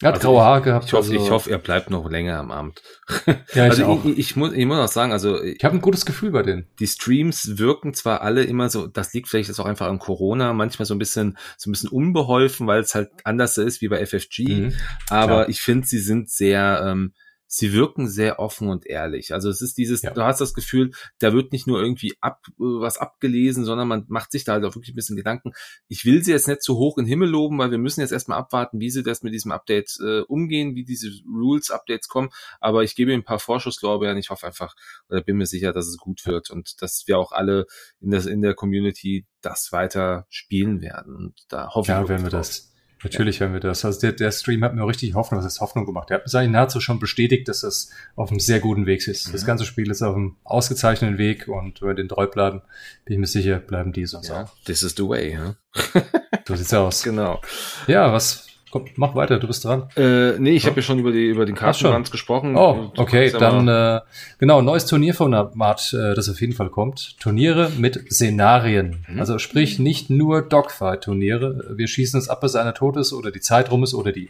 [0.00, 0.84] Er hat also graue Haare gehabt.
[0.86, 1.24] Ich hoffe, also.
[1.24, 2.82] ich hoffe, er bleibt noch länger am Abend.
[3.54, 4.04] Ja, ich, also auch.
[4.04, 6.66] Ich, ich, muss, ich muss auch sagen, also ich habe ein gutes Gefühl bei denen.
[6.78, 10.52] Die Streams wirken zwar alle immer so, das liegt vielleicht jetzt auch einfach an Corona,
[10.52, 14.04] manchmal so ein bisschen so ein bisschen unbeholfen, weil es halt anders ist wie bei
[14.04, 14.48] FFG.
[14.48, 14.74] Mhm,
[15.08, 17.14] aber ich finde, sie sind sehr ähm,
[17.48, 19.32] sie wirken sehr offen und ehrlich.
[19.32, 20.10] Also es ist dieses, ja.
[20.12, 24.04] du hast das Gefühl, da wird nicht nur irgendwie ab, äh, was abgelesen, sondern man
[24.08, 25.52] macht sich da halt auch wirklich ein bisschen Gedanken.
[25.88, 28.12] Ich will sie jetzt nicht zu hoch in den Himmel loben, weil wir müssen jetzt
[28.12, 32.28] erstmal abwarten, wie sie das mit diesem Update äh, umgehen, wie diese Rules-Updates kommen.
[32.60, 34.18] Aber ich gebe ihnen ein paar Vorschusslorbeeren.
[34.18, 34.74] Ich hoffe einfach,
[35.08, 37.66] oder bin mir sicher, dass es gut wird und dass wir auch alle
[38.00, 41.16] in, das, in der Community das weiter spielen werden.
[41.16, 42.04] Und da hoffe ja, ich.
[42.04, 43.84] Ja, werden wir das Natürlich hören wir das.
[43.84, 46.10] Also der, der Stream hat mir richtig Hoffnung, was ist Hoffnung gemacht.
[46.10, 49.28] Der hat mir eigentlich nahezu schon bestätigt, dass das auf einem sehr guten Weg ist.
[49.28, 49.32] Mhm.
[49.32, 52.62] Das ganze Spiel ist auf einem ausgezeichneten Weg und wenn wir den treu bleiben,
[53.04, 54.50] bin ich mir sicher, bleiben die sonst ja, auch.
[54.64, 56.00] This is the way, huh?
[56.46, 57.02] so sieht's aus.
[57.08, 57.40] Genau.
[57.86, 59.88] Ja, was, Komm, mach weiter, du bist dran.
[59.96, 60.70] Äh, nee, ich ja.
[60.70, 62.54] habe ja schon über, die, über den Kartenrand gesprochen.
[62.54, 64.00] Oh, okay, dann äh,
[64.38, 67.18] genau, neues Turnierformat, äh, das auf jeden Fall kommt.
[67.18, 69.04] Turniere mit Szenarien.
[69.08, 69.20] Mhm.
[69.20, 71.74] Also sprich nicht nur Dogfight-Turniere.
[71.76, 74.28] Wir schießen es ab, bis einer tot ist oder die Zeit rum ist oder die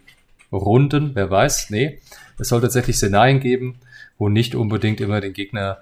[0.53, 1.71] Runden, wer weiß.
[1.71, 1.99] Nee,
[2.39, 3.77] es soll tatsächlich Szenarien geben,
[4.19, 5.79] wo nicht unbedingt immer den Gegner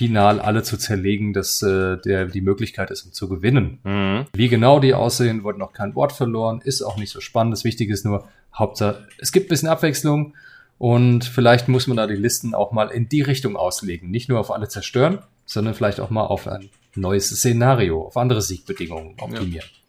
[0.00, 3.80] final alle zu zerlegen, dass äh, der die Möglichkeit ist, um zu gewinnen.
[3.84, 4.24] Mhm.
[4.32, 7.52] Wie genau die aussehen, wurde noch kein Wort verloren, ist auch nicht so spannend.
[7.52, 10.32] Das Wichtige ist nur, Hauptsache, es gibt ein bisschen Abwechslung
[10.78, 14.10] und vielleicht muss man da die Listen auch mal in die Richtung auslegen.
[14.10, 18.40] Nicht nur auf alle zerstören, sondern vielleicht auch mal auf ein neues Szenario, auf andere
[18.40, 19.68] Siegbedingungen optimieren.
[19.70, 19.79] Ja.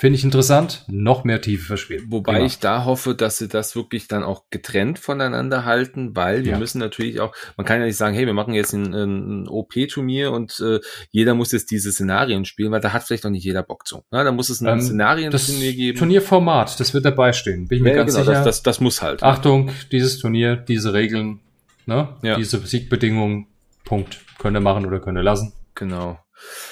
[0.00, 2.04] Finde ich interessant, noch mehr Tiefe verspielen.
[2.08, 2.46] Wobei Prima.
[2.46, 6.58] ich da hoffe, dass sie das wirklich dann auch getrennt voneinander halten, weil wir ja.
[6.58, 10.30] müssen natürlich auch, man kann ja nicht sagen, hey, wir machen jetzt ein, ein OP-Turnier
[10.30, 10.78] und äh,
[11.10, 14.04] jeder muss jetzt diese Szenarien spielen, weil da hat vielleicht noch nicht jeder Bock zu.
[14.12, 15.98] Na, da muss es ein ähm, Szenarien-Turnier geben.
[15.98, 17.66] Turnierformat, das wird dabei stehen.
[17.66, 18.34] Bin ich mir ja, ganz genau, sicher.
[18.34, 19.24] Das, das, das muss halt.
[19.24, 21.40] Achtung, dieses Turnier, diese Regeln,
[21.86, 22.10] ne?
[22.22, 22.36] Ja.
[22.36, 23.48] diese Siegbedingungen,
[23.84, 24.20] Punkt.
[24.38, 25.54] Könnt ihr machen oder könnt ihr lassen.
[25.74, 26.20] Genau.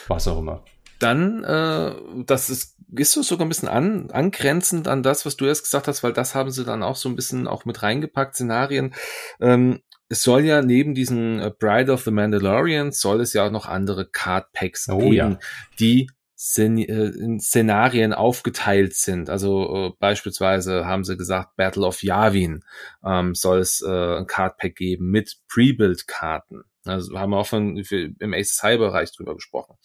[0.07, 0.63] Was auch immer.
[0.99, 1.93] Dann, äh,
[2.25, 5.89] das ist, ist so sogar ein bisschen an, angrenzend an das, was du erst gesagt
[5.89, 8.95] hast, weil das haben sie dann auch so ein bisschen auch mit reingepackt, Szenarien.
[9.41, 13.51] Ähm, es soll ja neben diesen äh, Bride of the Mandalorian soll es ja auch
[13.51, 15.39] noch andere Card Packs oh, geben, ja.
[15.81, 16.09] die
[16.39, 19.31] Szen äh, in Szenarien aufgeteilt sind.
[19.31, 22.63] Also äh, beispielsweise haben sie gesagt, Battle of Yavin
[23.05, 26.65] ähm, soll es äh, ein Card Pack geben mit Pre-Build-Karten.
[26.89, 29.77] Also haben wir auch von, im Aces High Bereich drüber gesprochen.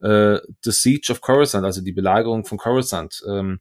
[0.00, 3.60] Äh, The Siege of Coruscant, also die Belagerung von Coruscant, ähm,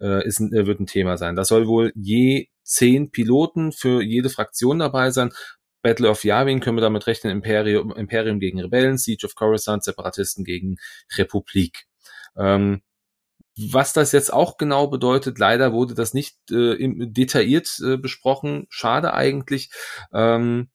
[0.00, 1.36] äh, ist, äh, wird ein Thema sein.
[1.36, 5.32] Da soll wohl je zehn Piloten für jede Fraktion dabei sein.
[5.82, 10.44] Battle of Yavin können wir damit rechnen, Imperium, Imperium gegen Rebellen, Siege of Coruscant, Separatisten
[10.44, 10.76] gegen
[11.16, 11.86] Republik.
[12.36, 12.82] Ähm,
[13.58, 18.66] was das jetzt auch genau bedeutet, leider wurde das nicht äh, im, detailliert äh, besprochen.
[18.70, 19.70] Schade eigentlich.
[20.12, 20.68] Ähm,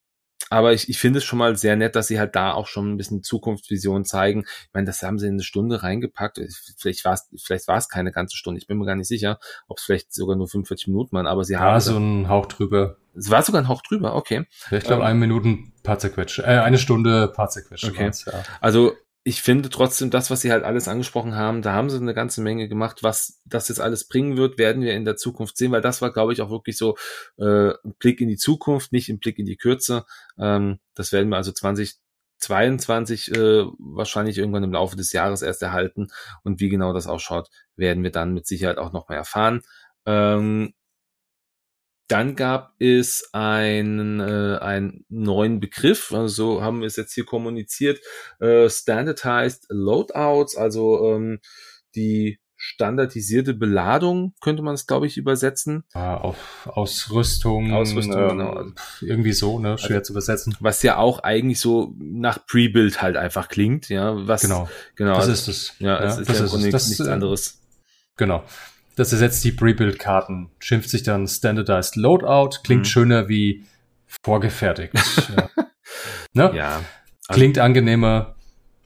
[0.50, 2.94] aber ich, ich finde es schon mal sehr nett, dass sie halt da auch schon
[2.94, 4.46] ein bisschen Zukunftsvision zeigen.
[4.46, 6.40] Ich meine, das haben sie in eine Stunde reingepackt.
[6.78, 8.60] Vielleicht war es, vielleicht war es keine ganze Stunde.
[8.60, 11.44] Ich bin mir gar nicht sicher, ob es vielleicht sogar nur 45 Minuten waren, aber
[11.44, 11.74] sie ja, haben.
[11.74, 12.98] Ja, so ein Hauch drüber.
[13.16, 14.46] Es war sogar ein Hauch drüber, okay.
[14.72, 16.40] Ich glaube, ähm, eine Minuten paar zerquetscht.
[16.40, 17.86] Äh, eine Stunde paar zerquetscht.
[17.86, 18.12] Okay.
[18.26, 18.44] Ja.
[18.60, 18.94] Also
[19.26, 22.42] ich finde trotzdem das, was Sie halt alles angesprochen haben, da haben Sie eine ganze
[22.42, 23.04] Menge gemacht.
[23.04, 26.12] Was das jetzt alles bringen wird, werden wir in der Zukunft sehen, weil das war,
[26.12, 26.98] glaube ich, auch wirklich so
[27.38, 30.06] äh, ein Blick in die Zukunft, nicht ein Blick in die Kürze.
[30.38, 36.10] Ähm, das werden wir also 2022 äh, wahrscheinlich irgendwann im Laufe des Jahres erst erhalten.
[36.44, 39.62] Und wie genau das ausschaut, werden wir dann mit Sicherheit auch noch mal erfahren.
[40.06, 40.74] Ähm,
[42.08, 48.00] dann gab es einen, äh, einen neuen Begriff, also haben wir es jetzt hier kommuniziert,
[48.40, 51.40] äh, Standardized Loadouts, also ähm,
[51.96, 55.84] die standardisierte Beladung, könnte man es, glaube ich, übersetzen.
[55.94, 58.66] Ja, auf Ausrüstung, Ausrüstung, ähm, genau.
[59.02, 60.56] irgendwie so, ne, schwer zu übersetzen.
[60.62, 64.16] Was ja auch eigentlich so nach Pre-Build halt einfach klingt, ja.
[64.28, 65.16] Was, Genau, genau.
[65.16, 65.74] das ist es.
[65.80, 66.72] ja, es ist das ja im ist Grunde es.
[66.72, 67.60] Das, nichts äh, anderes.
[68.16, 68.44] Genau.
[68.96, 72.86] Das ersetzt die Pre-Build-Karten, schimpft sich dann Standardized Loadout, klingt Mhm.
[72.86, 73.66] schöner wie
[74.06, 74.94] vorgefertigt.
[75.38, 75.50] ja.
[76.34, 76.52] Ne?
[76.56, 76.82] Ja.
[77.30, 78.36] Klingt angenehmer.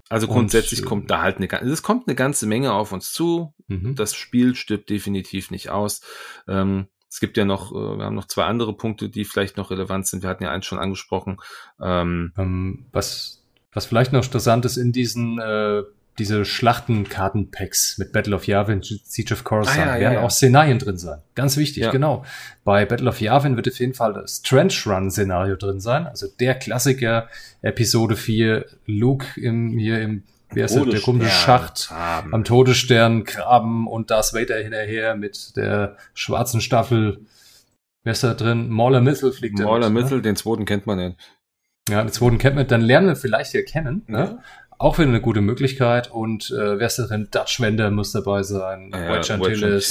[0.09, 2.93] Also Und, grundsätzlich äh, kommt da halt eine ganze, es kommt eine ganze Menge auf
[2.93, 3.53] uns zu.
[3.67, 3.95] Mhm.
[3.95, 6.01] Das Spiel stirbt definitiv nicht aus.
[6.47, 9.69] Ähm, es gibt ja noch, äh, wir haben noch zwei andere Punkte, die vielleicht noch
[9.71, 10.23] relevant sind.
[10.23, 11.37] Wir hatten ja eins schon angesprochen.
[11.81, 13.43] Ähm, Ähm, was,
[13.73, 15.83] was vielleicht noch interessant ist in diesen äh,
[16.19, 20.21] diese Schlachtenkartenpacks mit Battle of Yavin, Siege of Coruscant, Ah, ja, ja, werden ja.
[20.21, 21.19] auch Szenarien drin sein.
[21.35, 21.91] Ganz wichtig, Ja.
[21.91, 22.25] genau.
[22.63, 26.07] Bei Battle of Yavin wird auf jeden Fall das Trench Run Szenario drin sein.
[26.07, 27.27] Also der Klassiker
[27.61, 30.23] Episode 4, Luke im, hier im,
[30.53, 32.33] wie heißt der, der komische Schacht Haben.
[32.33, 37.19] am Todesstern graben und Darth Vader hinterher mit der schwarzen Staffel.
[38.03, 38.69] Wer ist da drin?
[38.69, 40.21] Mauler Missile fliegt Mauler mit, ne?
[40.21, 41.17] Den zweiten kennt man nicht.
[41.89, 44.03] Ja, den zweiten kennt man, dann lernen wir vielleicht hier kennen.
[44.07, 44.39] Ne?
[44.79, 44.85] Ja.
[44.85, 46.11] Auch wieder eine gute Möglichkeit.
[46.11, 47.27] Und äh, wer ist da drin?
[47.31, 48.91] Dutch Wender muss dabei sein.
[48.93, 49.31] Ja, Antilles,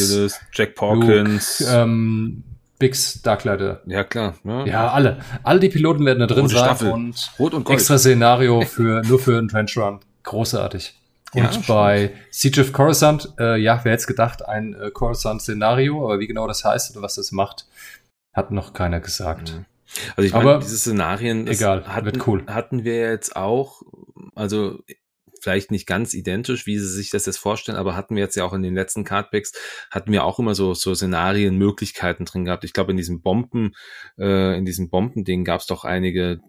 [0.00, 1.64] Antilles, Jack Luke, Porkins.
[1.72, 2.44] ähm,
[2.78, 3.80] Bix, Darklighter.
[3.86, 4.34] ja, klar.
[4.44, 4.64] Ne?
[4.68, 5.18] Ja, alle.
[5.42, 6.64] Alle die Piloten werden da drin Rote sein.
[6.64, 6.90] Staffel.
[6.92, 7.78] Und Rot und Gold.
[7.78, 10.00] extra Szenario für, nur für einen Trench Run.
[10.24, 10.94] Großartig.
[11.32, 16.04] Und Ja, bei Siege of Coruscant, äh, ja, wer hätte es gedacht, ein äh, Coruscant-Szenario,
[16.04, 17.66] aber wie genau das heißt oder was das macht,
[18.34, 19.54] hat noch keiner gesagt.
[19.54, 19.64] Mhm.
[20.16, 22.42] Also ich meine, diese Szenarien egal, hatten, wird cool.
[22.46, 23.82] hatten wir jetzt auch,
[24.36, 24.78] also
[25.42, 28.44] vielleicht nicht ganz identisch, wie sie sich das jetzt vorstellen, aber hatten wir jetzt ja
[28.44, 29.52] auch in den letzten Cardbacks,
[29.90, 32.64] hatten wir auch immer so, so Szenarien, Möglichkeiten drin gehabt.
[32.64, 33.72] Ich glaube, in diesem Bomben,
[34.18, 36.40] äh, in diesem Bombending gab es doch einige,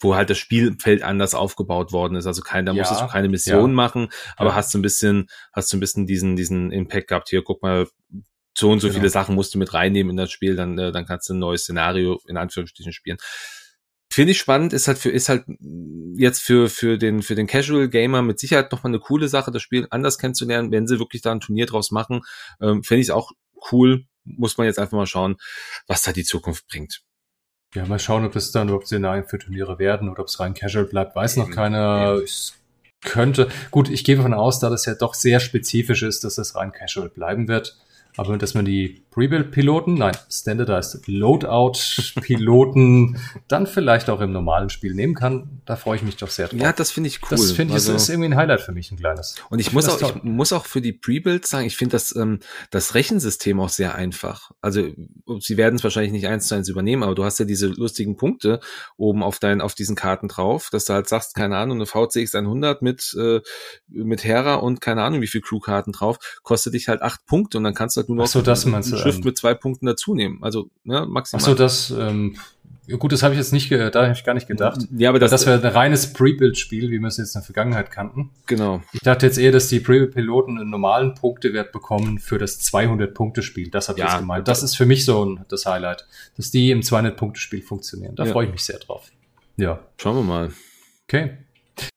[0.00, 2.26] wo halt das Spielfeld anders aufgebaut worden ist.
[2.26, 3.76] Also kein, da Ja, musstest du keine Mission ja.
[3.76, 4.56] machen, aber Ja.
[4.56, 7.30] hast du ein bisschen, hast du ein bisschen diesen, diesen Impact gehabt.
[7.30, 7.86] Hier, guck mal,
[8.58, 8.98] so und so Genau.
[8.98, 11.38] viele Sachen musst du mit reinnehmen in das Spiel, dann, äh, dann kannst du ein
[11.38, 13.18] neues Szenario in Anführungsstrichen spielen.
[14.16, 15.44] Finde ich spannend, ist halt für, ist halt
[16.16, 19.60] jetzt für, für den, für den Casual Gamer mit Sicherheit nochmal eine coole Sache, das
[19.60, 22.22] Spiel anders kennenzulernen, wenn sie wirklich da ein Turnier draus machen.
[22.58, 23.32] Ähm, Finde ich auch
[23.70, 24.06] cool.
[24.24, 25.36] Muss man jetzt einfach mal schauen,
[25.86, 27.02] was da die Zukunft bringt.
[27.74, 30.54] Ja, mal schauen, ob das dann überhaupt Szenarien für Turniere werden oder ob es rein
[30.54, 32.14] casual bleibt, weiß noch keiner.
[32.14, 32.54] Es
[33.02, 36.54] könnte, gut, ich gehe davon aus, da das ja doch sehr spezifisch ist, dass das
[36.54, 37.76] rein casual bleiben wird.
[38.16, 43.18] Aber dass man die Pre-Build-Piloten, nein, Standardized Loadout-Piloten
[43.48, 46.60] dann vielleicht auch im normalen Spiel nehmen kann, da freue ich mich doch sehr drauf.
[46.60, 47.28] Ja, das finde ich cool.
[47.30, 49.36] das finde ich, Also- das ist irgendwie ein Highlight für mich, ein kleines.
[49.50, 52.14] Und ich Ich muss auch, ich muss auch für die Pre-Builds sagen, ich finde das,
[52.14, 52.40] ähm,
[52.70, 54.50] das Rechensystem auch sehr einfach.
[54.60, 54.88] Also,
[55.40, 58.16] sie werden es wahrscheinlich nicht eins zu eins übernehmen, aber du hast ja diese lustigen
[58.16, 58.60] Punkte
[58.96, 62.34] oben auf deinen, auf diesen Karten drauf, dass du halt sagst, keine Ahnung, eine VCX
[62.34, 63.40] 100 mit, äh,
[63.88, 67.64] mit Hera und keine Ahnung, wie viel Crewkarten drauf, kostet dich halt acht Punkte und
[67.64, 69.86] dann kannst du halt nur noch Ach so, das du, Shift ähm, mit zwei Punkten
[69.86, 70.38] dazu nehmen.
[70.42, 71.40] Also, ne, maximal.
[71.42, 72.36] Ach so, das, ähm,
[72.98, 74.80] gut, das habe ich jetzt nicht, ge- da habe ich gar nicht gedacht.
[74.96, 77.44] ja, aber Das, das, das wäre ein reines Pre-Build-Spiel, wie wir es jetzt in der
[77.46, 78.30] Vergangenheit kannten.
[78.46, 78.82] genau.
[78.92, 83.70] Ich dachte jetzt eher, dass die Pre-Piloten einen normalen Punktewert bekommen für das 200-Punkte-Spiel.
[83.70, 84.48] Das habe ich Ja, jetzt gemeint.
[84.48, 86.06] Das ist für mich so ein, das Highlight,
[86.36, 88.14] dass die im 200-Punkte-Spiel funktionieren.
[88.14, 88.32] Da Ja.
[88.32, 89.10] freue ich mich sehr drauf.
[89.56, 90.50] Ja, Schauen wir mal.
[91.08, 91.38] okay.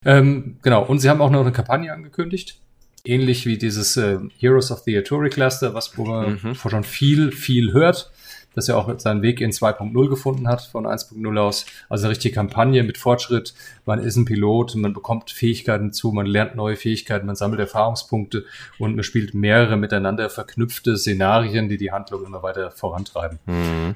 [0.04, 2.60] Ähm, genau, und sie haben auch noch eine Kampagne angekündigt.
[3.06, 6.56] Ähnlich wie dieses äh, Heroes of the Artillery Cluster, was wo man Mhm.
[6.56, 8.12] schon viel, viel hört,
[8.56, 11.66] das ja auch seinen Weg in 2.0 gefunden hat, von 1.0 aus.
[11.88, 13.54] Also eine richtige Kampagne mit Fortschritt.
[13.86, 18.46] Man ist ein Pilot, man bekommt Fähigkeiten zu, man lernt neue Fähigkeiten, man sammelt Erfahrungspunkte
[18.80, 23.40] und man spielt mehrere miteinander verknüpfte Szenarien, die die Handlung immer weiter vorantreiben.
[23.46, 23.96] Mhm.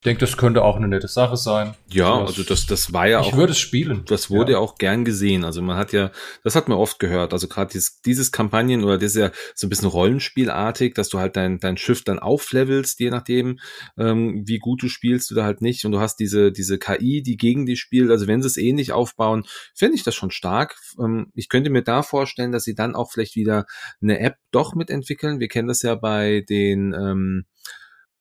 [0.00, 1.74] Ich denke, das könnte auch eine nette Sache sein.
[1.90, 4.04] Ja, Sowas- also das, das war ja ich auch würde es spielen.
[4.06, 4.58] Das wurde ja.
[4.58, 4.64] ja.
[4.64, 5.44] auch gern gesehen.
[5.44, 6.12] Also man hat ja,
[6.44, 7.32] das hat man oft gehört.
[7.32, 11.18] Also gerade dieses, dieses Kampagnen oder das ist ja so ein bisschen Rollenspielartig, dass du
[11.18, 13.58] halt dein, dein Schiff dann auflevelst, je nachdem,
[13.98, 15.84] ähm, wie gut du spielst oder halt nicht.
[15.84, 18.12] Und du hast diese, diese KI, die gegen dich spielt.
[18.12, 20.76] Also wenn sie es ähnlich aufbauen, fände ich das schon stark.
[21.00, 23.66] Ähm, ich könnte mir da vorstellen, dass sie dann auch vielleicht wieder
[24.00, 25.40] eine App doch mitentwickeln.
[25.40, 27.46] Wir kennen das ja bei den, ähm,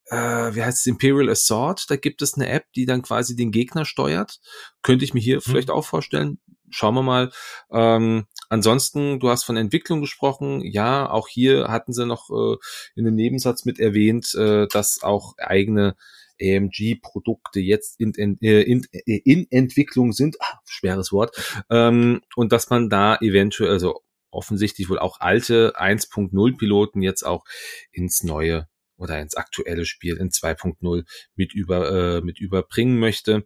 [0.10, 0.16] äh,
[0.56, 3.86] wie heißt es, Imperial Assault, da gibt es eine App, die dann quasi den Gegner
[3.86, 4.40] steuert.
[4.82, 6.40] Könnte ich mir hier vielleicht auch vorstellen.
[6.70, 7.32] Schauen wir mal.
[7.72, 10.62] Ähm, ansonsten, du hast von Entwicklung gesprochen.
[10.64, 12.58] Ja, auch hier hatten sie noch äh,
[12.96, 15.96] in einem Nebensatz mit erwähnt, äh, dass auch eigene
[16.42, 20.38] AMG-Produkte jetzt in, in, äh, in, in Entwicklung sind.
[20.42, 21.36] Ah, schweres Wort.
[21.70, 27.46] Ähm, und dass man da eventuell, also offensichtlich wohl auch alte 1.0 Piloten jetzt auch
[27.92, 28.68] ins neue
[28.98, 31.06] oder ins aktuelle Spiel in 2.0
[31.36, 33.46] mit über äh, mit überbringen möchte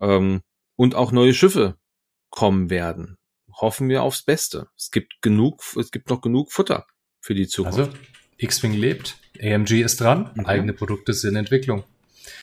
[0.00, 0.42] ähm,
[0.76, 1.76] und auch neue Schiffe
[2.30, 3.18] kommen werden.
[3.60, 4.68] Hoffen wir aufs Beste.
[4.76, 6.86] Es gibt genug, es gibt noch genug Futter
[7.20, 7.78] für die Zukunft.
[7.78, 7.92] Also,
[8.38, 10.46] X-Wing lebt, AMG ist dran, mhm.
[10.46, 11.84] eigene Produkte sind in Entwicklung.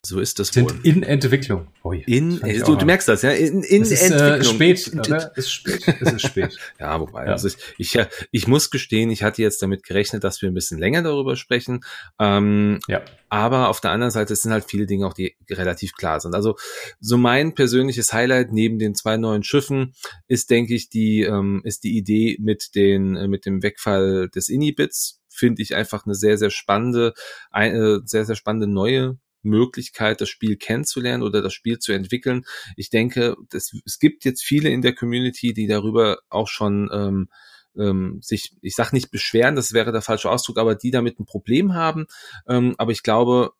[0.03, 0.79] So ist das Sind wohl.
[0.83, 1.67] in Entwicklung.
[1.83, 3.31] Ui, in, du, du, merkst das, ja?
[3.31, 4.61] In, in es ist, äh, Entwicklung.
[4.61, 5.87] Äh, spät, aber es ist spät.
[6.01, 6.57] Es ist spät.
[6.79, 7.31] ja, wobei, ja.
[7.31, 7.97] Also ich, ich,
[8.31, 11.81] ich muss gestehen, ich hatte jetzt damit gerechnet, dass wir ein bisschen länger darüber sprechen.
[12.19, 13.01] Ähm, ja.
[13.29, 16.35] Aber auf der anderen Seite sind halt viele Dinge auch, die relativ klar sind.
[16.35, 16.55] Also
[16.99, 19.93] so mein persönliches Highlight neben den zwei neuen Schiffen
[20.27, 24.49] ist, denke ich, die, ähm, ist die Idee mit den, äh, mit dem Wegfall des
[24.49, 27.13] Inibits finde ich einfach eine sehr, sehr spannende,
[27.49, 32.45] eine sehr, sehr spannende neue Möglichkeit, das Spiel kennenzulernen oder das Spiel zu entwickeln.
[32.75, 37.29] Ich denke, das, es gibt jetzt viele in der Community, die darüber auch schon ähm,
[37.77, 41.25] ähm, sich, ich sage nicht beschweren, das wäre der falsche Ausdruck, aber die damit ein
[41.25, 42.07] Problem haben.
[42.47, 43.51] Ähm, aber ich glaube,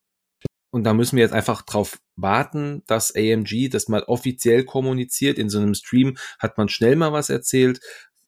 [0.72, 5.40] und da müssen wir jetzt einfach drauf warten, dass AMG das mal offiziell kommuniziert.
[5.40, 7.80] In so einem Stream hat man schnell mal was erzählt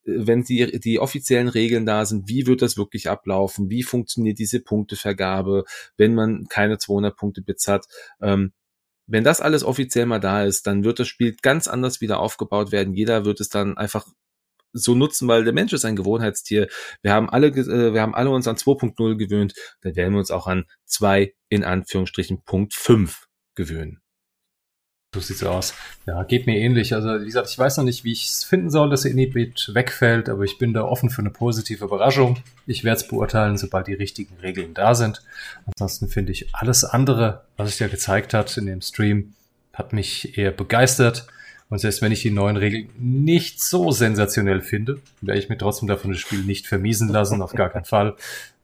[0.04, 4.60] wenn die, die offiziellen Regeln da sind, wie wird das wirklich ablaufen, wie funktioniert diese
[4.60, 5.64] Punktevergabe,
[5.96, 7.86] wenn man keine 200 Punkte Bits hat.
[8.20, 8.52] Ähm,
[9.06, 12.72] wenn das alles offiziell mal da ist, dann wird das Spiel ganz anders wieder aufgebaut
[12.72, 12.94] werden.
[12.94, 14.06] Jeder wird es dann einfach
[14.72, 16.68] so nutzen, weil der Mensch ist ein Gewohnheitstier.
[17.02, 20.30] Wir haben alle, äh, wir haben alle uns an 2.0 gewöhnt, dann werden wir uns
[20.30, 24.00] auch an 2 in Anführungsstrichen Punkt 5 gewöhnen.
[25.14, 25.74] So sieht's aus.
[26.06, 26.94] Ja, geht mir ähnlich.
[26.94, 30.30] Also, wie gesagt, ich weiß noch nicht, wie ich es finden soll, dass Inhibit wegfällt,
[30.30, 32.38] aber ich bin da offen für eine positive Überraschung.
[32.66, 35.22] Ich werde es beurteilen, sobald die richtigen Regeln da sind.
[35.66, 39.34] Ansonsten finde ich alles andere, was sich da gezeigt hat in dem Stream,
[39.74, 41.26] hat mich eher begeistert.
[41.68, 45.88] Und selbst wenn ich die neuen Regeln nicht so sensationell finde, werde ich mir trotzdem
[45.88, 48.16] davon das Spiel nicht vermiesen lassen, auf gar keinen Fall.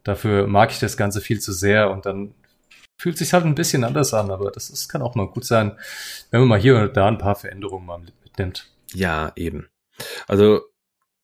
[0.02, 2.32] Dafür mag ich das Ganze viel zu sehr und dann
[2.98, 5.78] fühlt sich halt ein bisschen anders an, aber das, das kann auch mal gut sein,
[6.30, 8.70] wenn man mal hier oder da ein paar Veränderungen mal mitnimmt.
[8.92, 9.68] Ja, eben.
[10.26, 10.62] Also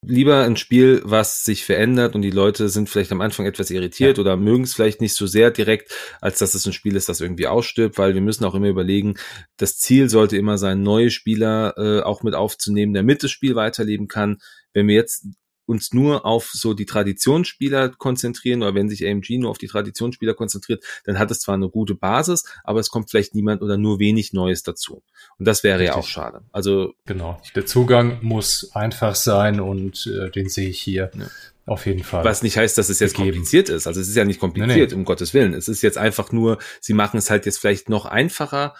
[0.06, 4.18] lieber ein Spiel, was sich verändert und die Leute sind vielleicht am Anfang etwas irritiert
[4.18, 4.20] ja.
[4.20, 7.20] oder mögen es vielleicht nicht so sehr direkt, als dass es ein Spiel ist, das
[7.20, 9.14] irgendwie ausstirbt, weil wir müssen auch immer überlegen,
[9.56, 14.08] das Ziel sollte immer sein, neue Spieler äh, auch mit aufzunehmen, damit das Spiel weiterleben
[14.08, 14.38] kann.
[14.72, 15.26] Wenn wir jetzt
[15.66, 20.34] uns nur auf so die Traditionsspieler konzentrieren oder wenn sich AMG nur auf die Traditionsspieler
[20.34, 23.98] konzentriert, dann hat es zwar eine gute Basis, aber es kommt vielleicht niemand oder nur
[23.98, 25.02] wenig Neues dazu.
[25.38, 25.94] Und das wäre Richtig.
[25.94, 26.42] ja auch schade.
[26.52, 31.10] Also genau, der Zugang muss einfach sein und äh, den sehe ich hier.
[31.14, 31.26] Ja.
[31.66, 32.24] Auf jeden Fall.
[32.24, 33.36] Was nicht heißt, dass es jetzt gegeben.
[33.36, 33.86] kompliziert ist.
[33.86, 34.94] Also es ist ja nicht kompliziert, nee, nee.
[34.94, 35.54] um Gottes Willen.
[35.54, 38.74] Es ist jetzt einfach nur, sie machen es halt jetzt vielleicht noch einfacher.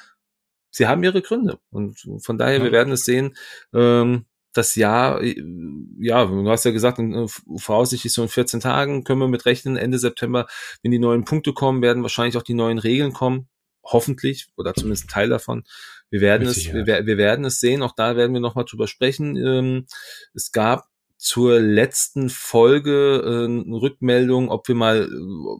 [0.71, 1.59] Sie haben ihre Gründe.
[1.71, 2.65] Und von daher, ja.
[2.65, 3.37] wir werden es sehen.
[3.73, 5.37] Ähm, das Jahr, äh,
[5.99, 7.27] ja, du hast ja gesagt, äh,
[7.57, 9.77] voraussichtlich so in 14 Tagen können wir mit rechnen.
[9.77, 10.47] Ende September,
[10.83, 13.49] wenn die neuen Punkte kommen, werden wahrscheinlich auch die neuen Regeln kommen.
[13.83, 15.65] Hoffentlich, oder zumindest ein Teil davon.
[16.11, 17.83] Wir werden es, wir, wir, werden es sehen.
[17.83, 19.37] Auch da werden wir nochmal drüber sprechen.
[19.37, 19.87] Ähm,
[20.33, 20.87] es gab
[21.25, 25.09] zur letzten Folge äh, eine Rückmeldung, ob wir mal,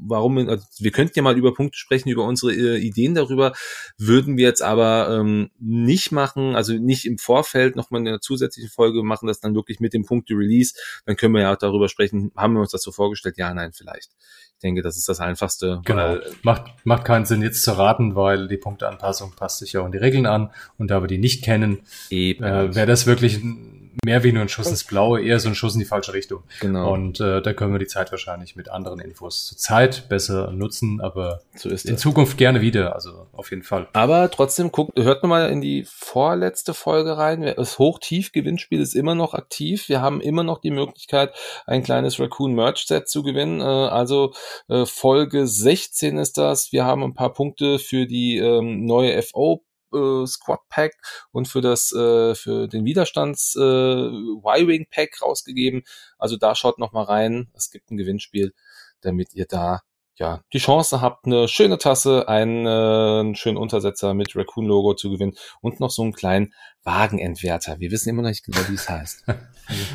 [0.03, 3.55] warum, also wir könnten ja mal über Punkte sprechen, über unsere äh, Ideen darüber,
[3.97, 9.03] würden wir jetzt aber ähm, nicht machen, also nicht im Vorfeld nochmal eine zusätzliche Folge
[9.03, 10.75] machen, das dann wirklich mit dem Punkte Release,
[11.07, 13.73] dann können wir ja auch darüber sprechen, haben wir uns das so vorgestellt, ja, nein,
[13.73, 14.11] vielleicht.
[14.57, 15.81] Ich denke, das ist das Einfachste.
[15.87, 16.19] Genau.
[16.43, 19.93] macht, macht keinen Sinn jetzt zu raten, weil die Punkteanpassung passt sich ja auch an
[19.93, 21.81] die Regeln an und da wir die nicht kennen,
[22.11, 25.55] äh, wäre das wirklich ein mehr wie nur ein Schuss ins Blaue, eher so ein
[25.55, 26.43] Schuss in die falsche Richtung.
[26.61, 26.93] Genau.
[26.93, 31.01] Und äh, da können wir die Zeit wahrscheinlich mit anderen Infos zur Zeit besser nutzen,
[31.01, 33.89] aber so ist in Zukunft gerne wieder, also auf jeden Fall.
[33.93, 37.55] Aber trotzdem guckt, hört mal in die vorletzte Folge rein.
[37.57, 39.89] Das Hoch-Tief-Gewinnspiel ist immer noch aktiv.
[39.89, 41.35] Wir haben immer noch die Möglichkeit,
[41.67, 43.61] ein kleines Raccoon Merch Set zu gewinnen.
[43.61, 44.33] Äh, also
[44.69, 46.73] äh, Folge 16 ist das.
[46.73, 49.63] Wir haben ein paar Punkte für die ähm, neue FO
[49.95, 50.95] äh, Squad Pack
[51.33, 55.83] und für das äh, für den Widerstands äh, Y-Wing Pack rausgegeben.
[56.19, 57.51] Also da schaut noch mal rein.
[57.55, 58.53] Es gibt ein Gewinnspiel,
[59.01, 59.83] damit ihr da
[60.17, 65.35] ja, die Chance habt, eine schöne Tasse, einen, äh, schönen Untersetzer mit Raccoon-Logo zu gewinnen
[65.61, 66.53] und noch so einen kleinen
[66.85, 67.81] Wagenentwerter.
[67.81, 69.25] Wir wissen immer noch nicht genau, wie es heißt.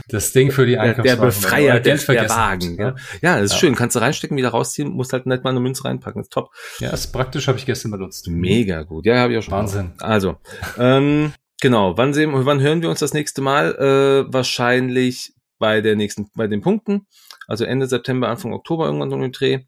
[0.07, 1.03] Das Ding für die Einkaufswagen.
[1.03, 2.75] Der, der Befreier der, der Wagen.
[2.79, 3.59] Ja, ja ist ja.
[3.59, 3.75] schön.
[3.75, 6.23] Kannst du reinstecken, wieder rausziehen, musst halt nicht mal eine Münze reinpacken.
[6.23, 6.49] ist top.
[6.79, 8.27] Ja, ist praktisch, habe ich gestern benutzt.
[8.27, 9.05] Mega gut.
[9.05, 9.53] Ja, habe ich auch schon.
[9.53, 9.91] Wahnsinn.
[9.99, 10.05] Mal.
[10.05, 10.37] Also,
[10.79, 11.95] ähm, genau.
[11.97, 13.75] Wann sehen, wann hören wir uns das nächste Mal?
[13.75, 17.05] Äh, wahrscheinlich bei der nächsten, bei den Punkten.
[17.47, 19.59] Also Ende September, Anfang Oktober irgendwann so ein Dreh.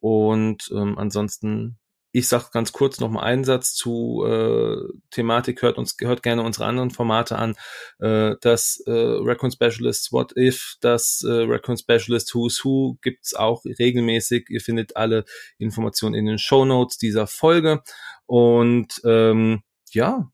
[0.00, 1.78] Und ähm, ansonsten,
[2.12, 4.76] ich sag ganz kurz noch mal einen Satz zu äh,
[5.10, 7.54] Thematik, hört uns, hört gerne unsere anderen Formate an.
[8.00, 13.64] Äh, das äh, Raccoon Specialist What If, das äh, Raccoon Specialist Who's Who gibt's auch
[13.64, 14.48] regelmäßig.
[14.48, 15.24] Ihr findet alle
[15.58, 17.82] Informationen in den Show Notes dieser Folge.
[18.26, 19.62] Und ähm,
[19.92, 20.30] ja,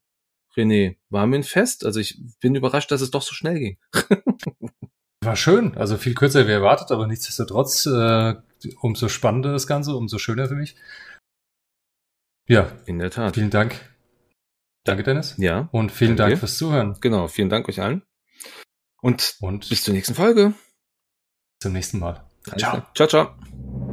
[0.56, 1.84] René, war mir ein Fest.
[1.84, 3.78] Also ich bin überrascht, dass es doch so schnell ging.
[5.22, 8.34] War schön, also viel kürzer wie erwartet, aber nichtsdestotrotz, äh,
[8.80, 10.76] umso spannender das Ganze, umso schöner für mich.
[12.48, 12.72] Ja.
[12.86, 13.34] In der Tat.
[13.34, 13.74] Vielen Dank.
[14.84, 15.34] Danke, Dennis.
[15.38, 15.68] Ja.
[15.72, 16.96] Und vielen Dank fürs Zuhören.
[17.00, 18.02] Genau, vielen Dank euch allen.
[19.02, 20.54] Und Und bis zur nächsten Folge.
[21.60, 22.24] zum nächsten Mal.
[22.44, 22.90] Klar.
[22.94, 23.85] Ciao, ciao.